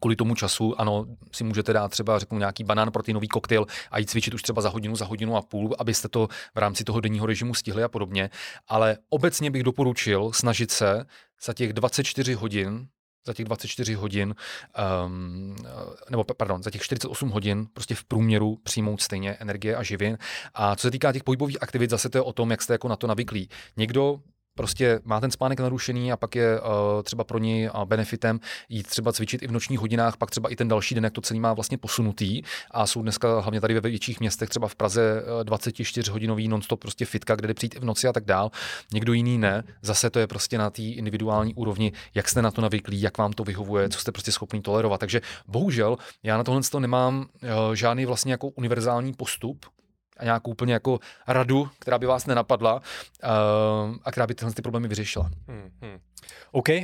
[0.00, 4.10] kvůli tomu času, ano, si můžete dát třeba, řeknu, nějaký banán proteinový koktejl a jít
[4.10, 7.26] cvičit už třeba za hodinu, za hodinu a půl, abyste to v rámci toho denního
[7.26, 8.30] režimu stihli a podobně.
[8.68, 11.06] Ale obecně bych doporučil snažit se
[11.42, 12.88] za těch 24 hodin
[13.26, 14.34] za těch 24 hodin,
[15.06, 15.56] um,
[16.10, 20.18] nebo pardon, za těch 48 hodin prostě v průměru přijmout stejně energie a živin.
[20.54, 22.88] A co se týká těch pohybových aktivit, zase to je o tom, jak jste jako
[22.88, 23.48] na to navyklí.
[23.76, 24.20] Někdo
[24.56, 26.66] prostě má ten spánek narušený a pak je uh,
[27.02, 30.56] třeba pro něj uh, benefitem jít třeba cvičit i v nočních hodinách, pak třeba i
[30.56, 32.42] ten další den, jak to celý má vlastně posunutý.
[32.70, 37.36] A jsou dneska hlavně tady ve větších městech, třeba v Praze 24-hodinový nonstop prostě fitka,
[37.36, 38.50] kde jde přijít i v noci a tak dál.
[38.92, 39.64] Někdo jiný ne.
[39.82, 43.32] Zase to je prostě na té individuální úrovni, jak jste na to navyklí, jak vám
[43.32, 45.00] to vyhovuje, co jste prostě schopný tolerovat.
[45.00, 49.66] Takže bohužel já na tohle nemám uh, žádný vlastně jako univerzální postup,
[50.16, 52.80] a nějakou úplně jako radu, která by vás nenapadla uh,
[54.04, 55.30] a která by tyhle ty problémy vyřešila.
[55.48, 55.98] Hmm, hmm.
[56.52, 56.76] OK, uh,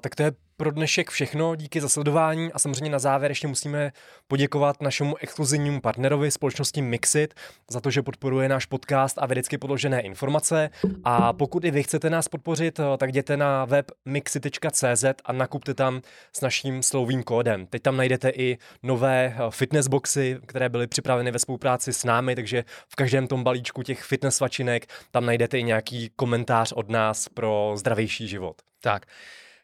[0.00, 3.92] tak to je pro dnešek všechno, díky za sledování a samozřejmě na závěr ještě musíme
[4.28, 7.34] poděkovat našemu exkluzivnímu partnerovi společnosti Mixit
[7.70, 10.70] za to, že podporuje náš podcast a vědecky podložené informace
[11.04, 16.00] a pokud i vy chcete nás podpořit, tak jděte na web mixit.cz a nakupte tam
[16.32, 17.66] s naším slovým kódem.
[17.66, 22.64] Teď tam najdete i nové fitness boxy, které byly připraveny ve spolupráci s námi, takže
[22.88, 27.72] v každém tom balíčku těch fitness svačinek tam najdete i nějaký komentář od nás pro
[27.76, 28.56] zdravější život.
[28.80, 29.06] Tak.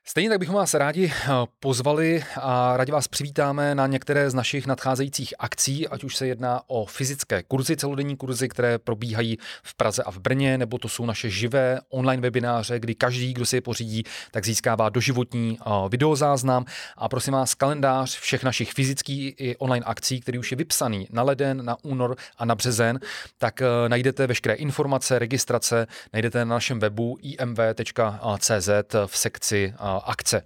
[0.07, 1.29] Stejně tak bychom vás rádi eh,
[1.61, 6.61] pozvali a rádi vás přivítáme na některé z našich nadcházejících akcí, ať už se jedná
[6.67, 11.07] o fyzické kurzy, celodenní kurzy, které probíhají v Praze a v Brně, nebo to jsou
[11.07, 16.65] naše živé online webináře, kdy každý, kdo si je pořídí, tak získává doživotní eh, videozáznam.
[16.97, 21.23] A prosím vás, kalendář všech našich fyzických i online akcí, který už je vypsaný na
[21.23, 23.01] leden, na únor a na březen,
[23.39, 28.69] tak eh, najdete veškeré informace, registrace, najdete na našem webu imv.cz
[29.07, 30.43] v sekci akce.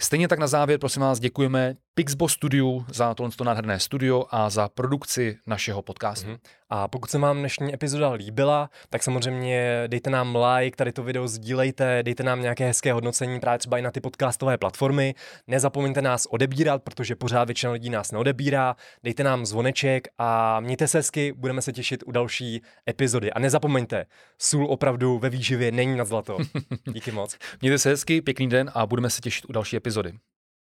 [0.00, 4.68] Stejně tak na závěr, prosím vás, děkujeme Pixbo Studio za tohle nádherné studio a za
[4.68, 6.28] produkci našeho podcastu.
[6.30, 6.38] Mm-hmm.
[6.70, 11.28] A pokud se vám dnešní epizoda líbila, tak samozřejmě dejte nám like, tady to video
[11.28, 15.14] sdílejte, dejte nám nějaké hezké hodnocení právě třeba i na ty podcastové platformy.
[15.46, 18.76] Nezapomeňte nás odebírat, protože pořád většina lidí nás neodebírá.
[19.02, 23.32] Dejte nám zvoneček a mějte se hezky, budeme se těšit u další epizody.
[23.32, 24.06] A nezapomeňte,
[24.38, 26.38] sůl opravdu ve výživě není na zlato.
[26.92, 27.38] Díky moc.
[27.60, 30.12] mějte se hezky, pěkný den a budeme se těšit u další epizody.